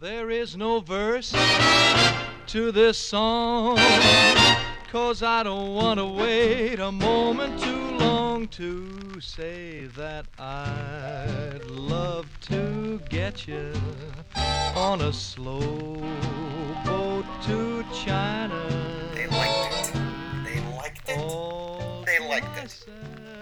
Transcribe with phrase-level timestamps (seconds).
[0.00, 1.30] There is no verse
[2.46, 3.76] to this song,
[4.90, 12.26] cause I don't want to wait a moment too long to say that I'd love
[12.48, 13.74] to get you
[14.74, 16.02] on a slow
[16.86, 19.10] boat to China.
[19.14, 19.92] They liked it.
[20.46, 22.06] They liked it.
[22.06, 22.86] They liked it.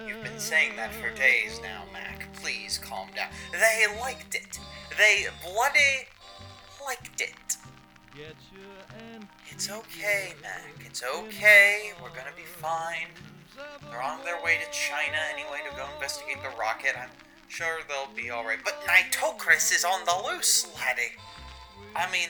[0.09, 2.33] You've been saying that for days now, Mac.
[2.35, 3.29] Please calm down.
[3.53, 4.59] They liked it.
[4.99, 6.09] They bloody
[6.85, 7.57] liked it.
[8.15, 8.67] Get you
[9.15, 10.75] and It's okay, Mac.
[10.85, 11.93] It's okay.
[12.03, 13.09] We're gonna be fine.
[13.91, 16.95] They're on their way to China anyway to go investigate the rocket.
[16.97, 17.11] I'm
[17.49, 18.59] sure they'll be alright.
[18.65, 21.15] But Nitocris is on the loose, laddie.
[21.97, 22.29] I mean,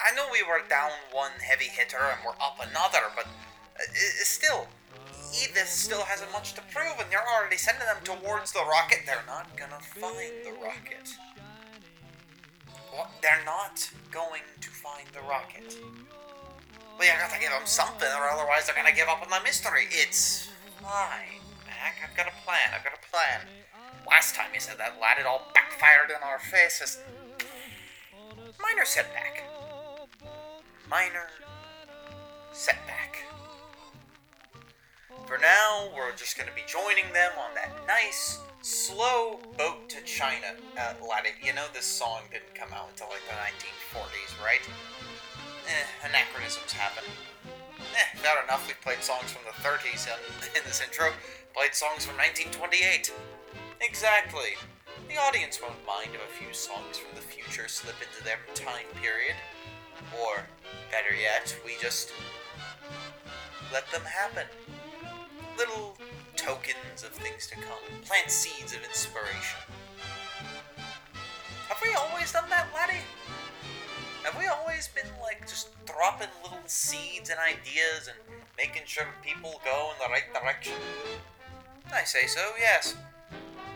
[0.00, 3.82] I know we were down one heavy hitter and we're up another, but uh,
[4.24, 4.66] still,
[5.30, 9.00] Edith still hasn't much to prove, and you're already sending them towards the rocket.
[9.06, 11.14] They're not gonna find the rocket.
[12.92, 13.10] What?
[13.22, 15.76] They're not going to find the rocket.
[16.98, 19.86] Well, you gotta give them something, or otherwise they're gonna give up on the mystery.
[19.90, 20.50] It's
[20.82, 21.96] fine, Mac.
[22.04, 22.74] I've got a plan.
[22.74, 23.46] I've got a plan.
[24.06, 26.98] Last time you said that, lad, it all backfired in our faces.
[28.60, 29.44] Minor setback.
[30.90, 31.28] Minor
[32.52, 33.24] setback.
[35.26, 40.56] For now, we're just gonna be joining them on that nice, slow boat to China.
[40.76, 44.60] Uh, laddie, you know this song didn't come out until like the 1940s, right?
[45.68, 47.04] Eh, anachronisms happen.
[47.78, 50.18] Eh, fair enough, we played songs from the 30s in,
[50.60, 51.12] in this intro.
[51.54, 53.12] Played songs from 1928.
[53.80, 54.54] Exactly.
[55.08, 58.86] The audience won't mind if a few songs from the future slip into their time
[59.02, 59.34] period.
[60.22, 60.46] Or,
[60.90, 62.12] better yet, we just
[63.72, 64.46] let them happen.
[65.58, 65.96] Little
[66.40, 67.84] tokens of things to come.
[68.04, 69.60] Plant seeds of inspiration.
[71.68, 73.04] Have we always done that, laddie?
[74.24, 78.16] Have we always been like just dropping little seeds and ideas and
[78.56, 80.74] making sure people go in the right direction?
[81.92, 82.96] I say so, yes.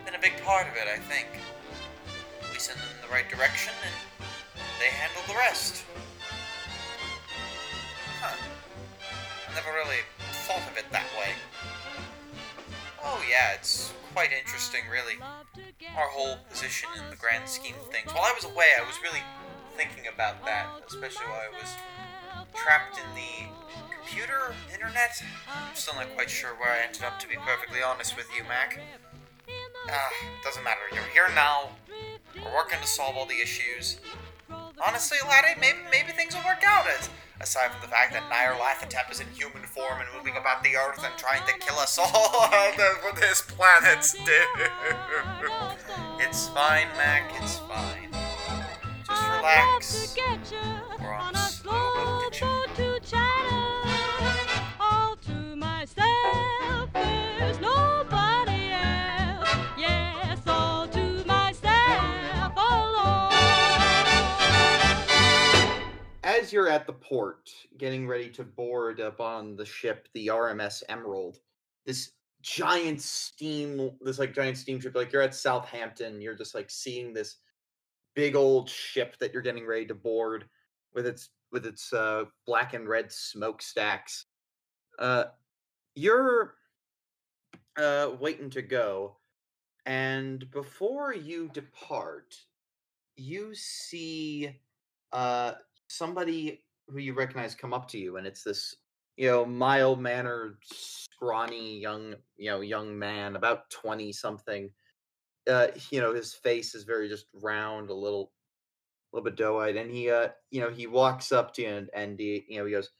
[0.06, 1.28] Been a big part of it, I think.
[2.50, 4.26] We send them in the right direction and
[4.80, 5.84] they handle the rest.
[8.20, 8.36] Huh.
[9.50, 10.00] I never really
[10.48, 11.32] thought of it that way.
[13.04, 15.20] Oh, yeah, it's quite interesting, really.
[15.96, 18.12] Our whole position in the grand scheme of things.
[18.12, 19.22] While I was away, I was really
[19.76, 21.70] thinking about that, especially while I was
[22.54, 23.52] trapped in the
[23.92, 25.22] computer, internet.
[25.48, 28.42] I'm still not quite sure where I ended up, to be perfectly honest with you,
[28.44, 28.80] Mac.
[29.90, 30.10] Ah,
[30.42, 30.80] doesn't matter.
[30.92, 31.70] You're here now.
[32.34, 34.00] We're working to solve all the issues.
[34.82, 36.86] Honestly, laddie, maybe maybe things will work out.
[36.98, 37.08] As,
[37.40, 41.04] aside from the fact that Nyarlathotep is in human form and moving about the earth
[41.04, 42.48] and trying to kill us all
[43.04, 44.70] with his planets, dude.
[46.18, 47.30] It's fine, Mac.
[47.40, 48.10] It's fine.
[49.06, 50.16] Just relax.
[51.00, 52.23] We're on a slow
[66.44, 70.82] As you're at the port, getting ready to board up on the ship, the RMS
[70.90, 71.38] Emerald,
[71.86, 72.10] this
[72.42, 77.36] giant steam, this like giant steamship, like you're at Southampton, you're just like seeing this
[78.14, 80.44] big old ship that you're getting ready to board
[80.92, 84.26] with its with its uh, black and red smokestacks.
[84.98, 85.24] Uh,
[85.94, 86.56] you're
[87.78, 89.16] uh, waiting to go,
[89.86, 92.36] and before you depart,
[93.16, 94.54] you see
[95.10, 95.52] uh,
[95.88, 98.74] somebody who you recognize come up to you, and it's this
[99.16, 104.70] you know mild mannered, scrawny young you know young man, about twenty something.
[105.48, 108.32] Uh, you know his face is very just round, a little,
[109.12, 111.90] a little bit doe-eyed, and he uh you know he walks up to you and,
[111.94, 112.90] and he, you know he goes,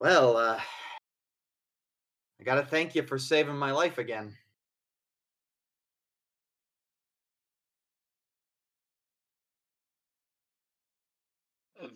[0.00, 0.60] well uh.
[2.40, 4.32] I gotta thank you for saving my life again.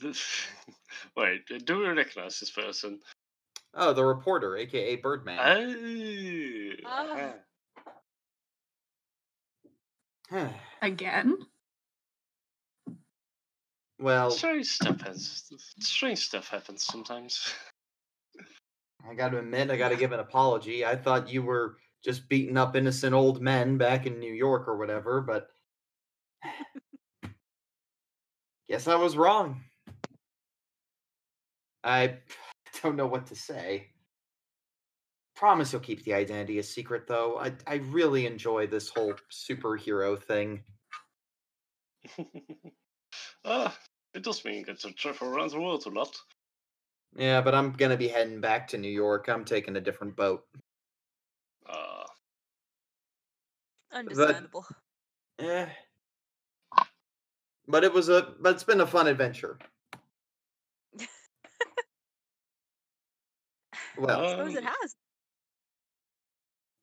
[1.17, 3.01] Wait, do we recognize this person?
[3.75, 5.39] Oh, the reporter, aka Birdman.
[6.87, 7.33] Oh,
[10.31, 10.53] aha.
[10.83, 11.37] Again?
[13.99, 15.53] well, Strange stuff happens.
[15.81, 17.55] Strange stuff happens sometimes.
[19.09, 20.85] I gotta admit, I gotta give an apology.
[20.85, 24.77] I thought you were just beating up innocent old men back in New York or
[24.77, 25.49] whatever, but
[28.69, 29.63] guess I was wrong.
[31.85, 32.19] I
[32.83, 33.89] don't know what to say.
[35.35, 37.39] Promise you'll keep the identity a secret, though.
[37.39, 40.63] I I really enjoy this whole superhero thing.
[43.45, 43.75] oh,
[44.15, 46.15] It does mean you get to travel around the world a lot.
[47.17, 49.29] Yeah, but I'm gonna be heading back to New York.
[49.29, 50.45] I'm taking a different boat.
[51.67, 52.05] Uh,
[53.91, 54.67] Understandable.
[55.39, 55.67] Eh.
[57.67, 59.59] But it was a but it's been a fun adventure.
[63.99, 64.97] Well, I suppose it um, has.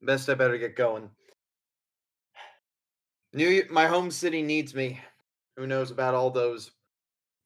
[0.01, 1.09] best I better get going.
[3.33, 4.99] New my home city needs me.
[5.55, 6.71] Who knows about all those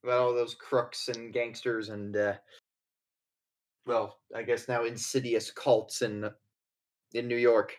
[0.04, 2.34] about all those crooks and gangsters and uh
[3.86, 6.30] well, I guess now insidious cults in
[7.14, 7.78] in New York.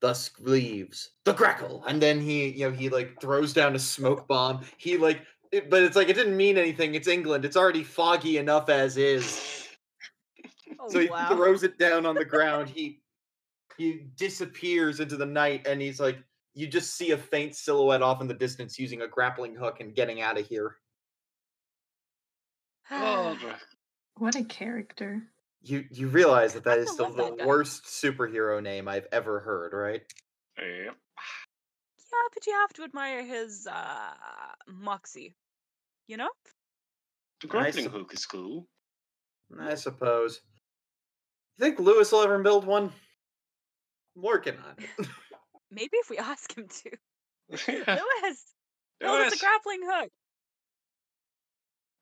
[0.00, 4.28] Dusk leaves the crackle, and then he, you know, he like throws down a smoke
[4.28, 4.60] bomb.
[4.76, 6.94] He like, it, but it's like it didn't mean anything.
[6.94, 7.46] It's England.
[7.46, 9.63] It's already foggy enough as is.
[10.80, 11.28] Oh, so he wow.
[11.28, 12.68] throws it down on the ground.
[12.68, 13.00] He
[13.76, 16.18] he disappears into the night, and he's like,
[16.54, 19.94] you just see a faint silhouette off in the distance using a grappling hook and
[19.94, 20.76] getting out of here.
[22.90, 23.36] oh,
[24.16, 25.22] What a character.
[25.62, 30.02] You you realize that that is still the worst superhero name I've ever heard, right?
[30.58, 30.90] yeah.
[32.14, 34.12] Yeah, but you have to admire his uh
[34.68, 35.34] moxie.
[36.06, 36.28] You know?
[37.40, 38.68] The grappling sup- hook is cool.
[39.58, 40.40] I suppose.
[41.58, 42.92] You think Lewis will ever build one?
[44.16, 45.06] I'm working on it.
[45.70, 46.90] Maybe if we ask him to.
[47.72, 47.98] yeah.
[48.22, 48.44] Lewis,
[49.00, 50.10] build us Lewis, a grappling hook.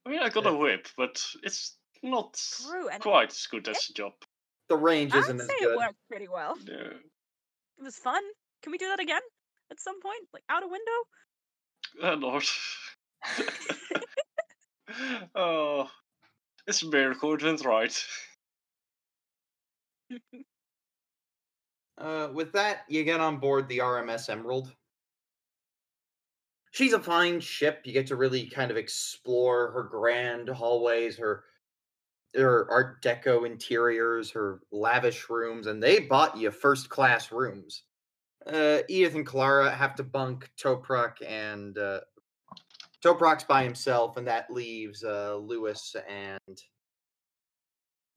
[0.07, 3.87] I mean, I got a whip, but it's not True, and quite as good as
[3.87, 4.13] the job.
[4.69, 6.57] the range I'd isn't say as it worked pretty well.
[6.67, 6.75] Yeah.
[6.75, 8.23] It was fun.
[8.63, 9.21] Can we do that again
[9.71, 10.23] at some point?
[10.33, 10.83] Like out a window?
[12.03, 12.45] Oh, Lord.
[15.35, 15.89] oh,
[16.67, 18.05] it's a miracle it went right.
[21.99, 24.73] Uh, with that, you get on board the RMS Emerald.
[26.73, 27.82] She's a fine ship.
[27.85, 31.44] You get to really kind of explore her grand hallways, her
[32.35, 37.82] her Art Deco interiors, her lavish rooms, and they bought you first class rooms.
[38.47, 42.00] Uh, Edith and Clara have to bunk Toprak, and uh,
[43.49, 46.62] by himself, and that leaves uh, Lewis and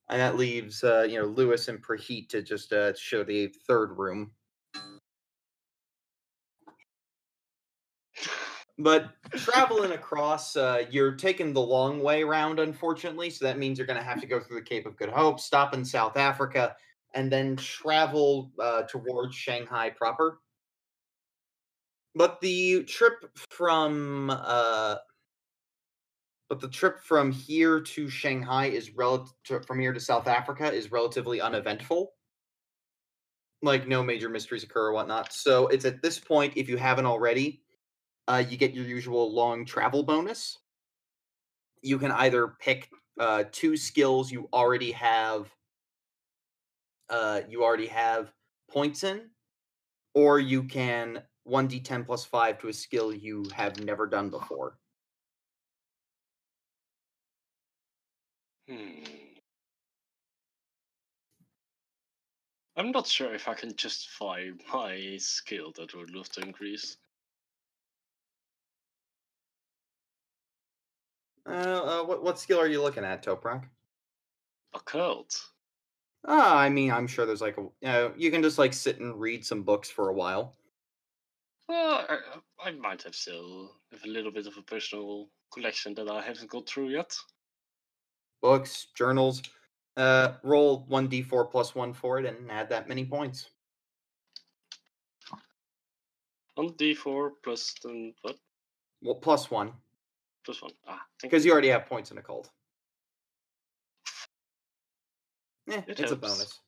[0.10, 3.98] and that leaves uh, you know Lewis and Praheet to just uh, show the third
[3.98, 4.32] room.
[8.78, 13.30] But traveling across, uh, you're taking the long way around, unfortunately.
[13.30, 15.40] So that means you're going to have to go through the Cape of Good Hope,
[15.40, 16.76] stop in South Africa,
[17.14, 20.42] and then travel uh, towards Shanghai proper.
[22.16, 24.96] But the trip from uh,
[26.50, 30.92] but the trip from here to Shanghai is relative from here to South Africa is
[30.92, 32.14] relatively uneventful.
[33.62, 35.34] Like no major mysteries occur or whatnot.
[35.34, 37.62] So it's at this point, if you haven't already,
[38.28, 40.60] uh, you get your usual long travel bonus.
[41.82, 42.90] You can either pick
[43.20, 45.50] uh, two skills you already have.
[47.10, 48.32] Uh, you already have
[48.70, 49.30] points in,
[50.14, 54.78] or you can one d10 plus five to a skill you have never done before.
[58.68, 59.04] Hmm.
[62.78, 66.98] I'm not sure if I can justify my skill that would love to increase.
[71.48, 73.66] Uh, uh, what what skill are you looking at, Toprak?
[74.74, 75.46] Occult.
[76.28, 79.00] Ah, I mean, I'm sure there's like a you know, you can just like sit
[79.00, 80.56] and read some books for a while.
[81.70, 82.20] Well, I,
[82.70, 86.50] I might have still have a little bit of a personal collection that I haven't
[86.50, 87.16] got through yet.
[88.46, 89.42] Books, journals.
[89.98, 93.50] Uh, roll one d4 plus one for it and add that many points.
[96.56, 98.38] On D4 plus then what?
[99.02, 99.74] Well, plus one
[100.46, 100.74] Plus one.
[100.88, 102.52] Ah, because you already have points in occult.
[105.72, 106.60] Eh, It it's a bonus,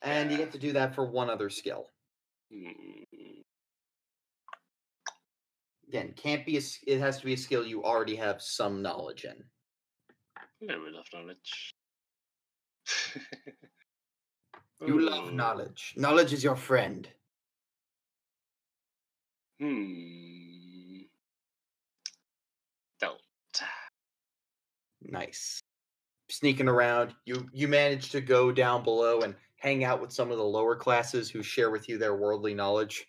[0.00, 0.44] and you Yeah.
[0.44, 1.90] get to do that for one other skill.
[2.50, 3.02] Hmm.
[5.88, 6.62] Again, can't be a.
[6.86, 9.51] It has to be a skill you already have some knowledge in.
[10.62, 11.74] A little bit of knowledge.
[14.86, 15.94] You love knowledge.
[15.96, 17.08] Knowledge is your friend.
[19.60, 21.02] Hmm.
[23.00, 23.20] Don't.
[25.02, 25.60] Nice.
[26.30, 30.38] Sneaking around, you you manage to go down below and hang out with some of
[30.38, 33.06] the lower classes who share with you their worldly knowledge.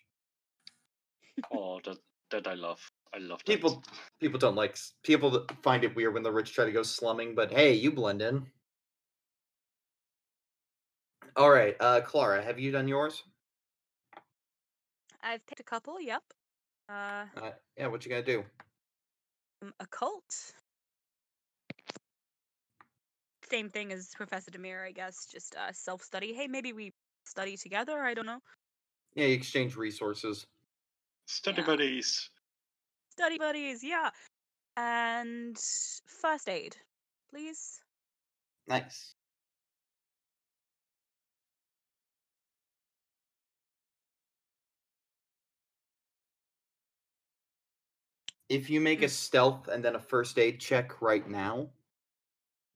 [1.52, 1.96] Oh, that
[2.30, 2.80] that I love.
[3.14, 3.46] I love that.
[3.46, 3.82] People
[4.20, 7.52] people don't like people find it weird when the rich try to go slumming, but
[7.52, 8.46] hey, you blend in.
[11.36, 13.22] All right, uh Clara, have you done yours?
[15.22, 16.22] I've picked a couple, yep.
[16.88, 18.44] Uh Uh, yeah, what you gonna do?
[19.80, 20.54] occult.
[23.50, 25.26] Same thing as Professor Demir, I guess.
[25.26, 26.32] Just uh, self study.
[26.34, 26.92] Hey, maybe we
[27.24, 28.00] study together.
[28.02, 28.40] I don't know.
[29.14, 30.46] Yeah, you exchange resources.
[31.26, 31.66] Study Yeah.
[31.66, 32.30] buddies.
[33.16, 34.10] Study buddies, yeah.
[34.76, 35.56] And
[36.06, 36.76] first aid,
[37.30, 37.80] please.
[38.66, 39.14] Nice.
[48.48, 51.68] If you make a stealth and then a first aid check right now,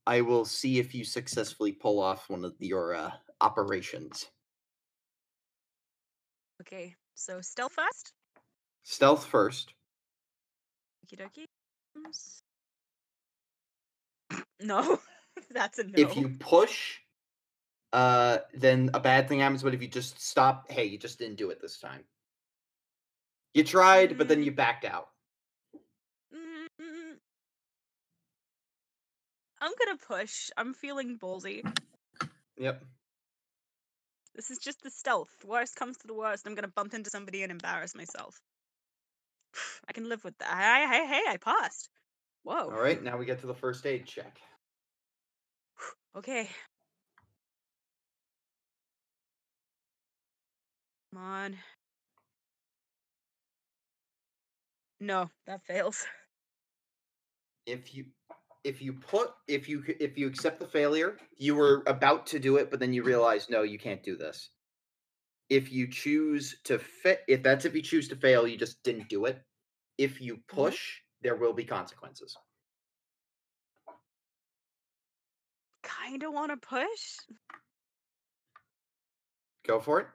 [0.07, 4.29] I will see if you successfully pull off one of your uh, operations.
[6.63, 8.13] Okay, so stealth first.
[8.85, 9.75] Stealth first.
[11.09, 11.45] Okie dokie.
[14.61, 14.99] No,
[15.51, 15.93] that's a no.
[15.97, 16.99] If you push,
[17.93, 19.63] uh, then a bad thing happens.
[19.63, 22.05] But if you just stop, hey, you just didn't do it this time.
[23.55, 24.45] You tried, but then Mm.
[24.45, 25.09] you backed out.
[26.35, 27.19] Mm,
[29.61, 30.51] I'm gonna push.
[30.57, 31.63] I'm feeling ballsy.
[32.59, 32.85] Yep.
[34.35, 35.45] This is just the stealth.
[35.45, 36.47] Worst comes to the worst.
[36.47, 38.41] I'm gonna bump into somebody and embarrass myself.
[39.89, 40.49] I can live with that.
[40.49, 41.23] Hey, hey, hey!
[41.29, 41.89] I paused.
[42.45, 42.71] Whoa.
[42.71, 44.39] All right, now we get to the first aid check.
[46.17, 46.49] Okay.
[51.13, 51.57] Come on.
[55.01, 56.07] No, that fails.
[57.69, 58.07] if you
[58.65, 62.57] if you put if you if you accept the failure you were about to do
[62.57, 64.51] it but then you realize no you can't do this
[65.49, 69.09] if you choose to fit if that's if you choose to fail you just didn't
[69.09, 69.41] do it
[69.99, 70.65] if you mm-hmm.
[70.65, 72.37] push there will be consequences
[75.83, 77.19] Kinda wanna push.
[79.67, 80.07] go for it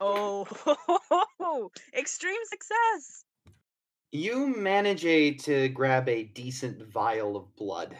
[0.00, 0.46] Oh,
[1.94, 3.24] extreme success.
[4.12, 7.96] you manage a to grab a decent vial of blood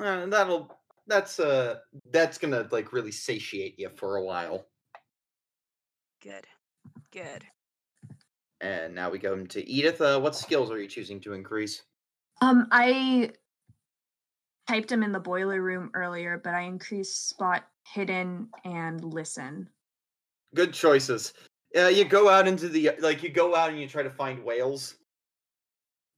[0.00, 1.76] Uh, that'll that's uh
[2.12, 4.66] that's gonna like really satiate you for a while
[6.22, 6.46] Good.
[7.12, 7.44] Good.
[8.60, 10.00] And now we go into Edith.
[10.00, 11.82] Uh, what skills are you choosing to increase?
[12.42, 13.30] Um, I
[14.68, 19.68] typed them in the boiler room earlier, but I increased spot hidden and listen.
[20.54, 21.32] Good choices.
[21.74, 24.44] Uh, you go out into the like you go out and you try to find
[24.44, 24.96] whales.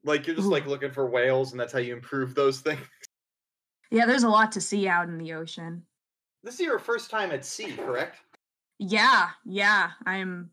[0.05, 2.81] Like you're just like looking for whales, and that's how you improve those things.
[3.93, 5.83] Yeah, there's a lot to see out in the ocean.
[6.43, 8.21] This is your first time at sea, correct?
[8.79, 10.51] Yeah, yeah, I'm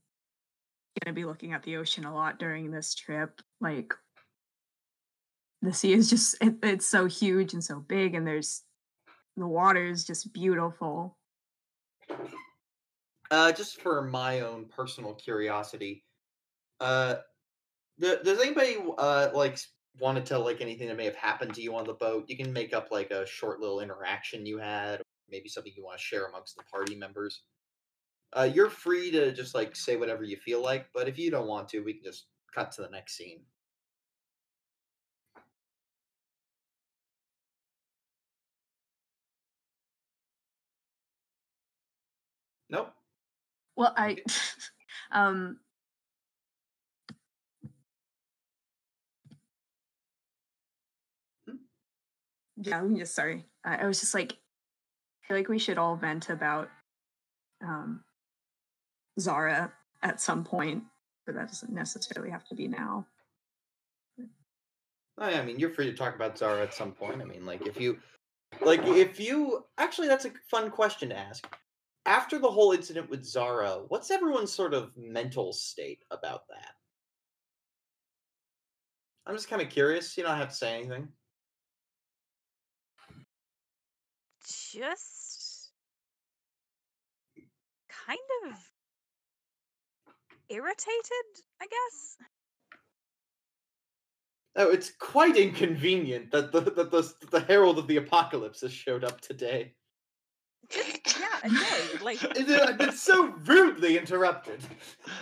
[1.01, 3.41] gonna be looking at the ocean a lot during this trip.
[3.61, 3.93] Like,
[5.61, 8.63] the sea is just it, it's so huge and so big, and there's
[9.37, 11.17] the water is just beautiful.
[13.31, 16.03] Uh, just for my own personal curiosity,
[16.81, 17.15] uh,
[18.01, 19.59] th- does anybody uh like
[19.99, 22.25] want to tell like anything that may have happened to you on the boat?
[22.27, 25.97] You can make up like a short little interaction you had, maybe something you want
[25.97, 27.43] to share amongst the party members.
[28.33, 31.47] Uh, you're free to just like say whatever you feel like, but if you don't
[31.47, 33.41] want to, we can just cut to the next scene.
[42.69, 42.93] Nope.
[43.75, 44.17] Well, I
[45.11, 45.59] um
[52.61, 53.45] yeah, just sorry.
[53.63, 56.69] I, I was just like I feel like we should all vent about
[57.63, 58.03] um
[59.19, 60.83] Zara at some point,
[61.25, 63.05] but that doesn't necessarily have to be now.
[65.17, 67.21] I I mean, you're free to talk about Zara at some point.
[67.21, 67.99] I mean, like if you,
[68.61, 71.45] like if you, actually, that's a fun question to ask.
[72.05, 76.73] After the whole incident with Zara, what's everyone's sort of mental state about that?
[79.27, 80.17] I'm just kind of curious.
[80.17, 81.09] You don't have to say anything.
[84.71, 85.71] Just
[88.07, 88.53] kind of
[90.49, 92.17] irritated, I guess.
[94.55, 99.03] Oh, it's quite inconvenient that the that the, the Herald of the Apocalypse has showed
[99.03, 99.73] up today.
[100.69, 102.01] Just yeah, annoyed.
[102.01, 104.59] Like I've been so rudely interrupted.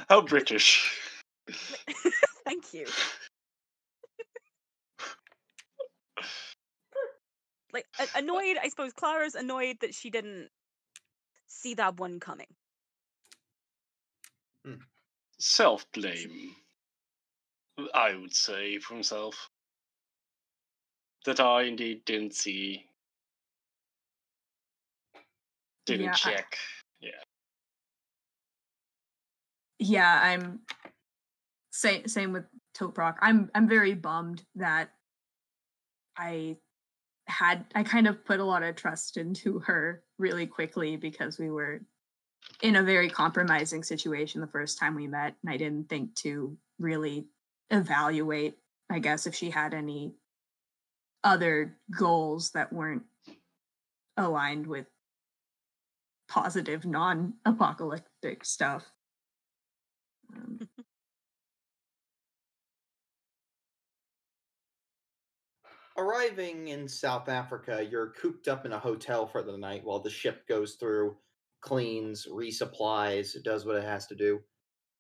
[0.10, 1.00] How British.
[2.46, 2.86] thank you.
[7.74, 10.50] Like annoyed, I suppose Clara's annoyed that she didn't
[11.48, 12.48] see that one coming.
[14.66, 14.76] Hmm.
[15.40, 16.56] Self blame.
[17.94, 19.50] I would say for himself.
[21.26, 22.86] That I indeed didn't see
[25.86, 26.58] Didn't Yeah, I- check.
[27.00, 27.24] yeah,
[29.80, 30.66] Yeah, I'm
[31.72, 33.18] same same with Toprak.
[33.22, 34.90] I'm I'm very bummed that
[36.18, 36.58] I
[37.28, 41.50] had I kind of put a lot of trust into her really quickly because we
[41.50, 41.82] were
[42.62, 46.58] in a very compromising situation the first time we met and I didn't think to
[46.80, 47.28] really
[47.70, 48.58] evaluate
[48.90, 50.14] I guess if she had any
[51.24, 53.04] other goals that weren't
[54.16, 54.88] aligned with
[56.28, 58.86] positive non-apocalyptic stuff.
[60.36, 60.68] Um,
[65.98, 70.12] Arriving in South Africa, you're cooped up in a hotel for the night while the
[70.12, 71.18] ship goes through,
[71.62, 74.40] cleans, resupplies, does what it has to do.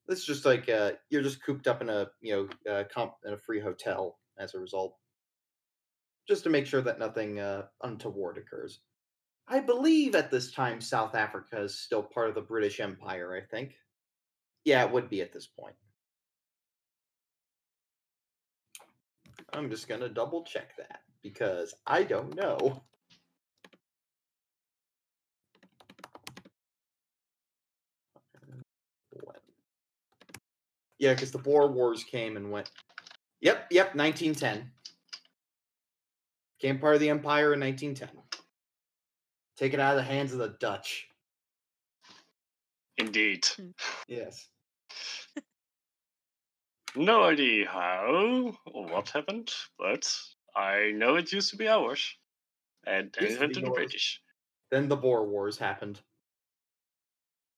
[0.07, 3.33] It's just like uh, you're just cooped up in a you know uh, comp in
[3.33, 4.95] a free hotel as a result,
[6.27, 8.79] just to make sure that nothing uh, untoward occurs.
[9.47, 13.35] I believe at this time South Africa is still part of the British Empire.
[13.35, 13.75] I think,
[14.65, 15.75] yeah, it would be at this point.
[19.53, 22.83] I'm just gonna double check that because I don't know.
[30.99, 32.71] Yeah, because the Boer Wars came and went.
[33.41, 34.71] Yep, yep, 1910.
[36.59, 38.09] Became part of the empire in 1910.
[39.57, 41.07] Taken out of the hands of the Dutch.
[42.97, 43.45] Indeed.
[43.45, 43.69] Hmm.
[44.07, 44.47] Yes.
[46.97, 50.11] No idea how or what happened, but
[50.55, 52.03] I know it used to be ours.
[52.87, 53.75] And then it went to the yours.
[53.75, 54.21] British.
[54.71, 56.01] Then the Boer Wars happened.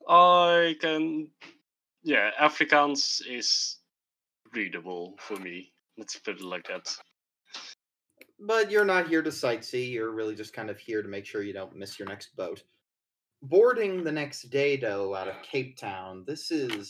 [0.08, 1.30] I can.
[2.04, 3.78] Yeah, Afrikaans is
[4.54, 5.72] readable for me.
[5.98, 6.94] Let's put it like that.
[8.40, 9.92] But you're not here to sightsee.
[9.92, 12.64] You're really just kind of here to make sure you don't miss your next boat.
[13.42, 16.90] Boarding the next day, though, out of Cape Town, this is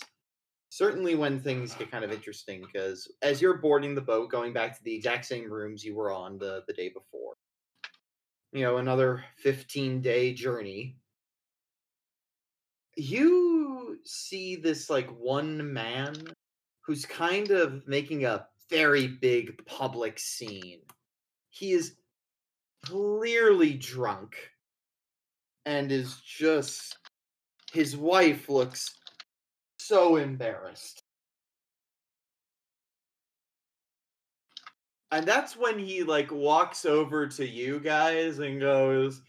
[0.69, 4.77] certainly when things get kind of interesting because as you're boarding the boat, going back
[4.77, 7.33] to the exact same rooms you were on the, the day before,
[8.53, 10.95] you know, another 15 day journey,
[12.95, 16.15] you see this like one man
[16.81, 20.81] who's kind of making a very big public scene.
[21.49, 21.95] He is
[22.85, 24.35] clearly drunk
[25.65, 26.97] and is just
[27.71, 28.98] his wife looks
[29.89, 31.01] so embarrassed.
[35.11, 39.23] And that's when he like walks over to you guys and goes,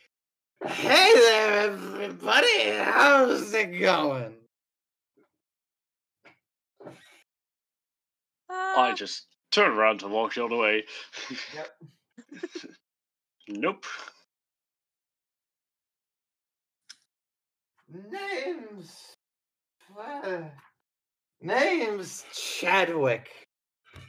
[0.66, 4.34] Hey there, everybody, how's it going?
[8.50, 10.84] I Uh, just turned around and walked the other way.
[11.54, 11.70] Yep.
[13.48, 13.86] nope.
[17.88, 19.16] Name's
[19.98, 20.42] uh,
[21.40, 23.28] name's Chadwick.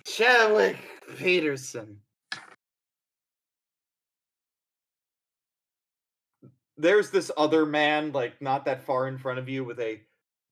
[0.05, 0.77] Chadwick
[1.17, 1.97] Peterson.
[6.77, 10.01] There's this other man, like not that far in front of you, with a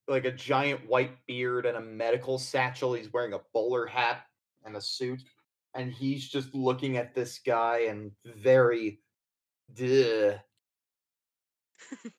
[0.06, 2.94] like a giant white beard and a medical satchel.
[2.94, 4.22] He's wearing a bowler hat
[4.64, 5.22] and a suit,
[5.74, 9.00] and he's just looking at this guy and very,
[9.74, 10.34] duh.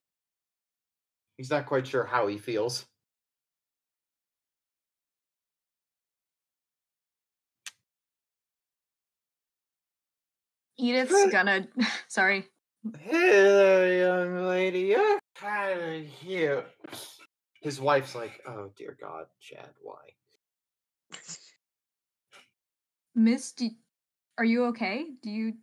[1.38, 2.86] He's not quite sure how he feels.
[10.82, 11.67] Edith's gonna
[12.08, 12.48] sorry.
[13.00, 14.80] Hey there, young lady.
[14.80, 16.65] You're kind of cute.
[17.62, 20.02] His wife's like, oh dear God, Chad, why?
[23.13, 23.70] Miss, do,
[24.39, 25.06] are you okay?
[25.22, 25.54] Do you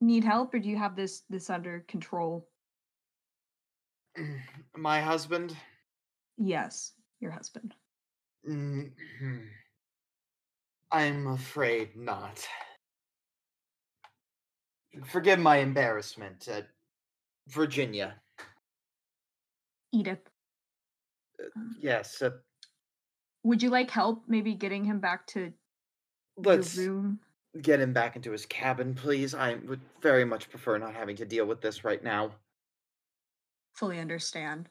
[0.00, 2.48] need help or do you have this this under control?
[4.76, 5.56] My husband?
[6.38, 7.74] Yes, your husband.
[8.48, 8.92] Mhm.
[10.92, 12.46] I'm afraid not.
[15.06, 16.48] Forgive my embarrassment.
[16.50, 16.62] Uh,
[17.48, 18.14] Virginia.
[19.92, 20.30] Edith,
[21.80, 22.22] Yes.
[22.22, 22.30] Uh,
[23.44, 25.52] would you like help maybe getting him back to
[26.36, 27.20] let's your room?
[27.60, 29.34] get him back into his cabin, please.
[29.34, 32.32] I would very much prefer not having to deal with this right now.
[33.74, 34.68] Fully understand.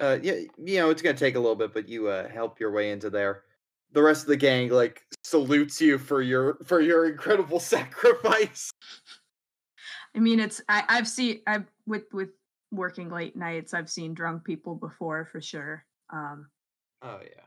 [0.00, 2.70] uh yeah you know it's gonna take a little bit but you uh help your
[2.72, 3.44] way into there
[3.92, 8.70] the rest of the gang like salutes you for your for your incredible sacrifice
[10.14, 12.28] I mean, it's I, I've seen I've with with
[12.70, 13.72] working late nights.
[13.72, 15.86] I've seen drunk people before for sure.
[16.12, 16.48] Um,
[17.00, 17.42] oh yeah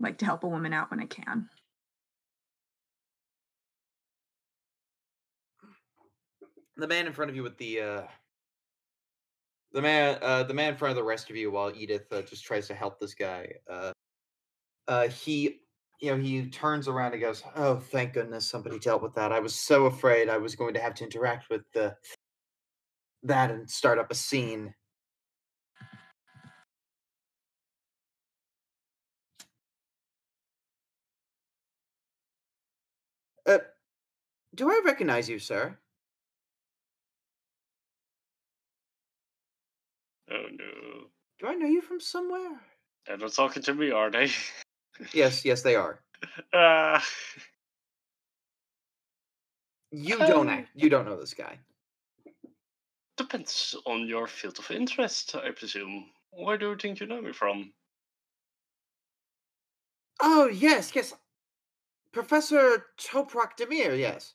[0.00, 1.48] like to help a woman out when I can.
[6.76, 8.02] the man in front of you with the uh
[9.72, 12.22] the man uh the man in front of the rest of you while Edith uh,
[12.22, 13.52] just tries to help this guy.
[13.68, 13.90] Uh
[14.88, 15.60] uh he
[16.00, 19.32] you know he turns around and goes, "Oh, thank goodness somebody dealt with that.
[19.32, 21.96] I was so afraid I was going to have to interact with the
[23.22, 24.74] that and start up a scene."
[33.46, 33.58] Uh
[34.54, 35.78] do I recognize you, sir?
[40.30, 41.06] Oh no.
[41.38, 42.60] Do I know you from somewhere?
[43.06, 44.30] They're not talking to me, are they?
[45.12, 46.00] Yes, yes, they are.
[46.52, 47.04] Ah,
[49.90, 50.70] You don't Um, act.
[50.74, 51.58] You don't know this guy.
[53.16, 56.12] depends on your field of interest, I presume.
[56.30, 57.72] Where do you think you know me from?
[60.20, 61.14] Oh yes, yes.
[62.12, 64.34] Professor Toprak Demir, yes.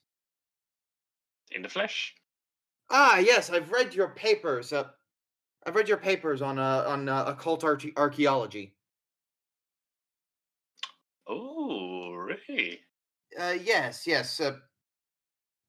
[1.51, 2.15] In the flesh?
[2.89, 3.49] Ah, yes.
[3.49, 4.73] I've read your papers.
[4.73, 4.89] Uh,
[5.65, 8.75] I've read your papers on uh, on uh, occult archaeology.
[11.27, 12.13] Oh,
[12.47, 12.81] really?
[13.39, 14.39] Uh, yes, yes.
[14.39, 14.59] Uh,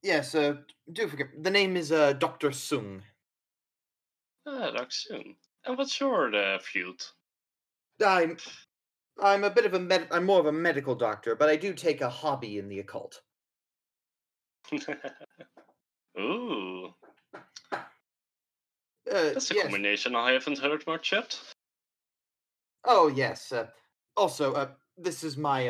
[0.02, 0.34] yes.
[0.34, 0.56] Uh,
[0.92, 3.02] do forget the name is uh, Doctor Sung.
[4.46, 4.90] Ah, Dr.
[4.90, 5.36] Sung.
[5.64, 7.02] And what's your uh, feud?
[8.04, 8.36] I'm
[9.22, 11.72] I'm a bit of a med- I'm more of a medical doctor, but I do
[11.74, 13.22] take a hobby in the occult.
[16.18, 16.94] Ooh,
[19.10, 19.64] Uh, that's a yes.
[19.64, 21.38] combination I haven't heard much yet.
[22.84, 23.52] Oh yes.
[23.52, 23.70] Uh,
[24.16, 25.68] also, uh, this is my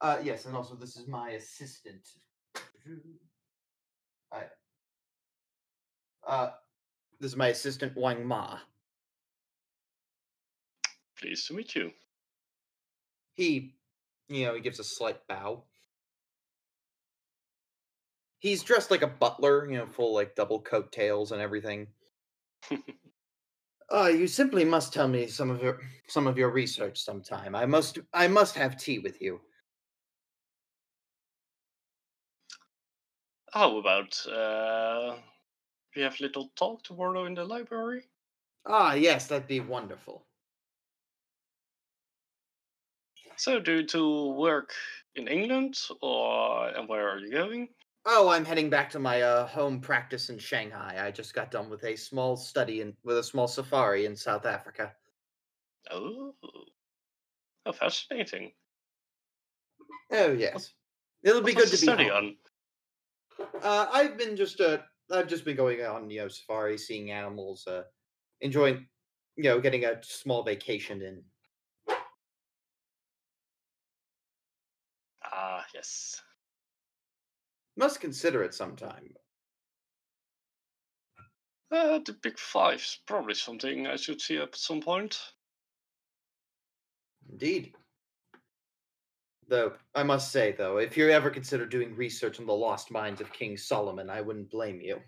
[0.00, 2.06] uh, yes, and also this is my assistant.
[4.32, 4.42] I,
[6.26, 6.50] uh,
[7.20, 8.58] this is my assistant Wang Ma.
[11.18, 11.92] Pleased to meet you.
[13.34, 13.74] He,
[14.28, 15.64] you know, he gives a slight bow.
[18.38, 21.86] He's dressed like a butler, you know, full like double coat tails and everything.
[23.92, 25.78] Uh, you simply must tell me some of your
[26.08, 27.54] some of your research sometime.
[27.54, 29.40] I must I must have tea with you.
[33.54, 35.22] How about uh,
[35.96, 38.10] we have a little talk tomorrow in the library?
[38.66, 40.26] Ah, yes, that'd be wonderful.
[43.36, 44.74] So, do you two work
[45.14, 47.72] in England, or and where are you going?
[48.06, 51.04] Oh, I'm heading back to my uh, home practice in Shanghai.
[51.06, 54.46] I just got done with a small study in with a small safari in South
[54.46, 54.96] Africa.
[55.90, 56.34] Oh,
[57.66, 58.54] oh fascinating.
[60.10, 60.72] Oh yes,
[61.22, 62.38] it'll be good to be study home.
[63.62, 64.78] Uh, I've been just uh,
[65.10, 67.82] I've just been going on you know safari, seeing animals, uh,
[68.40, 68.86] enjoying,
[69.36, 71.22] you know, getting a small vacation in.
[75.24, 76.22] Ah, yes.
[77.76, 79.14] Must consider it sometime.
[81.70, 85.18] Uh, the Big Five's probably something I should see at some point.
[87.28, 87.74] Indeed.
[89.48, 93.20] Though I must say, though, if you ever consider doing research on the lost mines
[93.20, 95.00] of King Solomon, I wouldn't blame you.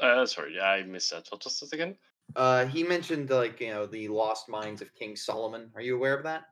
[0.00, 1.26] Uh, sorry, I missed that.
[1.30, 1.96] What was that again?
[2.36, 5.70] Uh, he mentioned like you know the lost mines of King Solomon.
[5.74, 6.42] Are you aware of that?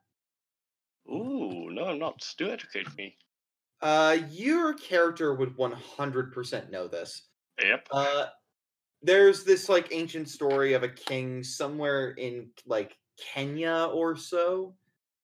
[1.08, 2.26] Ooh, no, I'm not.
[2.38, 3.16] Do educate me.
[3.80, 7.28] Uh, your character would one hundred percent know this.
[7.62, 7.88] Yep.
[7.90, 8.26] Uh,
[9.06, 14.74] there's this like ancient story of a king somewhere in like Kenya or so,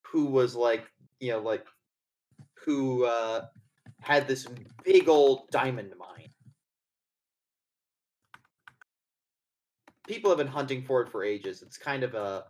[0.03, 0.87] who was like
[1.19, 1.67] you know like
[2.65, 3.47] who uh
[4.01, 4.47] had this
[4.85, 6.31] big old diamond mine.
[10.07, 11.63] People have been hunting for it for ages.
[11.63, 12.45] It's kind of a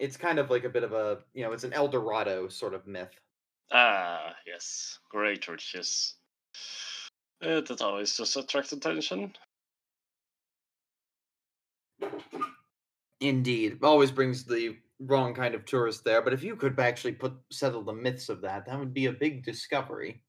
[0.00, 2.74] it's kind of like a bit of a you know it's an El Dorado sort
[2.74, 3.14] of myth.
[3.72, 4.98] Ah, yes.
[5.10, 6.16] Great riches.
[7.44, 9.34] Uh, that always just attracts attention.
[13.20, 16.22] Indeed, always brings the wrong kind of tourist there.
[16.22, 19.12] But if you could actually put settle the myths of that, that would be a
[19.12, 20.22] big discovery.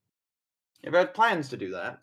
[0.84, 2.02] If I had plans to do that.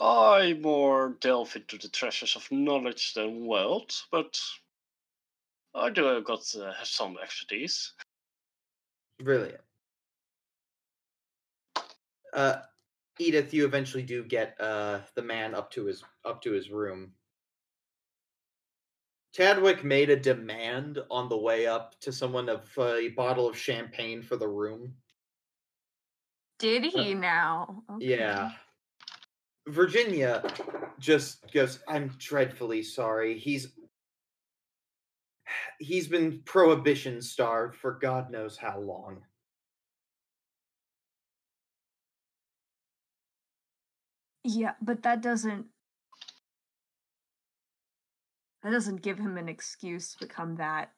[0.00, 4.38] I more delve into the treasures of knowledge than wealth, but
[5.74, 7.92] I do have got uh, have some expertise.
[9.18, 9.60] Brilliant.
[12.32, 12.56] Uh,
[13.18, 17.12] Edith, you eventually do get uh the man up to his up to his room.
[19.34, 24.22] Chadwick made a demand on the way up to someone of a bottle of champagne
[24.22, 24.94] for the room.
[26.58, 27.82] Did he now?
[28.00, 28.50] Yeah.
[29.68, 30.42] Virginia
[30.98, 33.38] just goes, I'm dreadfully sorry.
[33.38, 33.68] He's
[35.78, 39.22] He's been prohibition starved for God knows how long.
[44.48, 45.66] Yeah, but that doesn't
[48.62, 50.92] that doesn't give him an excuse to become that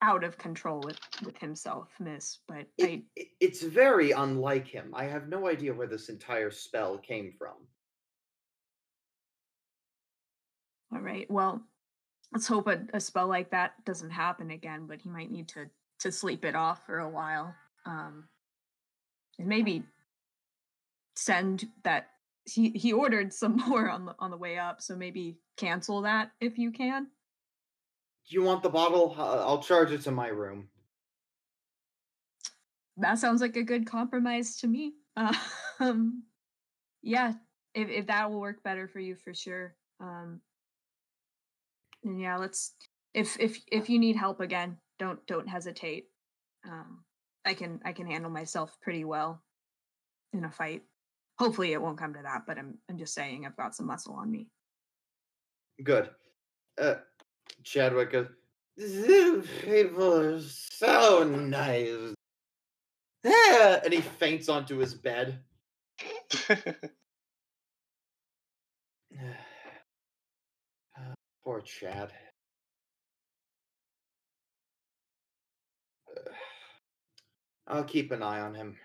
[0.00, 2.38] out of control with with himself, miss.
[2.48, 4.92] But It, I it's very unlike him.
[4.94, 7.56] I have no idea where this entire spell came from.
[10.94, 11.62] all right, well,
[12.32, 15.66] let's hope a, a spell like that doesn't happen again, but he might need to
[16.00, 17.54] to sleep it off for a while.
[17.84, 18.28] Um
[19.38, 19.84] and maybe
[21.16, 22.11] send that
[22.44, 26.32] he he ordered some more on the on the way up, so maybe cancel that
[26.40, 27.06] if you can.
[28.28, 29.14] Do you want the bottle?
[29.18, 30.68] Uh, I'll charge it to my room.
[32.96, 34.94] That sounds like a good compromise to me.
[35.80, 36.22] Um,
[37.02, 37.32] yeah,
[37.74, 39.74] if if that will work better for you for sure.
[39.98, 40.40] Um,
[42.04, 42.74] and yeah, let's.
[43.14, 46.06] If if if you need help again, don't don't hesitate.
[46.64, 47.02] Um,
[47.44, 49.42] I can I can handle myself pretty well
[50.32, 50.82] in a fight.
[51.42, 52.42] Hopefully, it won't come to that.
[52.46, 54.46] But I'm I'm just saying I've got some muscle on me.
[55.82, 56.08] Good.
[56.80, 56.94] Uh,
[57.64, 58.28] Chadwick goes,
[58.76, 62.14] These people are so nice.
[63.24, 65.40] Yeah, and he faints onto his bed.
[70.96, 72.12] Uh, Poor Chad.
[76.08, 76.30] Uh,
[77.66, 78.76] I'll keep an eye on him.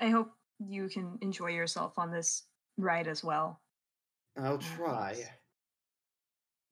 [0.00, 2.44] I hope you can enjoy yourself on this
[2.76, 3.60] ride as well.
[4.36, 5.30] I'll Mm, try.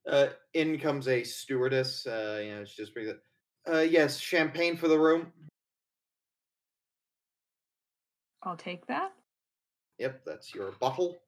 [0.06, 2.06] Uh, in comes a stewardess.
[2.06, 3.20] Uh, you know, she just brings it.
[3.70, 5.32] Uh, yes, champagne for the room.
[8.42, 9.12] I'll take that.
[9.98, 11.18] Yep, that's your bottle.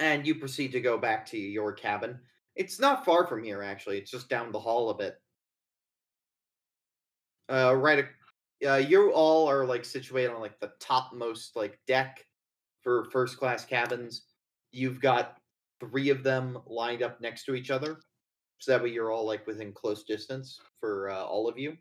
[0.00, 2.20] And you proceed to go back to your cabin.
[2.56, 3.98] It's not far from here, actually.
[3.98, 5.20] It's just down the hall a bit.
[7.48, 8.06] Uh, right.
[8.66, 12.24] Uh, you all are like situated on like the topmost like deck
[12.82, 14.26] for first class cabins.
[14.72, 15.38] You've got
[15.80, 17.98] three of them lined up next to each other,
[18.58, 21.76] so that way you're all like within close distance for uh, all of you.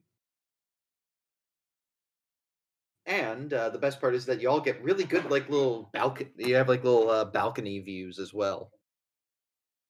[3.05, 6.31] And uh, the best part is that you all get really good, like little balcony.
[6.37, 8.71] You have like little uh, balcony views as well,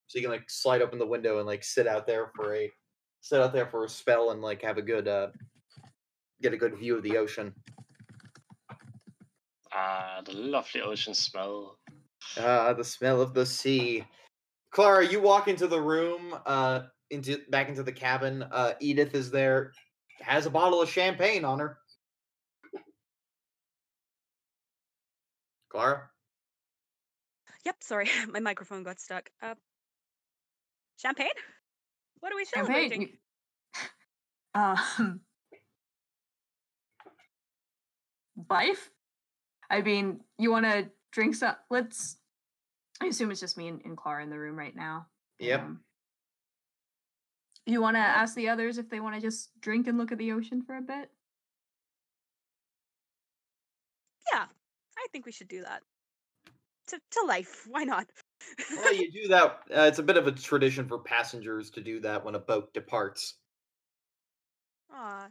[0.07, 2.71] so you can like slide open the window and like sit out there for a
[3.21, 5.27] sit out there for a spell and like have a good uh,
[6.43, 7.53] get a good view of the ocean.
[9.73, 11.79] ah, the lovely ocean smell.
[12.37, 14.05] Ah, the smell of the sea.
[14.71, 18.43] Clara, you walk into the room, uh, into back into the cabin.
[18.43, 19.71] Uh, Edith is there,
[20.21, 21.77] has a bottle of champagne on her.
[25.69, 26.09] Clara,
[27.65, 29.29] Yep, sorry, my microphone got stuck.
[29.41, 29.55] Uh,
[30.97, 31.29] champagne?
[32.19, 32.89] What are we Champagne.
[32.89, 33.09] celebrating?
[34.55, 35.21] Um,
[38.49, 38.89] life.
[39.69, 41.55] I mean, you want to drink some?
[41.69, 42.17] Let's.
[43.01, 45.07] I assume it's just me and, and Clara in the room right now.
[45.39, 45.59] Yep.
[45.59, 45.79] Um,
[47.65, 50.17] you want to ask the others if they want to just drink and look at
[50.17, 51.09] the ocean for a bit?
[54.33, 54.45] Yeah,
[54.97, 55.81] I think we should do that.
[56.87, 58.07] To, to life, why not?
[58.71, 59.59] well, you do that.
[59.73, 62.73] Uh, it's a bit of a tradition for passengers to do that when a boat
[62.73, 63.35] departs.
[64.91, 65.27] Aw,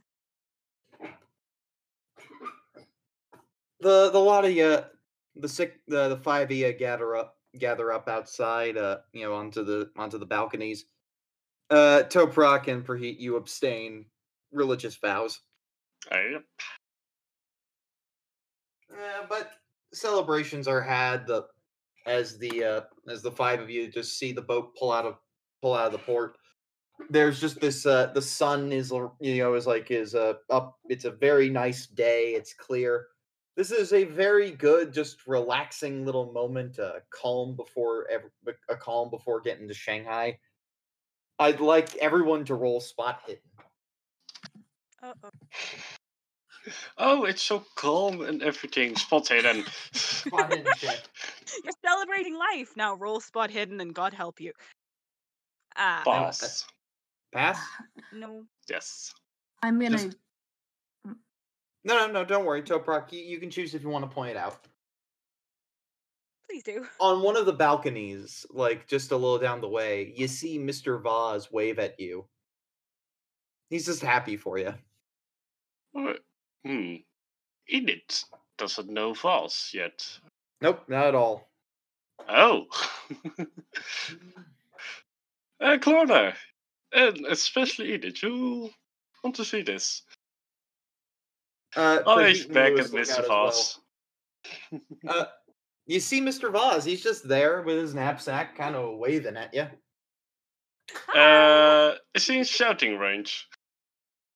[3.83, 4.79] the the lot of you,
[5.37, 9.35] the sick, the the five of you gather up, gather up outside, uh, you know,
[9.35, 10.87] onto the onto the balconies.
[11.71, 14.07] Uh, Toprak and Perheat, you abstain
[14.53, 15.41] religious vows,
[16.11, 16.45] Yep.
[18.93, 19.53] uh, but
[19.93, 21.27] celebrations are had.
[21.27, 21.47] The
[22.07, 25.17] as the uh, as the five of you just see the boat pull out of
[25.63, 26.37] pull out of the port.
[27.11, 27.87] There's just this.
[27.87, 30.79] Uh, the sun is you know is like is uh, up.
[30.89, 32.31] It's a very nice day.
[32.35, 33.09] It's clear.
[33.57, 36.79] This is a very good, just relaxing little moment.
[36.79, 40.39] Uh, calm before ev- a calm before getting to Shanghai.
[41.39, 43.43] I'd like everyone to roll spot hidden.
[45.03, 45.31] uh oh.
[46.97, 48.97] Oh, it's so calm and everything.
[48.97, 49.65] Spot hidden.
[49.93, 50.73] Spot hidden.
[51.65, 52.95] You're celebrating life now.
[52.95, 54.53] Roll spot hidden, and God help you.
[55.77, 56.65] Ah, Pass.
[57.35, 57.59] Pass.
[58.13, 58.45] no.
[58.71, 59.13] Yes.
[59.63, 59.99] I'm gonna.
[59.99, 60.17] Just-
[61.85, 62.25] No, no, no.
[62.25, 63.13] Don't worry, Toprak.
[63.13, 64.59] You, you can choose if you want to point it out.
[66.49, 66.87] Please do.
[67.01, 71.01] on one of the balconies, like just a little down the way, you see Mr.
[71.03, 72.27] Vaz wave at you.
[73.71, 74.75] He's just happy for you.
[75.97, 76.13] Uh,
[76.65, 76.97] Hmm.
[77.69, 78.25] Edith
[78.59, 80.07] doesn't know Voss yet.
[80.61, 81.49] Nope, not at all.
[82.29, 82.67] Oh.
[85.61, 86.35] Uh, Clara,
[86.93, 88.69] and especially Edith, you
[89.23, 90.03] want to see this?
[91.77, 93.01] Uh, Oh, Praheet he's back Lewis at Mr.
[93.01, 93.29] as well.
[93.29, 93.79] Voss.
[95.09, 95.25] Uh,
[95.87, 96.51] you see Mr.
[96.53, 99.67] Voss, he's just there with his knapsack, kind of waving at you.
[101.19, 103.49] Uh, is he in shouting range?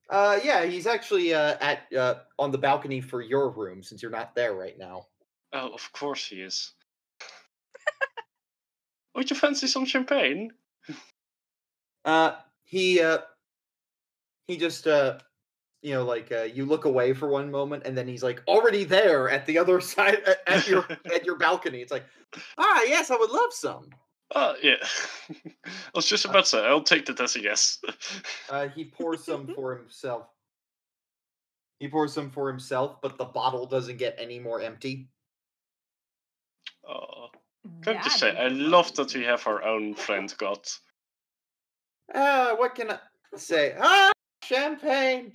[0.08, 4.10] Uh, yeah, he's actually uh, at uh, on the balcony for your room since you're
[4.10, 5.06] not there right now.
[5.52, 6.72] Oh, of course he is.
[9.14, 10.52] Would you fancy some champagne?
[12.04, 13.18] Uh, he uh,
[14.46, 15.18] he just uh,
[15.82, 18.84] you know, like uh, you look away for one moment, and then he's like already
[18.84, 21.80] there at the other side at, at your at your balcony.
[21.80, 22.04] It's like,
[22.58, 23.90] ah, yes, I would love some.
[24.34, 24.74] Oh, yeah.
[25.30, 27.78] I was just about to say, I'll take that as a yes.
[28.50, 30.26] Uh, he pours some for himself.
[31.78, 35.08] He pours some for himself, but the bottle doesn't get any more empty.
[36.88, 37.28] oh,
[37.82, 40.60] can I just say, I love that we have our own friend god.
[42.12, 42.98] Uh, what can I
[43.36, 43.76] say?
[43.78, 44.10] Ah,
[44.42, 45.32] champagne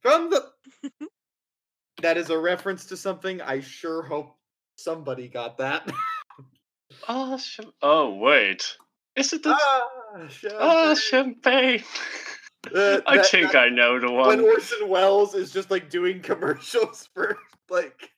[0.00, 0.44] from the.
[2.02, 3.40] that is a reference to something.
[3.42, 4.36] I sure hope
[4.76, 5.90] somebody got that.
[7.08, 8.76] Oh, ch- oh wait.
[9.16, 9.54] Is it the.
[9.58, 10.58] ah, champagne.
[10.60, 11.84] Ah, champagne!
[12.74, 14.28] Uh, I that- think that- I know the one.
[14.28, 14.40] when.
[14.40, 18.10] Orson Welles is just like doing commercials for like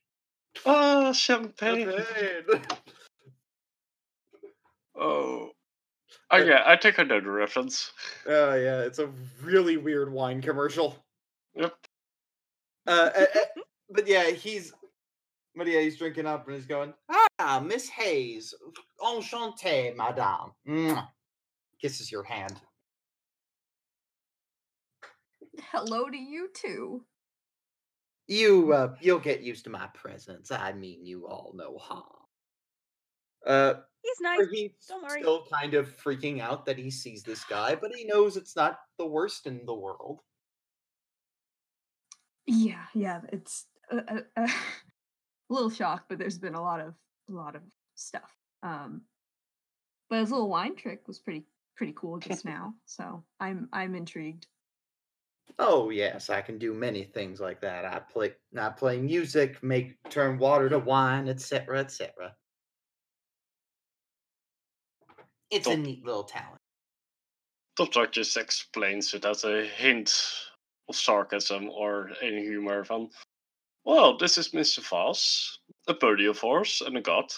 [0.65, 1.89] Ah, champagne!
[1.91, 2.61] champagne.
[4.95, 5.49] Oh.
[6.31, 7.91] Oh, yeah, I think I know the reference.
[8.27, 9.09] Oh yeah, it's a
[9.41, 11.02] really weird wine commercial.
[11.55, 11.73] Yep.
[12.87, 14.73] Uh, uh, uh, but yeah, he's,
[15.55, 16.93] but yeah, he's drinking up and he's going,
[17.39, 18.53] ah, Miss Hayes,
[19.01, 20.51] enchanté, madame.
[20.67, 21.07] Mwah."
[21.81, 22.55] Kisses your hand.
[25.71, 27.03] Hello to you too.
[28.27, 30.49] You, uh, you'll get used to my presence.
[30.49, 32.03] I mean, you all know harm.
[33.45, 34.47] Uh, He's nice.
[34.51, 35.21] he's Don't worry.
[35.21, 38.79] still kind of freaking out that he sees this guy, but he knows it's not
[38.97, 40.21] the worst in the world.
[42.47, 44.49] Yeah, yeah, it's a, a, a
[45.49, 46.93] little shocked, but there's been a lot of
[47.29, 47.61] a lot of
[47.95, 48.35] stuff.
[48.61, 49.01] Um,
[50.09, 54.47] but his little wine trick was pretty pretty cool just now, so I'm I'm intrigued.
[55.59, 57.85] Oh yes, I can do many things like that.
[57.85, 62.35] I play, I play music, make turn water to wine, etc., etc.
[65.51, 66.59] It's a neat little talent.
[67.77, 70.52] Toprak just explains it as a hint of
[70.91, 73.09] sarcasm or any humor van.
[73.85, 74.79] Well, this is Mr.
[74.87, 77.31] Voss, a buddy of ours and a god.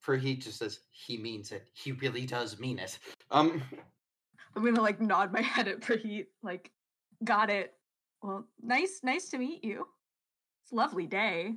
[0.00, 1.66] For he just says he means it.
[1.72, 2.98] He really does mean it.
[3.30, 3.62] Um,
[4.54, 6.70] I'm gonna like nod my head at Praheet, like,
[7.24, 7.72] got it.
[8.22, 9.86] Well, nice, nice to meet you.
[10.62, 11.54] It's a lovely day.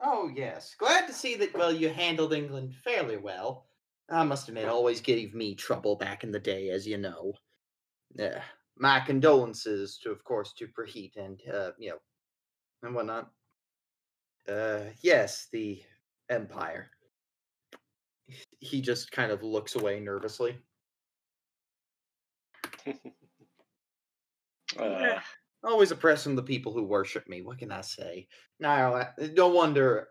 [0.00, 1.54] oh yes, glad to see that.
[1.54, 3.67] Well, you handled England fairly well.
[4.10, 7.34] I must admit, always gave me trouble back in the day, as you know.
[8.14, 8.42] Yeah,
[8.76, 11.98] my condolences to, of course, to Praheet and uh, you know,
[12.82, 13.30] and whatnot.
[14.48, 15.82] Uh, yes, the
[16.30, 16.90] Empire.
[18.60, 20.58] He just kind of looks away nervously.
[24.78, 25.18] Uh,
[25.64, 27.42] Always oppressing the people who worship me.
[27.42, 28.28] What can I say?
[28.60, 30.08] Now, uh, no wonder.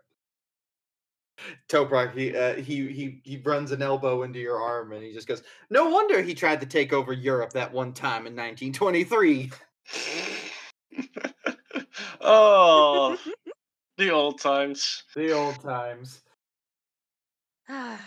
[1.68, 5.28] Toprak, he, uh, he he he runs an elbow into your arm and he just
[5.28, 5.42] goes.
[5.70, 9.50] No wonder he tried to take over Europe that one time in 1923.
[12.20, 13.18] oh,
[13.96, 15.04] the old times.
[15.14, 16.22] The old times.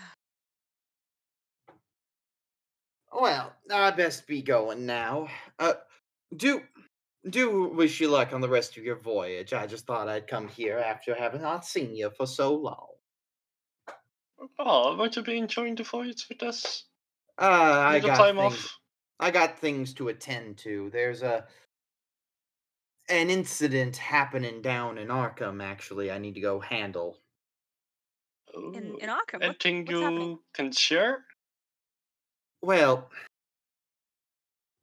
[3.13, 5.27] Well, I best be going now.
[5.59, 5.73] Uh,
[6.37, 6.61] do
[7.29, 9.53] do wish you luck on the rest of your voyage.
[9.53, 12.90] I just thought I'd come here after having not seen you for so long.
[14.59, 16.85] Oh, won't you be enjoying the voyage with us?
[17.37, 17.45] Uh,
[17.85, 18.79] I got time things, off.
[19.19, 20.89] I got things to attend to.
[20.91, 21.45] There's a
[23.09, 25.61] an incident happening down in Arkham.
[25.61, 27.19] Actually, I need to go handle.
[28.57, 28.73] Ooh.
[28.73, 29.41] In, in Arkham.
[29.41, 30.39] What, Anything what's you happening?
[30.53, 31.25] can share?
[32.61, 33.09] Well,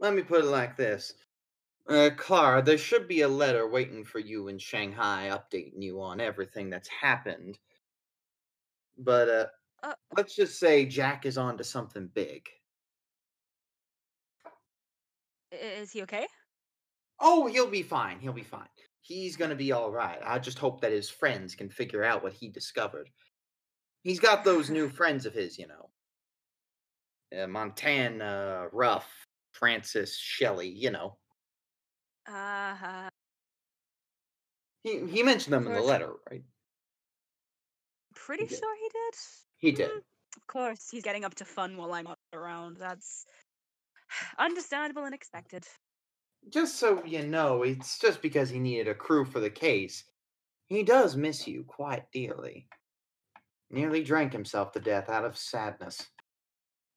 [0.01, 1.15] let me put it like this.
[1.89, 6.21] Uh, Clara, there should be a letter waiting for you in Shanghai updating you on
[6.21, 7.59] everything that's happened.
[8.99, 9.47] But, uh,
[9.83, 12.49] Uh, let's just say Jack is on to something big.
[15.53, 16.27] Is he okay?
[17.21, 18.21] Oh, he'll be fine.
[18.21, 18.69] He'll be fine.
[19.01, 20.19] He's gonna be all right.
[20.25, 23.09] I just hope that his friends can figure out what he discovered.
[24.03, 25.91] He's got those new friends of his, you know.
[27.43, 29.07] Uh, Montana, Ruff,
[29.53, 31.17] Francis, Shelley, you know.
[32.27, 33.11] Uh, huh.
[34.85, 36.43] He he mentioned them in the letter, right?
[38.29, 38.59] pretty did.
[38.59, 39.15] sure he did.
[39.59, 39.91] He did.
[39.91, 39.97] Mm,
[40.37, 42.77] Of course, he's getting up to fun while I'm not around.
[42.79, 43.27] That's
[44.39, 45.67] understandable and expected.
[46.49, 50.05] Just so you know, it's just because he needed a crew for the case.
[50.69, 52.69] He does miss you quite dearly.
[53.71, 56.07] Nearly drank himself to death out of sadness.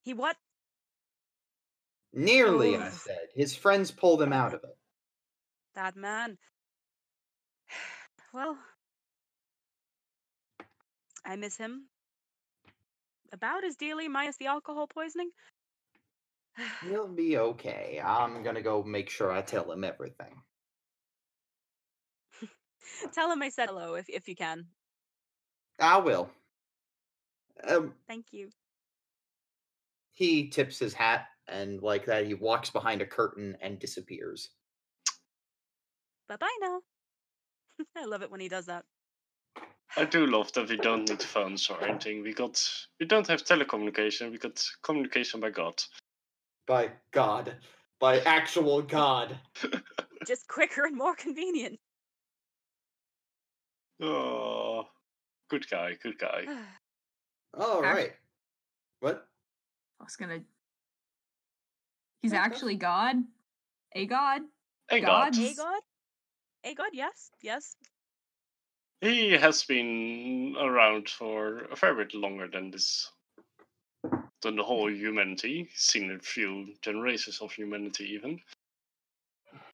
[0.03, 0.37] He what?
[2.13, 3.27] Nearly, I said.
[3.35, 4.77] His friends pulled him out of it.
[5.75, 6.37] That man.
[8.33, 8.57] Well,
[11.25, 11.90] I miss him
[13.31, 15.29] about as dearly, minus the alcohol poisoning.
[16.87, 18.01] He'll be okay.
[18.03, 20.41] I'm gonna go make sure I tell him everything.
[23.13, 24.65] Tell him I said hello if if you can.
[25.79, 26.29] I will.
[27.67, 28.49] Um, Thank you.
[30.13, 34.49] he tips his hat and like that he walks behind a curtain and disappears.
[36.27, 36.81] Bye bye now.
[37.97, 38.85] I love it when he does that.
[39.97, 42.23] I do love that we don't need phones or anything.
[42.23, 42.61] We got
[42.99, 44.31] we don't have telecommunication.
[44.31, 45.83] We got communication by God.
[46.65, 47.55] By God.
[47.99, 49.37] By actual God.
[50.27, 51.79] Just quicker and more convenient.
[54.01, 54.85] Oh,
[55.49, 56.45] good guy, good guy.
[57.53, 58.11] All Act- right.
[59.01, 59.27] What?
[59.99, 60.39] I was gonna.
[62.21, 63.17] He's Yeah, that's- actually God.
[63.93, 64.41] A God.
[64.89, 65.33] Hey God.
[65.33, 65.81] God, A god?
[66.63, 67.75] A god, yes, yes.
[69.01, 73.11] He has been around for a fair bit longer than this,
[74.41, 75.67] than the whole humanity.
[75.75, 78.39] Seen a few generations of humanity even.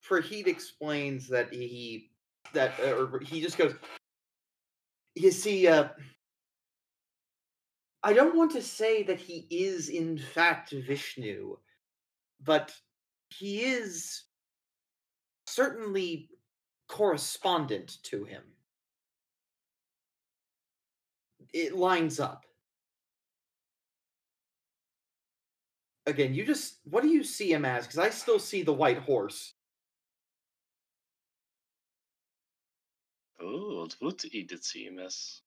[0.01, 2.09] Fahid explains that he
[2.53, 3.73] that uh, or he just goes
[5.15, 5.89] you see uh
[8.03, 11.57] I don't want to say that he is in fact Vishnu
[12.43, 12.73] but
[13.29, 14.23] he is
[15.45, 16.29] certainly
[16.87, 18.43] correspondent to him
[21.53, 22.45] it lines up
[26.05, 28.99] again you just what do you see him as because i still see the white
[28.99, 29.53] horse
[33.39, 35.41] Oh, what would Edith see him as?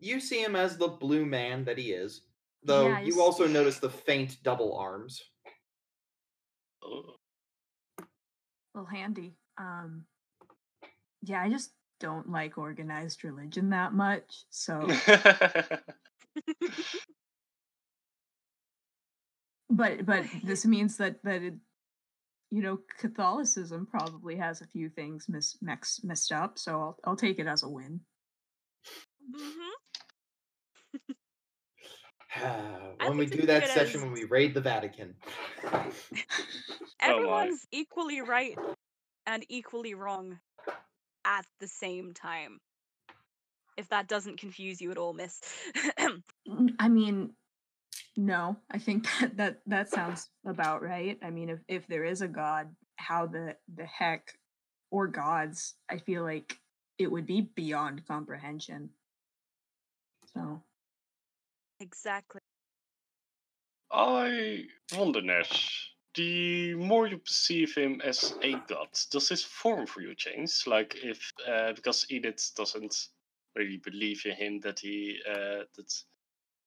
[0.00, 2.22] you see him as the blue man that he is
[2.64, 5.22] though Yeah, you he's- also notice the faint double arms
[6.82, 7.16] Oh,
[8.74, 9.34] Well, handy.
[9.58, 10.06] Um.
[11.22, 14.44] Yeah, I just don't like organized religion that much.
[14.50, 14.80] So,
[19.70, 21.54] but but this means that that it,
[22.50, 26.58] you know, Catholicism probably has a few things mis mix, messed up.
[26.58, 28.00] So I'll I'll take it as a win.
[29.34, 29.68] hmm
[33.04, 35.14] when we do that session as- when we raid the vatican
[35.72, 35.84] my.
[37.00, 38.58] Everyone's equally right
[39.26, 40.38] and equally wrong
[41.28, 42.58] at the same time.
[43.76, 45.40] If that doesn't confuse you at all, miss.
[46.48, 47.34] Mm, I mean,
[48.16, 51.18] no, I think that that that sounds about right.
[51.22, 54.32] I mean, if if there is a god, how the the heck
[54.90, 56.56] or gods, I feel like
[56.96, 58.90] it would be beyond comprehension.
[60.32, 60.62] So,
[61.80, 62.40] exactly.
[63.92, 64.64] I
[64.96, 65.92] wonder, Nash.
[66.18, 70.66] The more you perceive him as a god, does his form for you change?
[70.66, 72.94] Like if uh, because Edith doesn't
[73.54, 75.90] really believe in him that he uh, that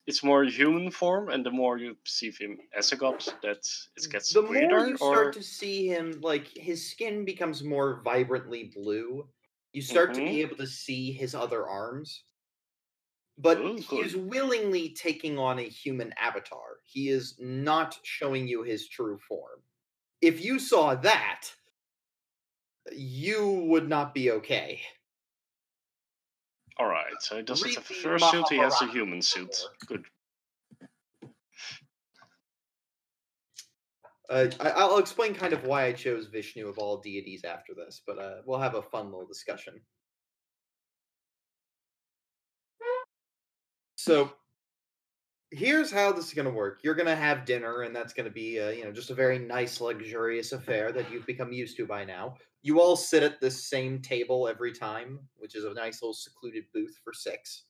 [0.06, 3.62] it's more human form, and the more you perceive him as a god, that
[3.96, 4.68] it gets the weirder.
[4.70, 9.28] more you or start to see him like his skin becomes more vibrantly blue
[9.74, 10.26] you start to Mhm.
[10.30, 12.24] be able to see his other arms
[13.38, 18.62] but Ooh, he is willingly taking on a human avatar he is not showing you
[18.62, 19.60] his true form
[20.20, 21.48] if you saw that
[22.92, 24.80] you would not be okay
[26.78, 29.54] all right, so he doesn't have a the fursuit; he has a human suit.
[29.86, 30.04] Good.
[34.30, 38.00] Uh, I, I'll explain kind of why I chose Vishnu of all deities after this,
[38.06, 39.80] but uh, we'll have a fun little discussion.
[44.02, 44.32] So,
[45.52, 46.80] here's how this is going to work.
[46.82, 49.38] You're going to have dinner, and that's going to be, you know, just a very
[49.38, 52.34] nice, luxurious affair that you've become used to by now.
[52.62, 56.64] You all sit at this same table every time, which is a nice little secluded
[56.74, 57.66] booth for six.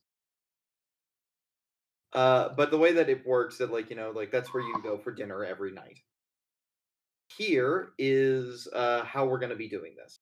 [2.14, 4.74] Uh, but the way that it works, that like you know, like that's where you
[4.82, 5.98] go for dinner every night
[7.36, 10.20] here is uh, how we're going to be doing this.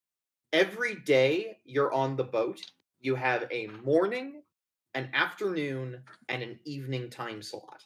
[0.52, 2.60] Every day you're on the boat,
[2.98, 4.39] you have a morning,
[4.94, 7.84] an afternoon, and an evening time slot.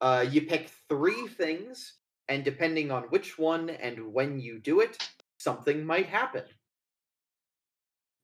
[0.00, 1.94] Uh, you pick three things,
[2.28, 6.44] and depending on which one and when you do it, something might happen.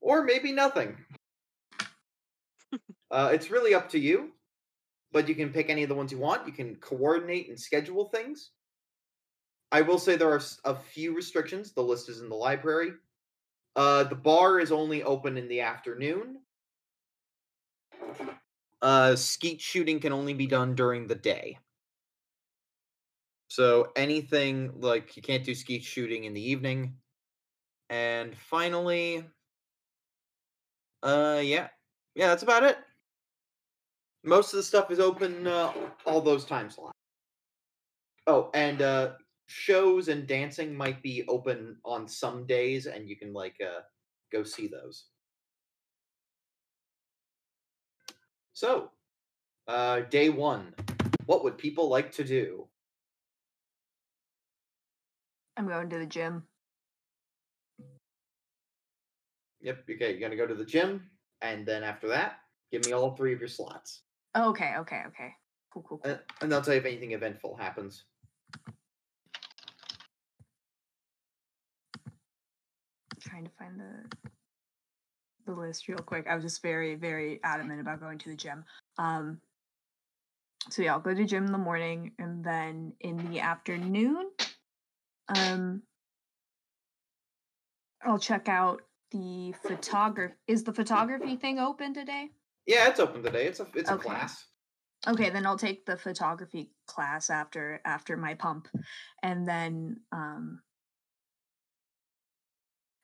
[0.00, 0.96] Or maybe nothing.
[3.10, 4.32] Uh, it's really up to you,
[5.12, 6.44] but you can pick any of the ones you want.
[6.44, 8.50] You can coordinate and schedule things.
[9.70, 11.72] I will say there are a few restrictions.
[11.72, 12.94] The list is in the library.
[13.76, 16.38] Uh, the bar is only open in the afternoon.
[18.82, 21.58] Uh, skeet shooting can only be done during the day.
[23.48, 26.96] So anything like you can't do skeet shooting in the evening.
[27.88, 29.24] And finally,
[31.02, 31.68] uh, yeah,
[32.14, 32.78] yeah, that's about it.
[34.24, 35.72] Most of the stuff is open uh,
[36.06, 36.92] all those time slots.
[38.26, 39.12] Oh, and uh,
[39.46, 43.80] shows and dancing might be open on some days, and you can like uh,
[44.32, 45.06] go see those.
[48.54, 48.90] So,
[49.66, 50.74] uh, day one.
[51.26, 52.68] What would people like to do?
[55.56, 56.44] I'm going to the gym.
[59.60, 59.84] Yep.
[59.90, 62.40] Okay, you're gonna go to the gym, and then after that,
[62.70, 64.02] give me all three of your slots,
[64.34, 65.32] Oh, okay, okay, okay.
[65.72, 66.10] Cool, cool, cool.
[66.10, 68.04] and, and I'll tell you if anything eventful happens.
[73.20, 74.30] trying to find the
[75.44, 76.26] the list real quick.
[76.28, 78.64] I was just very, very adamant about going to the gym.
[78.98, 79.40] Um
[80.70, 84.30] so yeah, I'll go to gym in the morning and then in the afternoon,
[85.28, 85.82] um
[88.02, 90.34] I'll check out the photography.
[90.46, 92.30] Is the photography thing open today?
[92.66, 93.46] Yeah, it's open today.
[93.46, 94.08] It's a it's a Okay.
[94.08, 94.46] class.
[95.06, 98.68] Okay, then I'll take the photography class after after my pump,
[99.22, 100.62] and then um,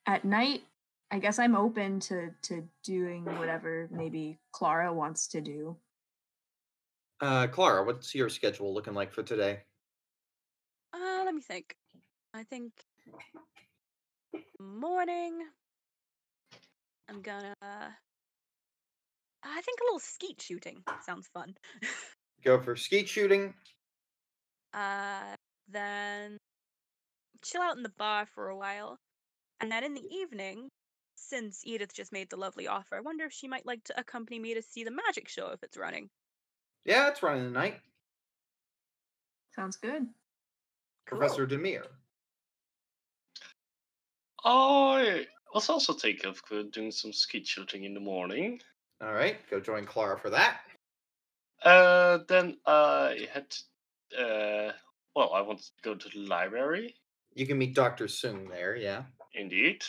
[0.07, 0.63] at night,
[1.11, 5.77] I guess I'm open to to doing whatever maybe Clara wants to do.
[7.21, 9.61] Uh, Clara, what's your schedule looking like for today?
[10.95, 11.75] Uh, let me think.
[12.33, 12.73] I think
[14.61, 15.41] morning.
[17.09, 17.55] I'm gonna.
[17.63, 21.55] I think a little skeet shooting sounds fun.
[22.45, 23.53] Go for skeet shooting.
[24.75, 25.35] uh,
[25.69, 26.37] then
[27.43, 28.99] chill out in the bar for a while,
[29.61, 30.69] and then in the evening,
[31.21, 34.39] since Edith just made the lovely offer, I wonder if she might like to accompany
[34.39, 36.09] me to see the magic show if it's running.
[36.85, 37.81] Yeah, it's running tonight.
[39.55, 40.07] Sounds good.
[41.07, 41.83] Professor Dimir.
[44.45, 46.41] I was also thinking of
[46.73, 48.61] doing some skeet shooting in the morning.
[49.03, 50.61] All right, go join Clara for that.
[51.63, 53.55] Uh, then I had,
[54.19, 54.73] uh,
[55.15, 56.95] well, I wanted to go to the library.
[57.35, 58.77] You can meet Doctor Sung there.
[58.77, 59.03] Yeah.
[59.35, 59.85] Indeed.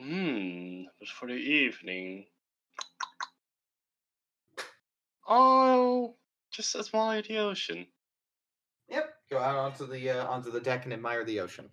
[0.00, 2.26] Hmm, but for the evening.
[5.28, 6.16] Oh,
[6.50, 7.86] just admire the ocean.
[8.88, 9.14] Yep.
[9.30, 11.68] Go out onto the uh, onto the deck and admire the ocean.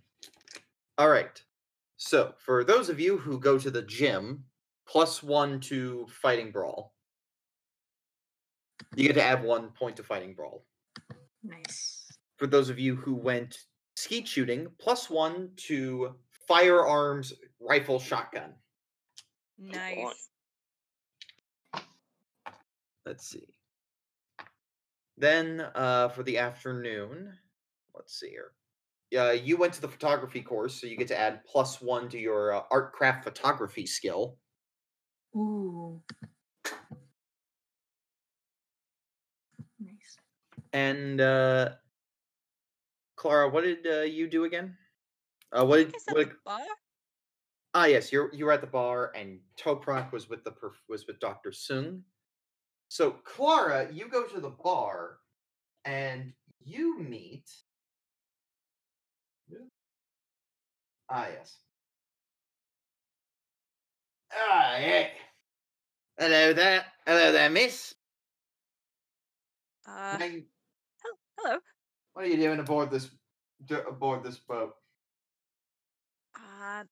[0.98, 1.42] All right.
[1.96, 4.44] So for those of you who go to the gym,
[4.88, 6.94] plus one to fighting brawl.
[8.96, 10.66] You get to add one point to fighting brawl.
[11.44, 12.06] Nice.
[12.38, 13.58] For those of you who went
[13.96, 16.16] skeet shooting, plus one to
[16.48, 18.53] firearms, rifle, shotgun.
[19.60, 20.30] Nice.
[23.05, 23.47] Let's see.
[25.18, 27.34] Then uh, for the afternoon,
[27.95, 28.51] let's see here.
[29.18, 32.20] Uh, you went to the photography course, so you get to add plus one to
[32.20, 34.38] your uh, art craft photography skill.
[35.36, 36.01] Ooh.
[39.80, 40.18] Nice.
[40.74, 41.70] And uh,
[43.16, 44.76] Clara, what did uh, you do again?
[45.51, 46.16] Uh, what I did what?
[46.18, 46.36] the did-.
[47.74, 51.05] Ah, yes, you're you were at the bar, and Toprak was with the perf- was
[51.05, 52.03] with Doctor Sung.
[52.89, 55.18] So Clara, you go to the bar,
[55.86, 57.49] and you meet.
[61.09, 61.57] Ah, yes.
[64.34, 65.07] Ah, yeah.
[66.18, 67.93] Hello there, hello there, Miss.
[69.88, 70.45] Uh, you-
[71.38, 71.59] hello.
[72.13, 73.09] what are you doing aboard this
[73.88, 74.74] aboard this boat?
[76.36, 76.84] Uh,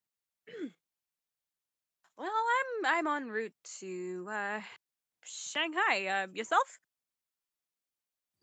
[2.18, 4.60] well, I'm I'm en route to uh
[5.24, 6.06] Shanghai.
[6.06, 6.78] Uh, yourself?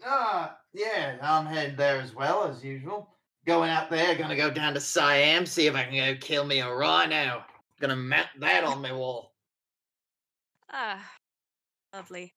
[0.05, 3.09] Ah, yeah, I'm headed there as well as usual.
[3.45, 6.59] Going out there, gonna go down to Siam, see if I can go kill me
[6.59, 7.43] a rhino.
[7.79, 9.31] Gonna mount that on my wall.
[10.75, 11.07] Ah,
[11.93, 12.33] lovely.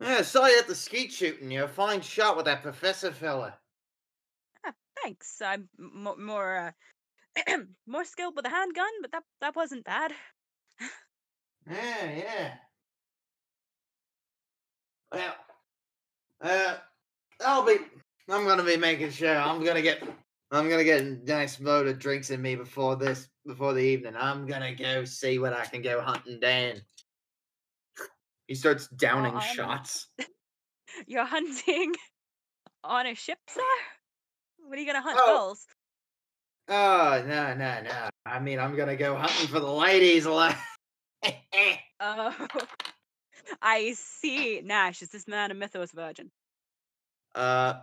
[0.00, 1.48] Yeah, saw you at the skeet shooting.
[1.48, 3.56] You're a fine shot with that professor fella.
[4.64, 5.40] Ah, Thanks.
[5.40, 6.72] I'm m- more uh,
[7.86, 10.12] more skilled with a handgun, but that that wasn't bad.
[11.70, 12.54] Yeah, yeah.
[15.12, 15.34] Well,
[16.40, 16.76] uh,
[17.44, 17.76] I'll be.
[18.28, 19.36] I'm gonna be making sure.
[19.36, 20.02] I'm gonna get.
[20.52, 24.14] I'm gonna get a nice load of drinks in me before this, before the evening.
[24.16, 26.82] I'm gonna go see what I can go hunting down.
[28.46, 30.08] He starts downing I'm- shots.
[31.06, 31.94] You're hunting
[32.84, 33.60] on a ship, sir?
[34.58, 35.18] What are you gonna hunt?
[35.20, 35.36] Oh.
[35.36, 35.66] Gulls?
[36.72, 38.08] Oh no no no!
[38.24, 40.26] I mean, I'm gonna go hunting for the ladies.
[42.02, 42.34] Oh,
[43.62, 44.62] I see.
[44.64, 46.30] Nash, is this man a mythos virgin?
[47.34, 47.74] uh,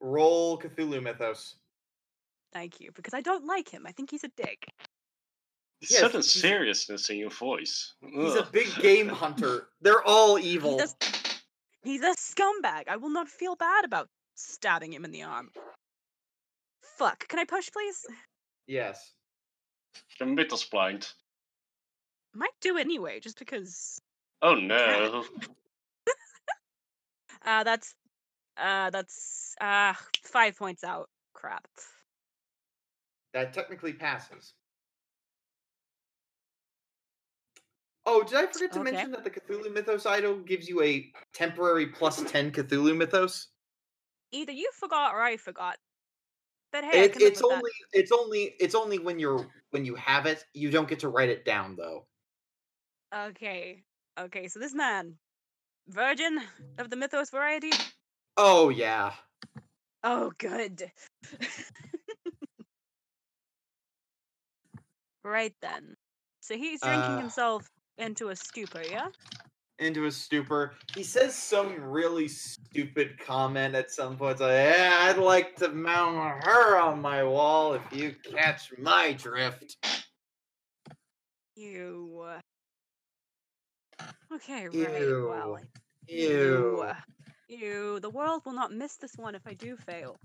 [0.00, 1.54] roll Cthulhu Mythos.
[2.52, 3.86] Thank you, because I don't like him.
[3.86, 4.66] I think he's a dick.
[5.80, 7.94] Yes, Sudden he's- seriousness in your voice.
[8.02, 9.68] He's a big game hunter.
[9.80, 10.78] They're all evil.
[10.78, 11.06] He's a,
[11.82, 12.88] he's a scumbag.
[12.88, 15.50] I will not feel bad about stabbing him in the arm.
[17.00, 17.26] Fuck.
[17.28, 18.04] Can I push, please?
[18.66, 19.14] Yes.
[20.18, 21.08] The middle's blind.
[22.34, 23.98] Might do anyway, just because.
[24.42, 25.24] Oh no.
[27.42, 27.94] Uh, that's.
[28.58, 29.54] Uh, that's.
[29.62, 29.94] Uh,
[30.24, 31.08] five points out.
[31.32, 31.66] Crap.
[33.32, 34.52] That technically passes.
[38.04, 38.90] Oh, did I forget to Okay.
[38.90, 43.48] mention that the Cthulhu Mythos idol gives you a temporary plus 10 Cthulhu Mythos?
[44.32, 45.78] Either you forgot or I forgot.
[46.72, 47.56] But hey, It, it's with that.
[47.56, 51.08] only it's only it's only when you're when you have it, you don't get to
[51.08, 52.06] write it down though.
[53.14, 53.82] Okay.
[54.18, 55.14] Okay, so this man,
[55.88, 56.40] virgin
[56.78, 57.70] of the mythos variety.
[58.36, 59.12] Oh yeah.
[60.02, 60.90] Oh, good.
[65.24, 65.96] right then.
[66.40, 69.08] So he's drinking Uh, himself into a stupor, yeah?
[69.80, 70.74] Into a stupor.
[70.94, 74.38] He says some really stupid comment at some point.
[74.38, 79.78] Like, yeah, I'd like to mount her on my wall if you catch my drift.
[81.56, 82.24] You.
[84.34, 84.72] Okay, right.
[84.72, 85.58] Well,
[86.06, 86.18] Ew.
[86.18, 86.84] you.
[87.48, 87.56] Ew.
[87.56, 88.00] You.
[88.00, 90.18] The world will not miss this one if I do fail.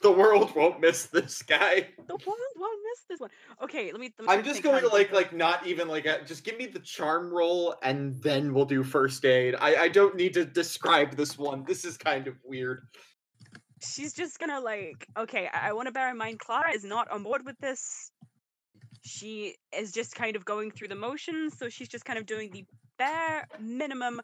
[0.08, 1.88] The world won't miss this guy.
[2.06, 3.30] The world won't miss this one.
[3.62, 4.12] Okay, let me.
[4.18, 6.66] Let me I'm just going to like like not even like a, just give me
[6.66, 9.56] the charm roll and then we'll do first aid.
[9.60, 11.64] I I don't need to describe this one.
[11.66, 12.88] This is kind of weird.
[13.82, 17.10] she's just gonna like okay i, I want to bear in mind clara is not
[17.10, 18.12] on board with this
[19.02, 22.50] she is just kind of going through the motions so she's just kind of doing
[22.50, 22.64] the
[22.98, 24.20] bare minimum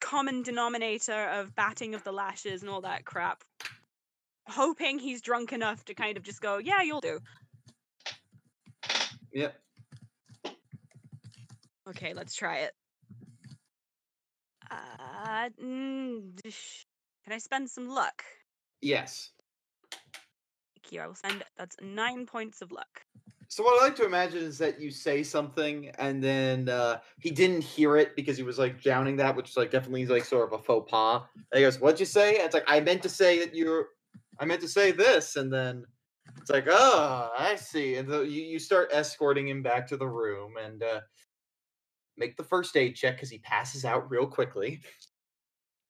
[0.00, 3.44] common denominator of batting of the lashes and all that crap
[4.48, 7.18] hoping he's drunk enough to kind of just go yeah you'll do
[9.32, 9.54] Yep.
[11.88, 12.72] okay let's try it
[14.70, 16.22] uh mm,
[17.24, 18.22] can i spend some luck
[18.80, 19.30] Yes.
[20.82, 21.00] Thank you.
[21.00, 23.02] I will spend that's nine points of luck.
[23.48, 27.30] So what I like to imagine is that you say something and then uh, he
[27.30, 30.46] didn't hear it because he was like drowning that, which is like definitely like sort
[30.52, 31.22] of a faux pas.
[31.50, 33.88] And he goes, "What'd you say?" And it's like I meant to say that you're,
[34.38, 35.84] I meant to say this, and then
[36.40, 40.08] it's like, "Oh, I see." And so you you start escorting him back to the
[40.08, 41.00] room and uh,
[42.16, 44.80] make the first aid check because he passes out real quickly.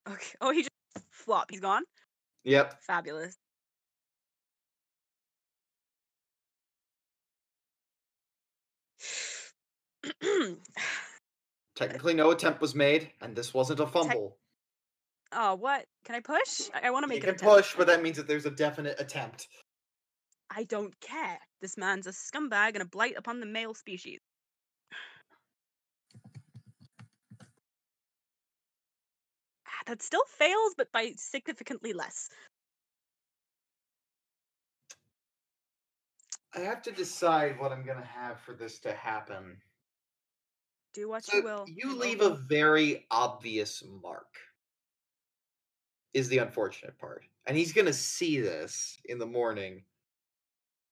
[0.09, 0.33] Okay.
[0.41, 0.71] Oh, he just
[1.11, 1.51] flop.
[1.51, 1.83] He's gone.
[2.45, 2.83] Yep.
[2.83, 3.37] Fabulous.
[11.77, 14.39] Technically, no attempt was made, and this wasn't a fumble.
[15.33, 15.87] Oh, what?
[16.05, 16.71] Can I push?
[16.75, 17.57] I, I want to You make can an attempt.
[17.57, 19.49] push, but that means that there's a definite attempt.
[20.51, 21.41] I don't care.
[21.61, 24.21] This man's a scumbag and a blight upon the male species.
[29.67, 32.31] Ah, That still fails, but by significantly less.
[36.57, 39.59] I have to decide what I'm gonna have for this to happen.
[40.95, 41.67] Do what So you will.
[41.67, 44.35] you leave a very obvious mark.
[46.15, 47.25] Is the unfortunate part.
[47.47, 49.83] And he's gonna see this in the morning.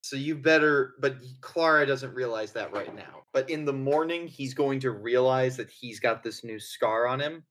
[0.03, 3.25] So you better but Clara doesn't realize that right now.
[3.33, 7.21] But in the morning he's going to realize that he's got this new scar on
[7.21, 7.45] him.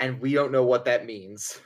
[0.00, 1.60] And we don't know what that means.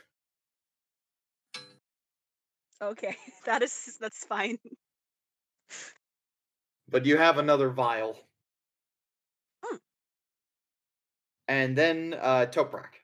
[2.82, 3.16] Okay,
[3.46, 4.58] that is that's fine.
[6.88, 8.18] But you have another vial.
[9.64, 9.76] Hmm.
[11.48, 12.99] And then uh Toprak.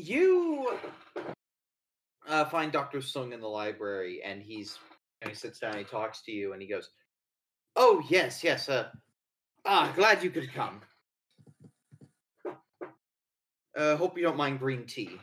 [0.00, 0.78] You
[2.28, 3.02] uh, find Dr.
[3.02, 4.78] Sung in the library, and he's
[5.22, 6.90] and he sits down, and he talks to you, and he goes,
[7.76, 8.68] "Oh yes, yes.
[8.68, 8.88] Uh,
[9.64, 10.80] ah, glad you could come.
[13.76, 15.18] Uh, hope you don't mind green tea."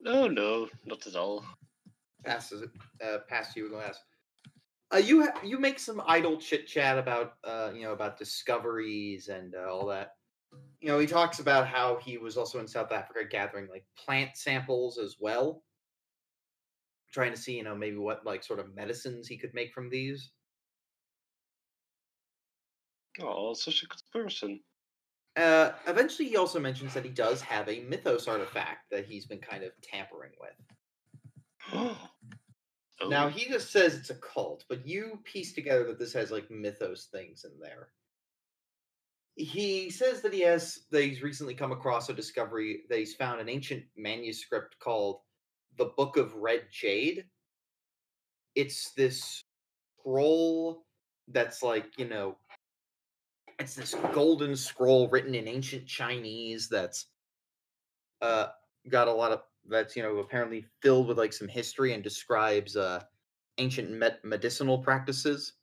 [0.00, 1.44] No, no, not at all.
[2.24, 2.70] Passes it,
[3.04, 3.98] uh, past you a glass.
[4.92, 9.28] Uh, you ha- you make some idle chit chat about uh, you know about discoveries
[9.28, 10.14] and uh, all that.
[10.80, 14.30] You know, he talks about how he was also in South Africa gathering like plant
[14.36, 15.62] samples as well.
[17.12, 19.90] trying to see, you know, maybe what like sort of medicines he could make from
[19.90, 20.30] these.
[23.20, 24.60] Oh, such a good person.
[25.36, 29.40] Uh, eventually, he also mentions that he does have a mythos artifact that he's been
[29.40, 30.54] kind of tampering with.
[31.72, 32.08] oh.
[33.08, 36.50] Now he just says it's a cult, but you piece together that this has like
[36.50, 37.88] mythos things in there.
[39.36, 43.40] He says that he has that he's recently come across a discovery that he's found
[43.40, 45.20] an ancient manuscript called
[45.78, 47.24] the Book of Red Jade.
[48.54, 49.42] It's this
[49.98, 50.84] scroll
[51.28, 52.36] that's like, you know,
[53.58, 57.06] it's this golden scroll written in ancient Chinese that's
[58.22, 58.48] uh
[58.88, 62.76] got a lot of that's you know apparently filled with like some history and describes
[62.76, 63.02] uh
[63.58, 65.54] ancient med- medicinal practices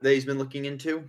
[0.00, 1.04] that he's been looking into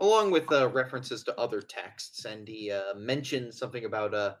[0.00, 4.34] along with uh, references to other texts and he uh, mentioned something about uh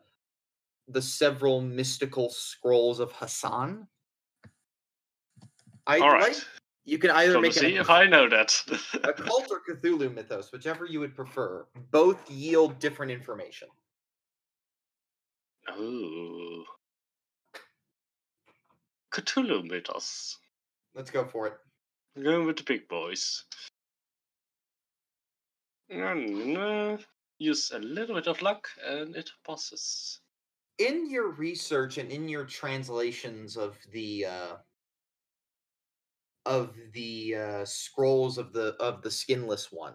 [0.88, 3.86] the several mystical scrolls of hassan
[5.86, 6.22] i All right.
[6.34, 6.36] like
[6.84, 8.54] you can either Gonna make see an, if I know that.
[9.04, 13.68] a cult or cthulhu mythos whichever you would prefer both yield different information
[15.78, 16.64] Ooh.
[19.12, 20.36] Cthulhu mythos.
[20.94, 21.54] let's go for it
[22.22, 23.44] Going with the big boys.
[25.90, 26.98] Uh,
[27.38, 30.20] use a little bit of luck and it passes.
[30.78, 34.56] in your research and in your translations of the uh
[36.46, 39.94] of the uh scrolls of the of the skinless one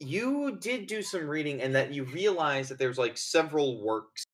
[0.00, 4.24] you did do some reading and that you realize that there's like several works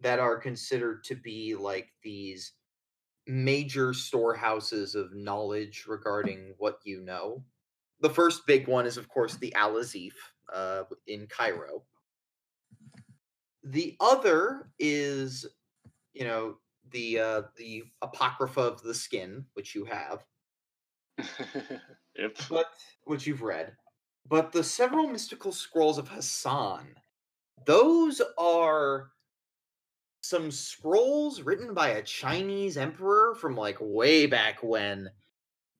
[0.00, 2.52] that are considered to be like these
[3.26, 7.44] major storehouses of knowledge regarding what you know
[8.02, 10.12] the first big one is of course the al-azif
[10.52, 11.82] uh, in cairo
[13.64, 15.46] the other is,
[16.12, 16.56] you know,
[16.90, 20.24] the uh, the apocrypha of the skin, which you have,
[22.16, 22.36] yep.
[22.50, 22.66] but
[23.04, 23.72] which you've read.
[24.28, 26.94] But the several mystical scrolls of Hassan,
[27.66, 29.10] those are
[30.22, 35.08] some scrolls written by a Chinese emperor from like way back when,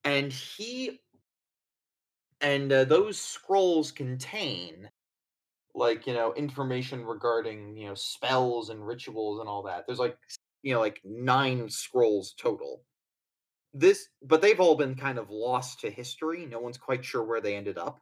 [0.05, 1.01] and he
[2.43, 4.91] and uh, those scrolls contain
[5.75, 9.87] like you know information regarding you know spells and rituals and all that.
[9.87, 10.19] There's like
[10.63, 12.83] you know like nine scrolls total.
[13.75, 16.47] This but they've all been kind of lost to history.
[16.47, 18.01] No one's quite sure where they ended up.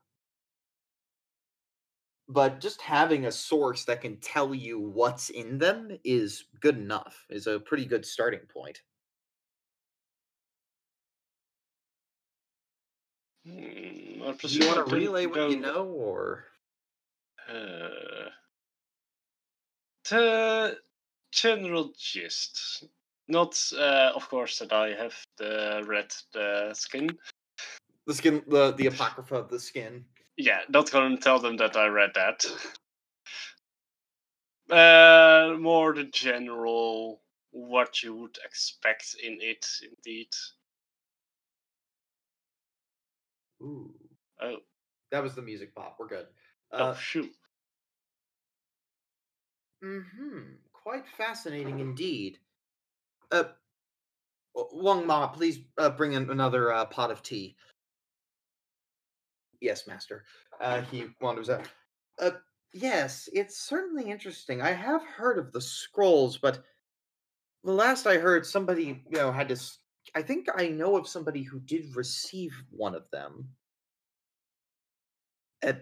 [2.28, 7.26] But just having a source that can tell you what's in them is good enough
[7.28, 8.80] is a pretty good starting point
[13.44, 16.44] Do you want to relay what you know or
[17.48, 18.30] Uh,
[20.08, 20.78] the
[21.32, 22.84] general gist.
[23.28, 27.18] Not, uh, of course, that I have the read the skin.
[28.06, 30.04] the skin the the apocrypha of the skin
[30.36, 32.44] Yeah, not gonna tell them that I read that.
[34.70, 37.20] Uh, more the general
[37.50, 40.28] what you would expect in it, indeed.
[43.62, 43.92] Ooh.
[44.42, 44.56] Oh,
[45.10, 46.26] that was the music pop we're good
[46.72, 47.30] oh uh, shoot.
[49.82, 50.00] Hmm.
[50.72, 52.38] Quite fascinating indeed.
[53.30, 53.44] Uh,
[54.54, 57.56] W- Wang Ma, please uh, bring in another uh, pot of tea.
[59.60, 60.24] Yes, master.
[60.60, 61.68] Uh, he wanders out.
[62.18, 62.30] Uh,
[62.72, 64.60] yes, it's certainly interesting.
[64.62, 66.64] I have heard of the scrolls, but
[67.64, 69.60] the last I heard, somebody you know had to.
[70.14, 73.50] I think I know of somebody who did receive one of them.
[75.62, 75.74] Uh,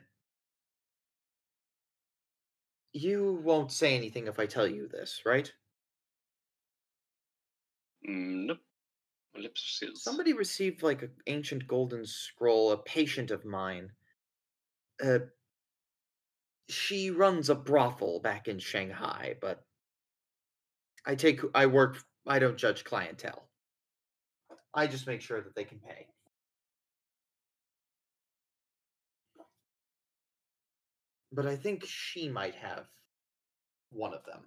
[2.92, 5.52] you won't say anything if I tell you this, right?
[8.08, 8.58] Mm, nope.
[9.34, 9.98] My lips are sealed.
[9.98, 13.90] Somebody received like an ancient golden scroll, a patient of mine.
[15.02, 15.20] Uh,
[16.68, 19.64] she runs a brothel back in Shanghai, but
[21.06, 23.47] I take I work I don't judge clientele.
[24.74, 26.06] I just make sure that they can pay.
[31.32, 32.86] But I think she might have
[33.90, 34.40] one of them.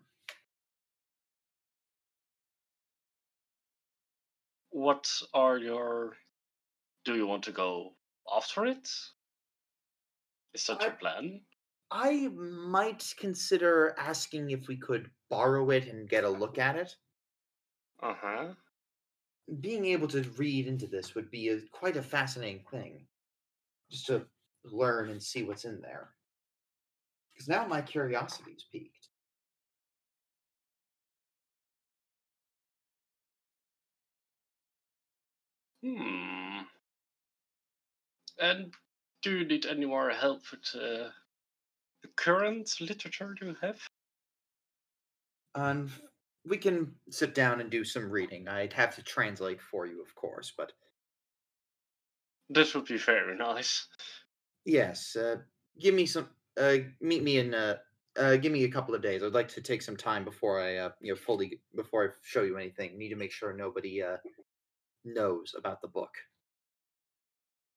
[4.71, 6.15] What are your.
[7.05, 7.95] Do you want to go
[8.35, 8.89] after it?
[10.53, 11.41] Is that your plan?
[11.91, 16.95] I might consider asking if we could borrow it and get a look at it.
[18.01, 18.53] Uh huh
[19.59, 23.05] being able to read into this would be a, quite a fascinating thing
[23.89, 24.25] just to
[24.63, 26.09] learn and see what's in there.
[27.33, 29.09] Because now my curiosity's piqued.
[35.83, 36.61] Hmm.
[38.39, 38.73] And
[39.21, 41.09] do you need any more help with uh,
[42.01, 43.79] the current literature you have?
[45.55, 45.91] Um,
[46.45, 48.47] we can sit down and do some reading.
[48.47, 50.73] I'd have to translate for you, of course, but
[52.49, 53.87] This would be very nice.
[54.65, 55.37] yes, uh,
[55.79, 56.29] give me some.
[56.57, 57.53] Uh, meet me in.
[57.53, 57.77] Uh,
[58.17, 59.23] uh, give me a couple of days.
[59.23, 62.43] I'd like to take some time before I, uh, you know, fully before I show
[62.43, 62.97] you anything.
[62.97, 64.17] Need to make sure nobody uh
[65.05, 66.15] knows about the book.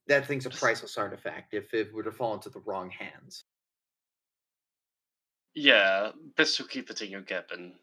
[0.06, 1.52] That thing's a priceless artifact.
[1.52, 3.44] If it were to fall into the wrong hands,
[5.54, 7.78] Yeah, best to keep it in your cabin.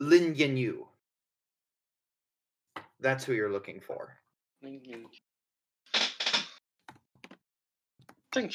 [0.00, 0.86] Lin Yu.
[3.00, 4.16] That's who you're looking for.
[4.62, 4.86] Thank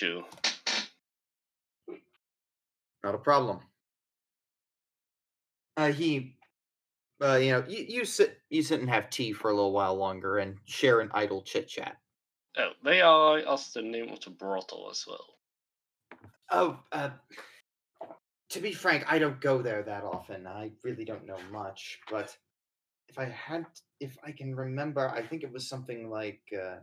[0.01, 0.23] you.
[3.03, 3.59] Not a problem.
[5.77, 6.35] Uh, he,
[7.23, 9.95] uh, you know, you, you sit, you sit and have tea for a little while
[9.95, 11.97] longer and share an idle chit chat.
[12.57, 15.25] Oh, may I ask the name of the brothel as well?
[16.51, 17.09] Oh, uh,
[18.51, 20.45] to be frank, I don't go there that often.
[20.45, 22.35] I really don't know much, but
[23.07, 23.65] if I had,
[23.99, 26.77] if I can remember, I think it was something like, uh,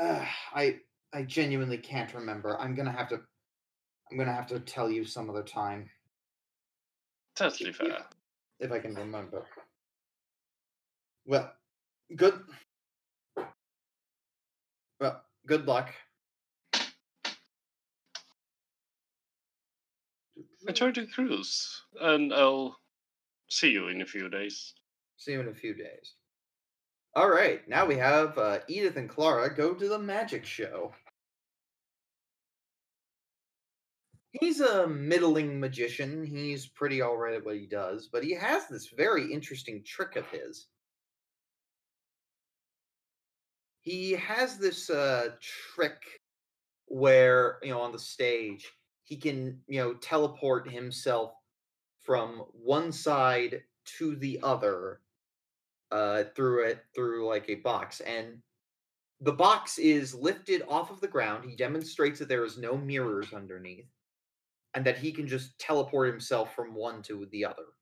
[0.00, 0.80] uh, I,
[1.12, 2.58] I genuinely can't remember.
[2.58, 3.20] I'm gonna have to,
[4.10, 5.88] I'm gonna have to tell you some other time
[7.34, 8.04] Totally fair.
[8.60, 9.46] if I can remember.
[11.26, 11.50] Well,
[12.14, 12.38] good.
[15.00, 15.92] Well, good luck.
[20.66, 22.78] Enjoy the cruise, and I'll
[23.50, 24.72] see you in a few days.
[25.16, 26.14] See you in a few days.
[27.14, 30.92] All right, now we have uh, Edith and Clara go to the magic show.
[34.32, 36.24] He's a middling magician.
[36.26, 40.16] He's pretty all right at what he does, but he has this very interesting trick
[40.16, 40.66] of his.
[43.84, 46.02] He has this uh, trick
[46.86, 48.72] where, you know, on the stage,
[49.02, 51.34] he can, you know, teleport himself
[52.00, 53.62] from one side
[53.98, 55.00] to the other
[55.92, 58.38] uh, through it through like a box, and
[59.20, 61.44] the box is lifted off of the ground.
[61.44, 63.90] He demonstrates that there is no mirrors underneath,
[64.72, 67.73] and that he can just teleport himself from one to the other.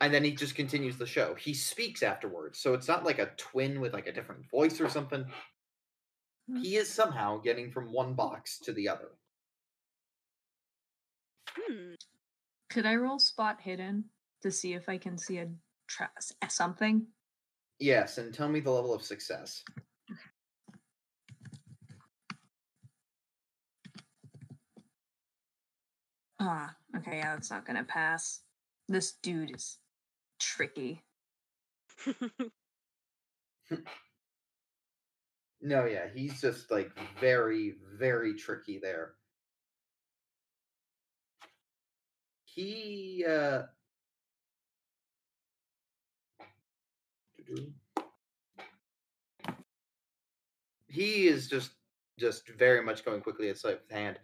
[0.00, 1.34] And then he just continues the show.
[1.34, 4.88] He speaks afterwards, so it's not like a twin with like a different voice or
[4.88, 5.24] something.
[6.48, 6.62] Hmm.
[6.62, 9.10] He is somehow getting from one box to the other.
[11.56, 11.94] Hmm.
[12.70, 14.04] Could I roll spot hidden
[14.42, 15.48] to see if I can see a
[15.88, 16.10] tra-
[16.48, 17.06] something?
[17.80, 19.64] Yes, and tell me the level of success.
[26.40, 28.42] Ah, okay, yeah, that's not gonna pass.
[28.88, 29.78] This dude is
[30.38, 31.02] tricky.
[35.60, 39.14] No, yeah, he's just like very, very tricky there.
[42.44, 43.62] He uh
[50.88, 51.72] he is just
[52.18, 54.18] just very much going quickly at sleight of hand.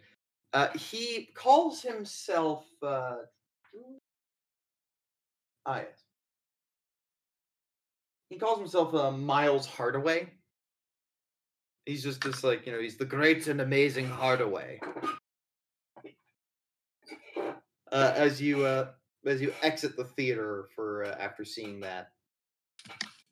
[0.53, 3.17] Uh he calls himself uh
[5.65, 6.04] ah, yes.
[8.35, 10.27] He calls himself uh, Miles Hardaway.
[11.85, 14.81] He's just this like you know he's the great and amazing Hardaway.
[17.89, 18.89] Uh, as you uh,
[19.25, 22.09] as you exit the theater for uh, after seeing that,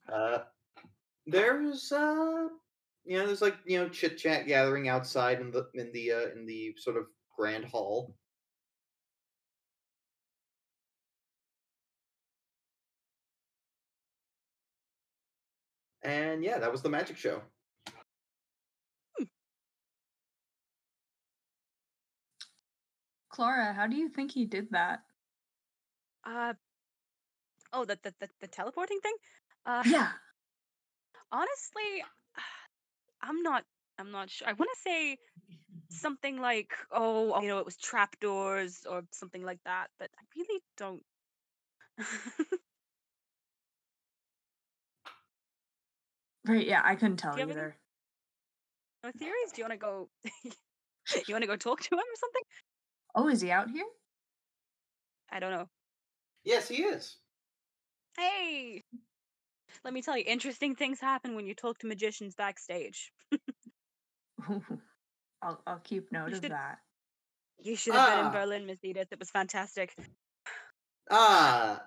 [0.10, 0.38] uh,
[1.28, 2.48] there's uh,
[3.04, 6.32] you know there's like you know chit chat gathering outside in the in the uh,
[6.34, 8.16] in the sort of grand hall.
[16.04, 17.42] And yeah, that was the magic show.
[23.30, 25.02] Clara, how do you think he did that?
[26.26, 26.54] uh.
[27.74, 29.16] Oh, the the the, the teleporting thing.
[29.66, 30.12] Uh, Yeah.
[31.32, 32.04] honestly,
[33.22, 33.64] I'm not.
[33.98, 34.48] I'm not sure.
[34.48, 35.18] I want to say
[35.90, 40.62] something like, oh, you know, it was trapdoors or something like that, but I really
[40.78, 41.04] don't.
[46.46, 47.78] Right, yeah, I couldn't tell Do you have any- either.
[49.04, 49.52] no theories?
[49.54, 50.10] Do you want to go?
[51.28, 52.42] you want to go talk to him or something?
[53.16, 53.86] Oh, is he out here?
[55.32, 55.68] I don't know.
[56.44, 57.18] Yes, he is.
[58.18, 58.84] Hey,
[59.84, 63.12] let me tell you, interesting things happen when you talk to magicians backstage.
[65.42, 66.80] I'll I'll keep note of should- that.
[67.60, 68.28] You should have been Ah.
[68.28, 69.08] in Berlin, Miss Edith.
[69.12, 69.96] It was fantastic.
[71.10, 71.82] Ah,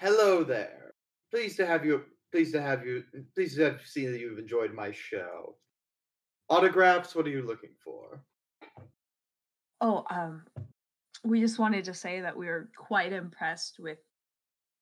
[0.00, 0.94] hello there.
[1.30, 2.02] Pleased to have you.
[2.32, 3.04] Pleased to have you.
[3.34, 5.56] Pleased to have seen that you've enjoyed my show.
[6.48, 7.14] Autographs.
[7.14, 8.22] What are you looking for?
[9.80, 10.44] Oh, um,
[11.24, 13.98] we just wanted to say that we were quite impressed with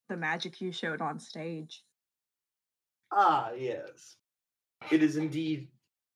[0.08, 1.84] the magic you showed on stage.
[3.12, 4.16] Ah, yes.
[4.90, 5.68] It is indeed.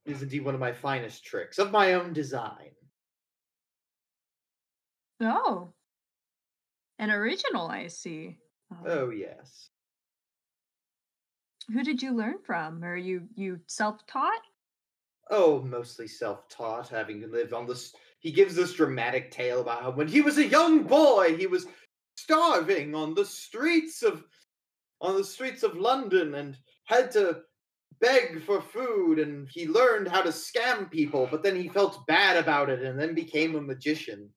[0.05, 2.71] It is indeed one of my finest tricks of my own design.
[5.21, 5.73] Oh,
[6.99, 8.39] an original, I see.
[8.71, 9.71] Um, Oh yes.
[11.73, 12.83] Who did you learn from?
[12.85, 14.43] Are you you self-taught?
[15.31, 17.95] Oh, mostly self-taught, having lived on this.
[18.21, 21.67] He gives this dramatic tale about how when he was a young boy, he was
[22.17, 24.25] starving on the streets of
[25.01, 27.43] on the streets of London and had to
[28.01, 32.37] beg for food and he learned how to scam people, but then he felt bad
[32.37, 34.29] about it and then became a magician.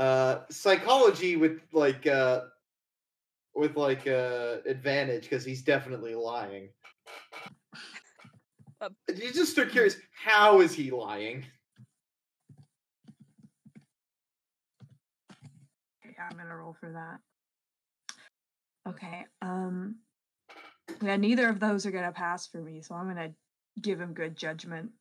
[0.00, 2.40] Uh psychology with like uh
[3.54, 6.70] with like uh advantage because he's definitely lying.
[8.80, 11.44] Uh, you just are curious, how is he lying?
[16.06, 17.18] Okay, I'm gonna roll for that.
[18.88, 19.26] Okay.
[19.42, 19.96] Um.
[21.02, 23.32] Yeah, neither of those are gonna pass for me, so I'm gonna
[23.82, 24.92] give him good judgment.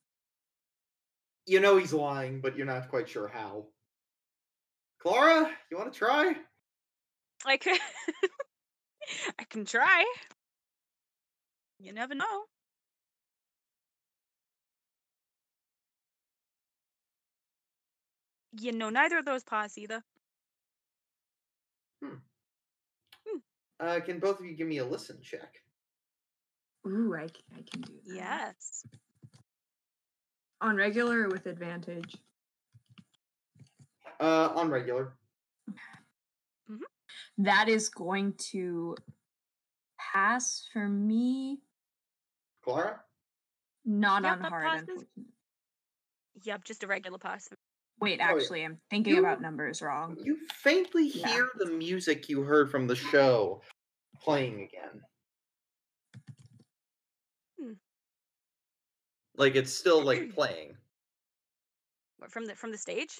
[1.45, 3.67] You know he's lying, but you're not quite sure how.
[4.99, 6.35] Clara, you want to try?
[7.45, 7.79] I could.
[9.39, 10.05] I can try.
[11.79, 12.43] You never know.
[18.59, 20.03] You know, neither of those pass either.
[22.03, 22.15] Hmm.
[23.79, 25.61] Uh, can both of you give me a listen check?
[26.85, 28.15] Ooh, I, c- I can do that.
[28.15, 28.83] Yes.
[30.59, 32.15] On regular or with advantage?
[34.19, 35.13] Uh, on regular.
[37.37, 38.95] That is going to
[39.97, 41.59] pass for me.
[42.63, 42.99] Clara?
[43.85, 44.87] Not Yep, on hard, passes.
[44.89, 45.23] unfortunately.
[46.43, 47.47] Yep, just a regular pass.
[48.01, 48.31] Wait, Oh, yeah.
[48.33, 50.17] actually, I'm thinking You- about numbers wrong.
[50.21, 51.27] You faintly Yeah.
[51.27, 53.61] hear the music you heard from the show
[54.21, 55.01] playing again.
[57.57, 57.73] Hmm.
[59.35, 60.77] Like it's still like playing.
[62.17, 63.17] What, From the from the stage.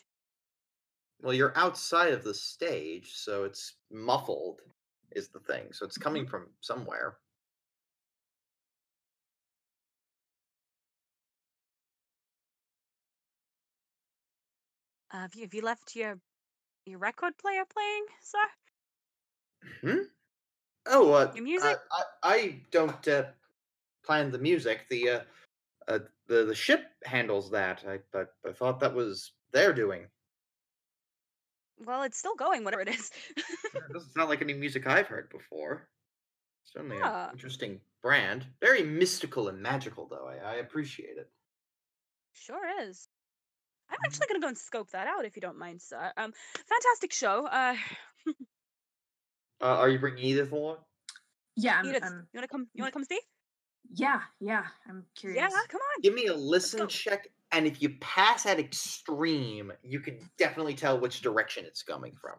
[1.22, 4.62] Well, you're outside of the stage, so it's muffled,
[5.12, 5.74] is the thing.
[5.74, 6.28] So it's coming Mm-hmm.
[6.28, 7.20] from somewhere.
[15.12, 16.20] Uh, have you have you left your
[16.86, 18.48] your record player playing, sir?
[19.82, 20.00] Hmm?
[20.88, 21.72] Oh, uh, Your music?
[21.72, 23.34] I, I, I don't uh,
[24.04, 24.88] plan the music.
[24.90, 25.26] The uh,
[25.88, 27.86] uh, the the ship handles that.
[27.88, 30.10] I, I I thought that was their doing.
[31.86, 33.10] Well, it's still going, whatever it is.
[33.38, 35.88] It doesn't sound like any music I've heard before.
[36.66, 37.28] Certainly Ah.
[37.28, 38.46] an interesting brand.
[38.62, 40.28] Very mystical and magical, though.
[40.28, 41.30] I, I appreciate it.
[42.34, 43.08] sure is.
[43.90, 46.12] I'm actually gonna go and scope that out if you don't mind, sir.
[46.16, 46.32] Um,
[46.68, 47.46] fantastic show.
[47.48, 47.76] Uh,
[49.62, 50.78] Uh, are you bringing Edith along?
[51.58, 52.68] Yeah, I'm, Edith, I'm- you wanna come?
[52.74, 53.20] You wanna come see?
[53.94, 54.64] yeah, yeah.
[54.88, 55.38] I'm curious.
[55.42, 56.02] Yeah, come on.
[56.02, 61.00] Give me a listen check, and if you pass at extreme, you can definitely tell
[61.00, 62.38] which direction it's coming from.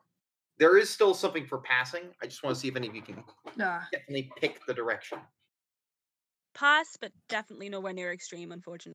[0.59, 2.15] There is still something for passing.
[2.23, 3.25] I just want to see if any of you can
[3.59, 5.21] Uh, definitely pick the direction.
[6.55, 8.95] Pass, but definitely nowhere near extreme, unfortunately.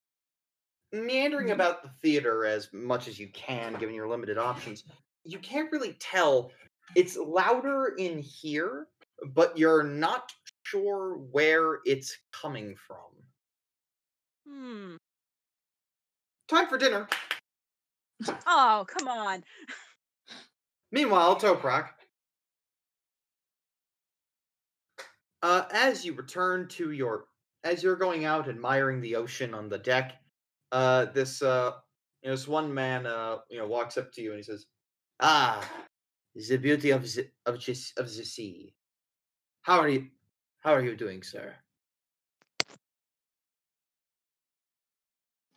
[0.91, 1.51] Meandering Mhm.
[1.51, 4.83] about the theater as much as you can, given your limited options,
[5.23, 6.51] you can't really tell.
[6.95, 8.87] It's louder in here,
[9.27, 10.31] but you're not
[10.63, 13.27] sure where it's coming from.
[14.45, 14.95] Hmm.
[16.47, 17.07] Time for dinner.
[18.47, 19.43] Oh, come on.
[20.91, 21.89] Meanwhile, Toprak.
[25.41, 27.25] Uh, as you return to your,
[27.63, 30.13] as you're going out admiring the ocean on the deck,
[30.71, 31.71] uh, this uh,
[32.21, 34.65] you know, this one man uh, you know, walks up to you and he says,
[35.19, 35.67] "Ah,
[36.33, 38.73] the beauty of the of the, of the sea.
[39.61, 40.07] How are you?
[40.59, 41.53] How are you doing, sir?"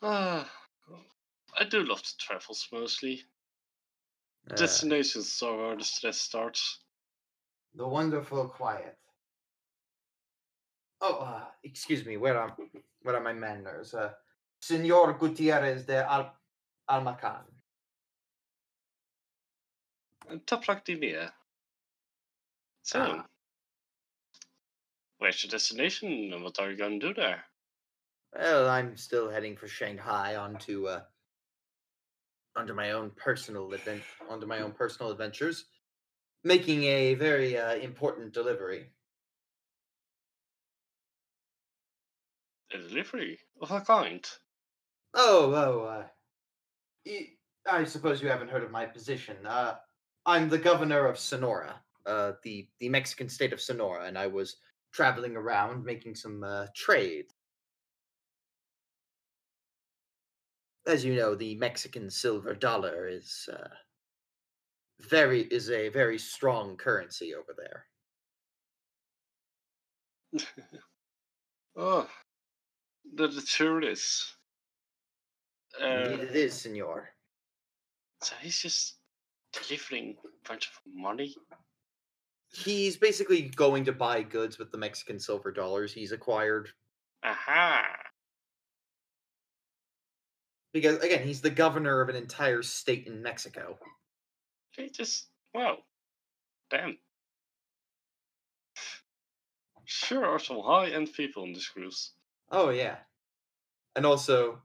[0.03, 0.51] Ah,
[1.59, 3.23] I do love the travels mostly.
[4.51, 6.79] Uh, Destinations are where the stress starts.
[7.75, 8.97] the wonderful quiet.
[11.01, 12.17] Oh, uh, excuse me.
[12.17, 12.57] Where are
[13.03, 13.95] where are my manners?
[13.95, 14.13] Uh,
[14.61, 16.35] Senor Gutierrez de Al-
[16.91, 17.45] Almacan.
[20.47, 21.31] Toprak Dinia.
[22.83, 23.27] So, Ah.
[25.19, 27.45] Where's your destination and what are you going to do there?
[28.35, 31.03] Well, I'm still heading for Shanghai onto uh
[32.59, 35.67] onto my own personal event onto my own personal adventures,
[36.45, 38.93] making a very uh, important delivery.
[42.71, 43.41] A delivery?
[43.61, 44.27] Of what kind?
[45.15, 46.09] Oh, oh, uh,
[47.07, 49.47] y- I suppose you haven't heard of my position.
[49.47, 49.81] Uh,
[50.27, 54.57] I'm the governor of Sonora, uh, the the Mexican state of Sonora, and I was
[54.93, 57.35] traveling around making some uh, trade.
[60.89, 63.69] As you know, the Mexican silver dollar is uh,
[65.01, 67.87] very is a very strong currency over there.
[71.77, 72.11] Oh,
[73.15, 74.35] that it sure is.
[75.81, 77.15] Uh, Indeed it is, senor.
[78.23, 78.99] so he's just
[79.53, 81.35] delivering a bunch of money.
[82.53, 86.73] He's basically going to buy goods with the Mexican silver dollars he's acquired
[87.23, 88.08] Aha!
[90.73, 93.79] Because again he's the governor of an entire state in mexico
[94.77, 95.79] He just wow,
[96.71, 96.99] damn.
[99.85, 102.13] Sure are some high-end people in this cruise.
[102.51, 102.99] oh yeah
[103.97, 104.63] and also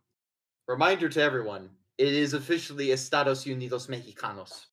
[0.67, 4.65] reminder to everyone it is officially estados unidos mexicanos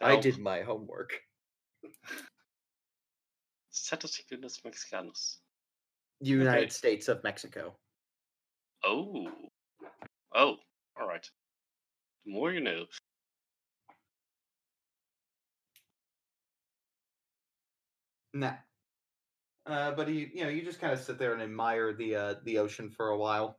[0.00, 1.20] i did my homework
[3.72, 5.38] Estados Unidos Mexicanos.
[6.20, 6.68] united Okay.
[6.70, 7.74] states of mexico
[8.84, 9.26] Oh.
[10.34, 10.56] Oh,
[11.00, 11.26] alright.
[12.26, 12.86] The more you know.
[18.34, 18.54] nah
[19.66, 22.34] uh, but you you know you just kind of sit there and admire the uh,
[22.44, 23.58] the ocean for a while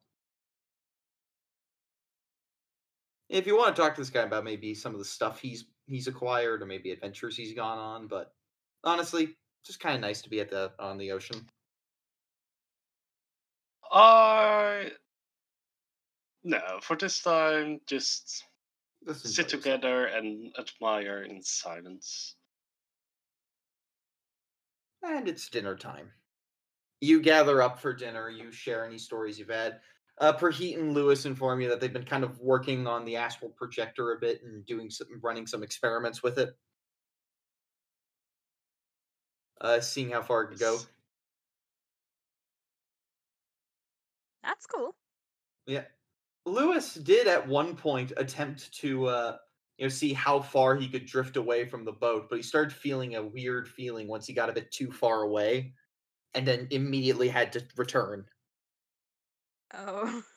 [3.29, 5.65] if you want to talk to this guy about maybe some of the stuff he's
[5.87, 8.33] he's acquired or maybe adventures he's gone on but
[8.83, 11.47] honestly just kind of nice to be at the on the ocean
[13.91, 14.91] I.
[16.45, 18.45] No, for this time, just
[19.05, 22.37] Just sit enjoy together and admire in silence.
[25.03, 26.11] and it's dinner time
[27.01, 29.81] you gather up for dinner you share any stories you've had
[30.19, 33.51] uh, Perheat and Lewis inform you that they've been kind of working on the astral
[33.51, 36.57] projector a bit and doing some running some experiments with it
[39.61, 40.79] uh, seeing how far it could go
[44.43, 44.95] That's cool.
[45.65, 45.85] Yeah.
[46.45, 49.37] Lewis did at one point attempt to uh
[49.77, 52.73] you know see how far he could drift away from the boat, but he started
[52.73, 55.73] feeling a weird feeling once he got a bit too far away
[56.33, 58.25] and then immediately had to return.
[59.73, 60.21] Oh.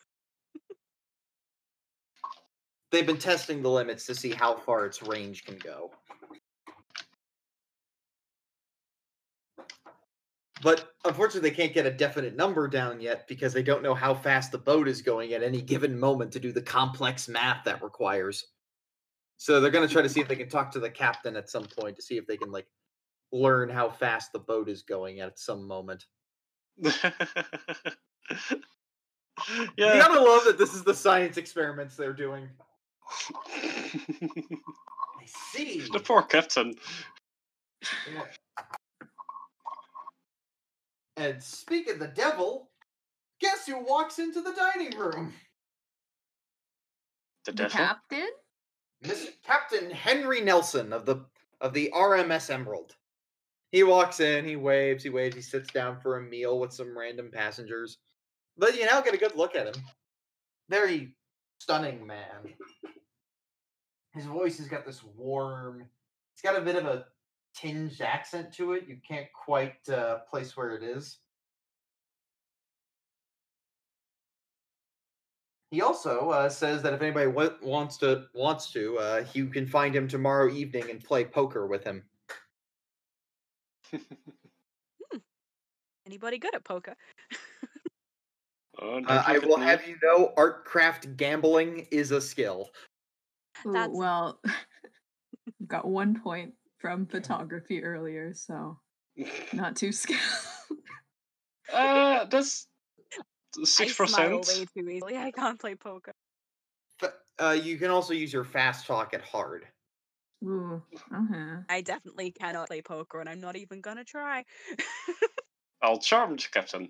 [2.91, 5.91] They've been testing the limits to see how far its range can go.
[10.63, 14.15] But unfortunately, they can't get a definite number down yet because they don't know how
[14.15, 17.83] fast the boat is going at any given moment to do the complex math that
[17.83, 18.47] requires.
[19.37, 21.49] So they're going to try to see if they can talk to the captain at
[21.49, 22.67] some point to see if they can like
[23.31, 26.07] learn how fast the boat is going at some moment.
[29.49, 29.99] You yeah.
[29.99, 32.49] gotta love that this is the science experiments they're doing.
[33.55, 34.59] I
[35.27, 35.87] see.
[35.93, 36.75] the poor captain.
[38.13, 38.25] Yeah.
[41.19, 42.71] And speak of the devil,
[43.41, 45.35] guess who walks into the dining room?
[47.45, 47.71] The The devil.
[47.73, 48.29] captain?
[49.03, 51.25] Miss Captain Henry Nelson of the
[51.61, 52.95] of the RMS Emerald.
[53.73, 56.97] He walks in, he waves, he waves, he sits down for a meal with some
[56.97, 57.99] random passengers.
[58.57, 59.83] But you now get a good look at him.
[60.69, 61.15] Very
[61.61, 62.55] stunning man.
[64.15, 65.85] His voice has got this warm,
[66.33, 67.07] it's got a bit of a
[67.59, 68.85] tinged accent to it.
[68.87, 71.19] You can't quite uh, place where it is.
[75.71, 79.67] He also uh, says that if anybody wa- wants to wants to, uh, you can
[79.67, 82.05] find him tomorrow evening and play poker with him.
[86.07, 86.95] Anybody good at poker?
[88.81, 92.71] Oh, Uh, I will have you know, artcraft gambling is a skill.
[93.67, 94.41] Ooh, That's- well,
[95.67, 98.79] got one point from photography earlier, so
[99.53, 100.21] not too skilled.
[101.71, 102.67] Uh, that's
[103.63, 104.59] six I smile percent.
[104.77, 105.19] way too easily.
[105.19, 106.15] I can't play poker.
[106.99, 109.67] But uh, you can also use your fast talk at hard.
[110.45, 110.83] Ooh,
[111.13, 111.57] uh-huh.
[111.69, 114.45] I definitely cannot play poker, and I'm not even gonna try.
[115.83, 116.89] I'll charm the captain.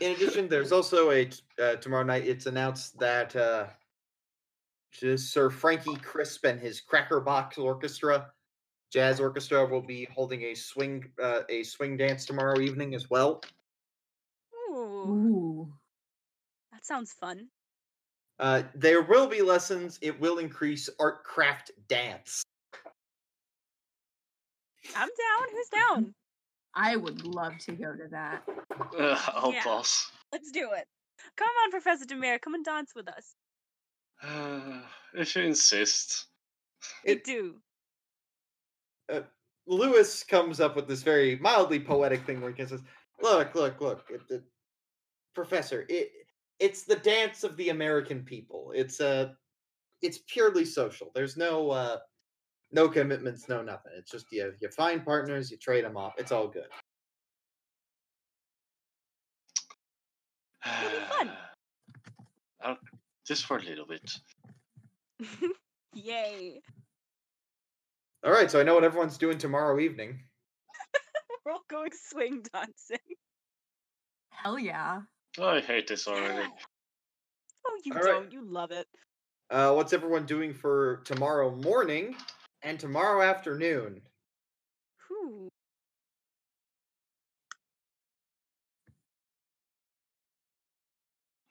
[0.00, 2.26] In addition, there's also a uh, tomorrow night.
[2.26, 3.68] It's announced that uh,
[4.92, 8.32] just Sir Frankie Crisp and his Cracker Box Orchestra
[8.90, 13.42] Jazz Orchestra will be holding a swing uh, a swing dance tomorrow evening as well.
[14.70, 15.72] Ooh, Ooh.
[16.72, 17.48] that sounds fun.
[18.38, 19.98] Uh, there will be lessons.
[20.00, 22.42] It will increase art craft dance.
[24.96, 25.48] I'm down.
[25.52, 26.14] Who's down?
[26.74, 28.42] I would love to go to that.
[28.96, 29.64] Uh, I'll Yeah.
[29.64, 30.10] pass.
[30.32, 30.86] Let's do it.
[31.36, 32.40] Come on, Professor Dimir.
[32.40, 33.34] Come and dance with us.
[34.22, 34.82] Uh,
[35.14, 36.26] if you insist.
[37.04, 37.60] We It- do.
[39.66, 42.82] Lewis comes up with this very mildly poetic thing where he says,
[43.20, 44.42] "Look, look, look, it, it,
[45.34, 46.10] Professor, it
[46.58, 48.72] it's the dance of the American people.
[48.74, 49.32] It's uh
[50.02, 51.10] it's purely social.
[51.14, 51.98] There's no uh
[52.72, 53.92] no commitments, no nothing.
[53.96, 56.14] It's just you you find partners, you trade them off.
[56.18, 56.68] It's all good."
[60.66, 61.32] It'll be fun.
[62.62, 62.78] I'll-
[63.26, 64.10] just for a little bit.
[65.94, 66.62] Yay.
[68.24, 70.20] All right, so I know what everyone's doing tomorrow evening.
[71.46, 72.98] We're all going swing dancing.
[74.30, 75.02] Hell yeah.
[75.40, 76.48] I hate this already.
[77.66, 78.14] Oh, you All right.
[78.14, 78.32] don't.
[78.32, 78.86] You love it.
[79.50, 82.16] Uh, what's everyone doing for tomorrow morning
[82.62, 84.00] and tomorrow afternoon?
[85.08, 85.48] Whew.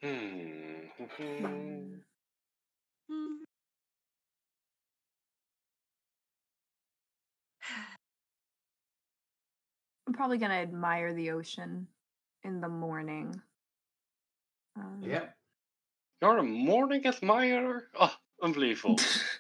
[0.02, 0.08] Hmm.
[1.46, 2.00] Mm.
[3.10, 3.47] Hmm.
[10.08, 11.86] I'm probably gonna admire the ocean
[12.44, 13.40] in the morning.
[14.78, 15.02] Um,
[16.22, 17.90] You're a morning admirer?
[18.00, 18.98] Oh, unbelievable.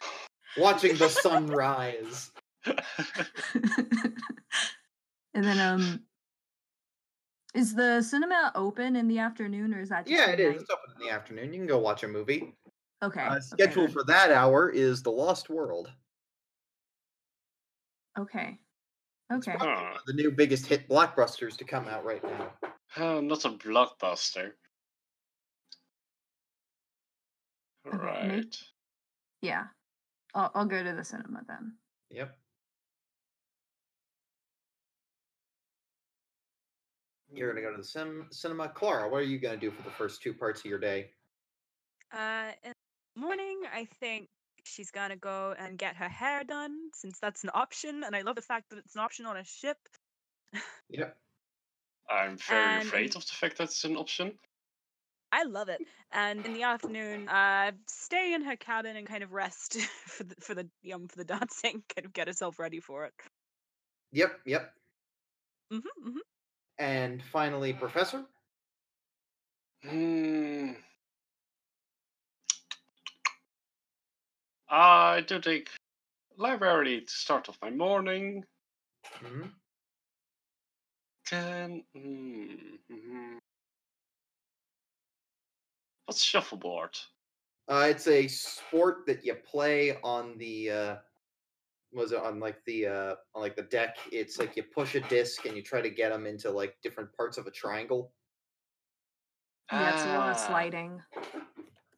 [0.57, 2.31] Watching the sun rise.
[2.65, 2.75] and
[5.33, 6.01] then um
[7.53, 10.53] is the cinema open in the afternoon or is that just Yeah, at it is.
[10.53, 10.61] night?
[10.61, 11.53] It's open in the afternoon.
[11.53, 12.53] You can go watch a movie.
[13.01, 13.21] Okay.
[13.21, 13.93] Uh, okay, scheduled then.
[13.93, 15.91] for that hour is The Lost World,
[18.19, 18.59] Okay.
[19.29, 19.57] It's Okay.
[19.57, 19.83] probably Huh.
[19.91, 22.57] one of the new biggest hit blockbusters to come out right now.
[22.97, 24.53] Oh, not a blockbuster.
[27.85, 28.27] Okay, Right.
[28.27, 28.51] maybe-
[29.41, 29.67] Yeah.
[30.33, 31.77] I'll I'll go to the cinema then.
[32.09, 32.37] Yep.
[37.33, 38.69] You're gonna go to the sim- cinema.
[38.69, 41.13] Clara, what are you gonna do for the first two parts of your day?
[42.11, 42.73] Uh, in
[43.15, 44.29] the morning, I think
[44.67, 48.35] she's gonna go and get her hair done since that's an option, and I love
[48.35, 49.77] the fact that it's an option on a ship.
[50.89, 51.11] yeah.
[52.09, 54.39] I'm very And afraid of the fact that it's an option.
[55.31, 55.81] I love it.
[56.11, 60.35] And in the afternoon, uh, stay in her cabin and kind of rest for the
[60.39, 63.13] for the um for the dancing, kind of get herself ready for it.
[64.11, 64.41] Yep.
[64.45, 64.73] Yep.
[65.71, 66.19] hmm hmm
[66.79, 68.25] And finally, Professor.
[69.83, 70.73] Hmm.
[74.69, 75.69] I do take
[76.37, 78.43] library to start off my morning.
[79.19, 79.47] hmm
[81.31, 82.45] Then, hmm,
[82.91, 83.37] mhm.
[86.05, 86.97] what's shuffleboard?
[87.69, 90.95] Uh, it's a sport that you play on the uh,
[91.93, 93.97] was it on like the uh, on like the deck.
[94.11, 97.11] It's like you push a disc and you try to get them into like different
[97.15, 98.11] parts of a triangle.
[99.71, 101.01] Yeah, it's a lot of sliding.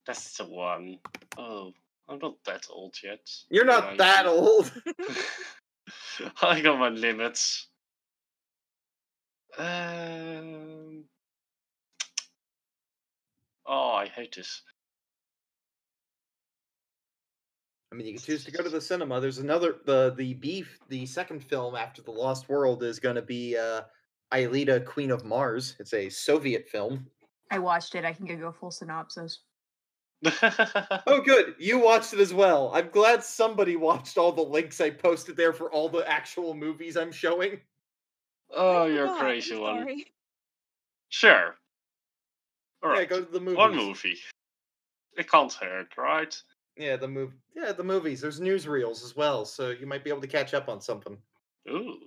[0.07, 0.97] That's the one.
[1.37, 1.71] Oh,
[2.09, 3.19] I'm not that old yet.
[3.49, 4.71] You're not Yeah, that you- old.
[6.41, 7.67] I got my limits.
[9.57, 11.03] Um.
[13.65, 14.61] Oh, I hate this.
[17.91, 19.19] I mean, you can choose to go to the cinema.
[19.19, 20.79] There's another the the beef.
[20.89, 23.81] The second film after the Lost World is going to be uh,
[24.33, 25.75] Aelita, Queen of Mars.
[25.79, 27.07] It's a Soviet film.
[27.51, 28.05] I watched it.
[28.05, 29.39] I can give you a full synopsis.
[30.25, 31.55] Oh, good.
[31.59, 32.71] You watched it as well.
[32.73, 36.97] I'm glad somebody watched all the links I posted there for all the actual movies
[36.97, 37.59] I'm showing.
[38.55, 39.77] oh, you're a forgot, crazy I'm one.
[39.83, 40.05] sorry.
[41.09, 41.55] Sure.
[42.83, 42.99] All right.
[42.99, 43.57] Yeah, go to the movies.
[43.57, 44.17] one movie.
[45.17, 46.41] It can't hurt, right?
[46.77, 47.33] Yeah, the move.
[47.55, 48.21] Yeah, the movies.
[48.21, 51.17] There's newsreels as well, so you might be able to catch up on something.
[51.69, 51.97] Ooh.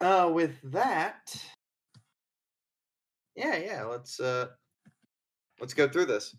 [0.00, 1.34] Uh, with that,
[3.36, 3.84] yeah, yeah.
[3.84, 4.48] Let's uh,
[5.60, 6.36] let's go through this.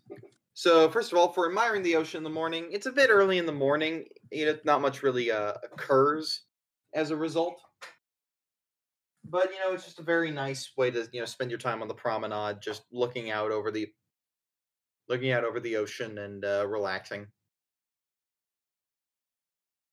[0.54, 3.38] So first of all, for admiring the ocean in the morning, it's a bit early
[3.38, 4.04] in the morning.
[4.30, 6.42] You know, not much really uh, occurs
[6.94, 7.60] as a result.
[9.24, 11.82] But you know, it's just a very nice way to you know spend your time
[11.82, 13.88] on the promenade, just looking out over the
[15.08, 17.26] looking out over the ocean and uh, relaxing.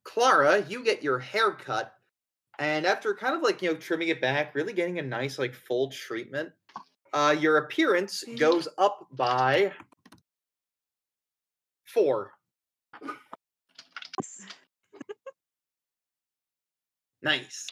[0.04, 1.94] Clara, you get your hair cut
[2.62, 5.54] and after kind of like you know trimming it back really getting a nice like
[5.54, 6.52] full treatment
[7.14, 8.40] uh your appearance Mhm.
[8.40, 9.74] goes up by
[11.86, 12.34] four
[17.22, 17.68] Nice.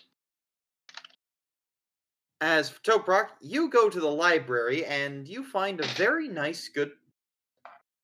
[2.42, 6.92] As for Toprak, you go to the library and you find a very nice, good.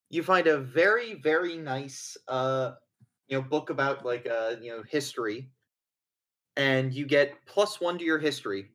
[0.09, 2.75] You find a very, very nice, uh,
[3.27, 5.51] you know, book about like, uh, you know, history,
[6.57, 8.71] and you get plus one to your history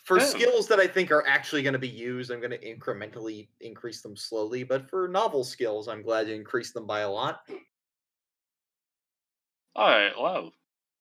[0.05, 0.21] for Oh.
[0.21, 2.31] skills that I think are actually going to be used.
[2.31, 6.73] I'm going to incrementally increase them slowly, but for novel skills, I'm glad to increase
[6.73, 7.41] them by a lot.
[9.77, 10.53] Oh, wow.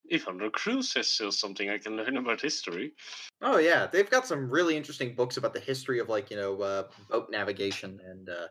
[0.10, 2.94] Even the cruise is still something I can learn about history.
[3.42, 6.62] Oh yeah, they've got some really interesting books about the history of like you know
[6.62, 8.48] uh, boat navigation and uh,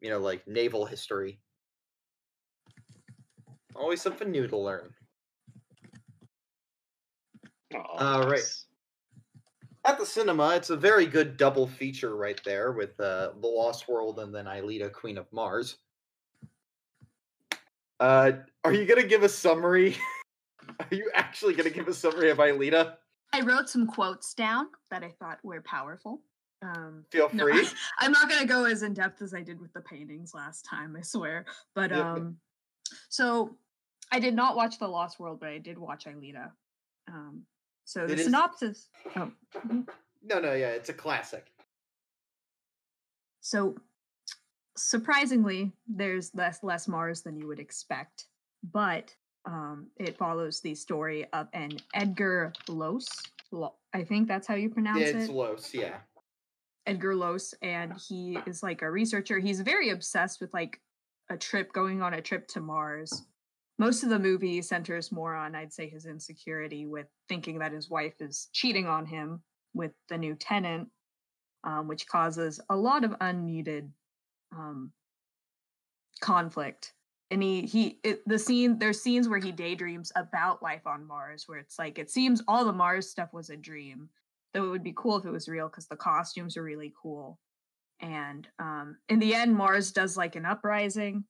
[0.00, 1.40] you know like naval history.
[3.74, 4.94] Always something new to learn.
[7.74, 8.44] Oh, All right.
[9.88, 13.88] At the cinema, it's a very good double feature right there with uh, The Lost
[13.88, 15.78] World and then Aelita, Queen of Mars.
[17.98, 18.32] Uh,
[18.64, 19.96] are you gonna give a summary?
[20.80, 22.96] are you actually gonna give a summary of Aelita?
[23.32, 26.20] I wrote some quotes down that I thought were powerful.
[26.60, 27.66] Um, Feel no, free.
[27.98, 30.96] I'm not gonna go as in depth as I did with the paintings last time,
[30.98, 31.46] I swear.
[31.74, 32.36] But um,
[33.08, 33.56] so
[34.12, 36.50] I did not watch The Lost World, but I did watch Aelita.
[37.10, 37.44] Um,
[37.88, 38.90] so the It is- synopsis.
[39.16, 39.88] Oh, mhm.
[40.22, 41.50] No, no, yeah, it's a classic.
[43.40, 43.76] So
[44.76, 48.26] surprisingly, there's less less Mars than you would expect,
[48.62, 49.14] but
[49.46, 53.06] um, it follows the story of an Edgar Los.
[53.94, 55.16] I think that's how you pronounce It's it.
[55.20, 55.96] It's Los, yeah.
[56.84, 59.38] Edgar Los, and he is like a researcher.
[59.38, 60.78] He's very obsessed with like
[61.30, 63.24] a trip, going on a trip to Mars.
[63.78, 67.88] Most of the movie centers more on, I'd say, his insecurity with thinking that his
[67.88, 69.42] wife is cheating on him
[69.72, 70.88] with the new tenant,
[71.62, 73.92] um, which causes a lot of unneeded
[74.52, 74.92] um,
[76.20, 76.92] conflict.
[77.30, 81.44] And he he it, the scene there's scenes where he daydreams about life on Mars,
[81.46, 84.08] where it's like it seems all the Mars stuff was a dream,
[84.54, 87.38] though it would be cool if it was real because the costumes are really cool.
[88.00, 91.24] And um, in the end, Mars does like an uprising,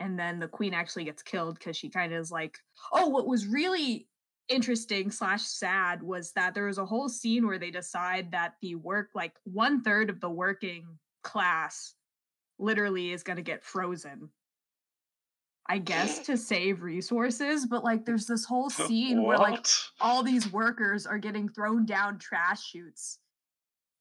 [0.00, 2.58] and then the queen actually gets killed because she kind of is like,
[2.92, 4.08] oh, what was really
[4.48, 8.74] interesting slash sad was that there was a whole scene where they decide that the
[8.74, 10.84] work like one third of the working
[11.22, 11.94] class
[12.58, 14.28] literally is going to get frozen
[15.68, 19.64] i guess to save resources but like there's this whole scene where like
[20.00, 23.18] all these workers are getting thrown down trash chutes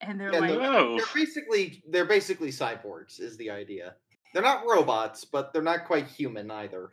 [0.02, 0.98] and they're Yeah, like the- No.
[0.98, 3.96] They're basically they're basically cyborgs is the idea.
[4.34, 6.90] They're not robots, but they're not quite human either.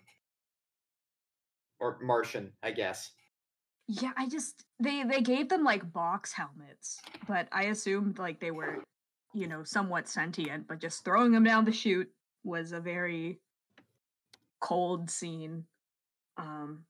[1.79, 3.11] Or Martian, I guess.
[3.89, 6.99] yeah i just they they gave them like box helmets
[7.29, 8.83] but i assumed like they were
[9.33, 12.11] you know somewhat sentient but just throwing them down the chute
[12.43, 13.39] was a very
[14.61, 15.65] cold scene
[16.37, 16.85] um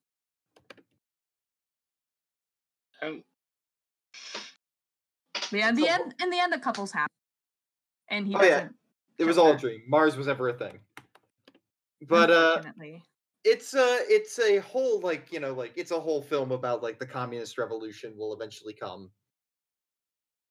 [3.02, 3.22] Um,
[5.52, 7.12] yeah in the end in the end the couple's happy
[8.08, 8.68] and he Oh, yeah.
[9.18, 9.82] Doesn't It was all a dream.
[9.88, 10.78] Mars was ever a thing.
[12.08, 12.62] But uh
[13.44, 16.98] it's a it's a whole like, you know, like it's a whole film about like
[16.98, 19.10] the communist revolution will eventually come.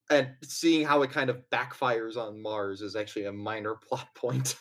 [0.10, 4.56] And seeing how it kind of backfires on Mars is actually a minor plot point.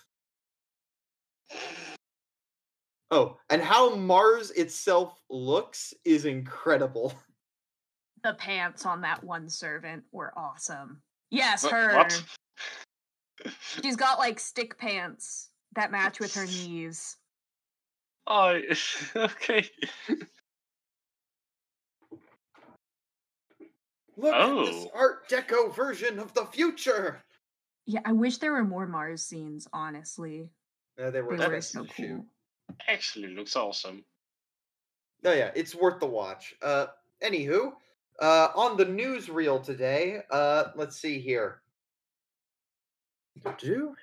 [3.10, 7.14] Oh, and how Mars itself looks is incredible.
[8.24, 11.00] the pants on that one servant were awesome
[11.30, 12.24] yes her What?
[13.82, 17.16] She's got like stick pants that match with her knees
[18.26, 18.58] Oh,
[19.16, 19.68] okay.
[24.16, 24.90] Look at this Oh.
[24.94, 27.20] Art Deco version of the future.
[27.86, 30.48] Yeah, I wish there were more Mars scenes, honestly.
[30.98, 32.24] Yeah, they were They were so cool.
[32.88, 34.04] Actually, looks awesome.
[35.24, 36.54] Oh yeah, it's worth the watch.
[36.62, 36.86] Uh,
[37.22, 37.72] anywho,
[38.20, 41.60] uh, on the newsreel today, uh, let's see here.
[43.58, 43.94] Do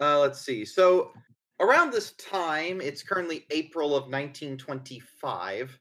[0.00, 0.64] uh, let's see.
[0.64, 1.12] So
[1.60, 5.78] around this time, it's currently April of 1925.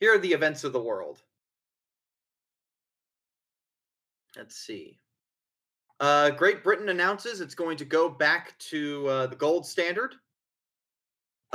[0.00, 1.22] Here are the events of the world.
[4.36, 4.98] Let's see.
[5.98, 10.14] Uh, Great Britain announces it's going to go back to uh, the gold standard.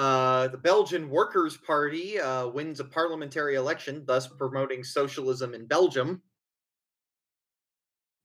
[0.02, 6.24] Uh, the Belgian Workers' Party uh, wins a parliamentary election, thus promoting socialism in Belgium.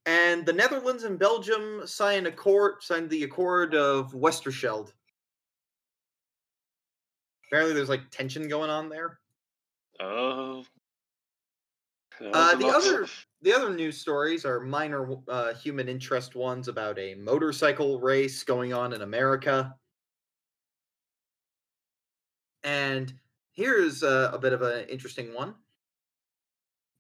[0.07, 4.91] And the Netherlands and Belgium sign accord signed the Accord of Westerschelde.
[7.47, 9.19] Apparently, there's like tension going on there.
[10.01, 10.65] Oh.
[12.33, 16.99] Uh, the other- of- The other news stories are minor uh, human interest ones about
[16.99, 19.75] a motorcycle race going on in America.
[22.67, 23.15] And
[23.53, 25.55] here's uh, a bit of an interesting one.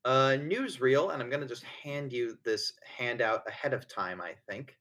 [0.04, 4.34] Uh, newsreel, and I'm going to just hand you this handout ahead of time, I
[4.48, 4.76] think.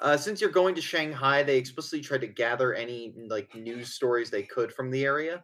[0.00, 4.30] Uh, since you're going to Shanghai, they explicitly tried to gather any like news stories
[4.30, 5.42] they could from the area.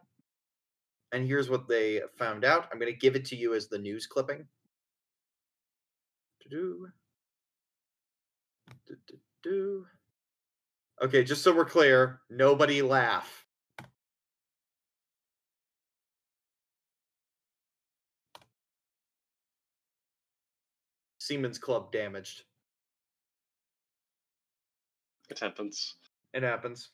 [1.11, 2.67] And here's what they found out.
[2.71, 4.45] I'm going to give it to you as the news clipping.
[6.43, 6.87] Do-do.
[8.87, 9.85] Do-do-do.
[11.03, 13.44] Okay, just so we're clear, nobody laugh.
[21.25, 22.43] Siemens Club damaged.
[25.29, 25.95] It happens.
[26.33, 26.91] It happens.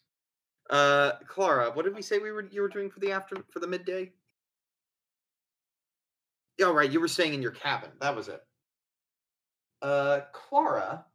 [0.69, 3.59] Uh, Clara, what did we say we were you were doing for the after for
[3.59, 4.13] the midday?
[6.57, 6.89] Yeah, right.
[6.89, 7.89] You were staying in your cabin.
[7.99, 8.41] That was it.
[9.81, 11.05] Uh, Clara.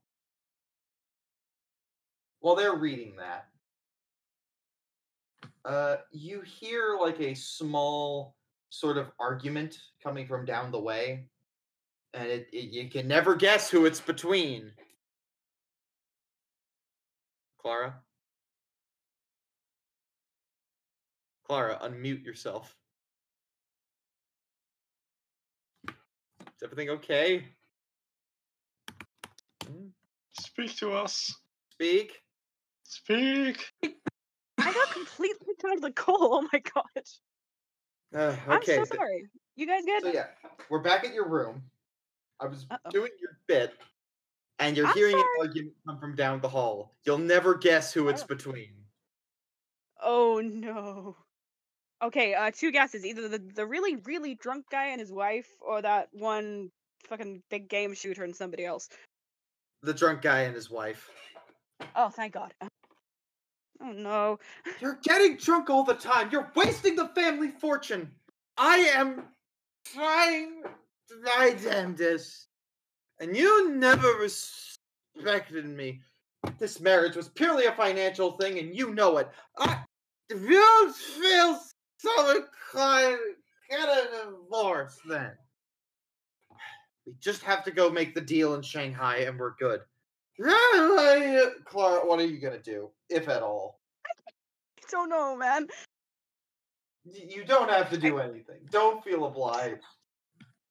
[2.40, 3.46] While they're reading that,
[5.64, 8.36] uh, you hear like a small
[8.68, 11.28] sort of argument coming from down the way,
[12.16, 14.72] and it, it you can never guess who it's between.
[17.60, 17.94] Clara.
[21.46, 22.74] Clara, unmute yourself.
[25.88, 27.44] Is everything okay?
[29.64, 29.88] Hmm,
[30.40, 31.34] Speak to us.
[31.72, 32.12] Speak.
[32.84, 33.72] Speak.
[33.82, 36.34] I got completely out of the call.
[36.34, 36.84] Oh my god.
[38.14, 39.26] Uh, I'm so sorry.
[39.56, 40.02] You guys good?
[40.02, 40.26] So yeah,
[40.70, 41.62] we're back at your room.
[42.40, 42.90] I was Uh-oh.
[42.90, 43.74] doing your bit,
[44.58, 45.24] and you're I'm hearing sorry.
[45.40, 46.94] an argument come from down the hall.
[47.04, 48.26] You'll never guess who it's Oh.
[48.26, 48.72] between.
[50.02, 51.16] Oh no.
[52.02, 53.04] Okay, uh two guesses.
[53.06, 56.70] Either the, the really, really drunk guy and his wife, or that one
[57.08, 58.88] fucking big game shooter and somebody else.
[59.82, 61.08] The drunk guy and his wife.
[61.94, 62.52] Oh thank god.
[63.80, 64.38] Oh no.
[64.80, 66.28] You're getting drunk all the time.
[66.30, 68.10] You're wasting the family fortune.
[68.58, 69.22] I am
[69.94, 70.62] trying
[71.22, 72.48] my damnedest,
[73.20, 76.00] and you never respected me.
[76.58, 79.28] This marriage was purely a financial thing, and you know it.
[79.58, 79.78] I,
[80.28, 81.60] if you don't feel
[81.98, 83.18] so inclined,
[83.70, 85.32] get a divorce then.
[87.06, 89.80] We just have to go make the deal in Shanghai, and we're good.
[91.64, 93.80] Clara, what are you gonna do, if at all?
[94.06, 95.66] I don't know, man.
[97.04, 98.60] You don't have to do anything.
[98.70, 99.82] Don't feel obliged.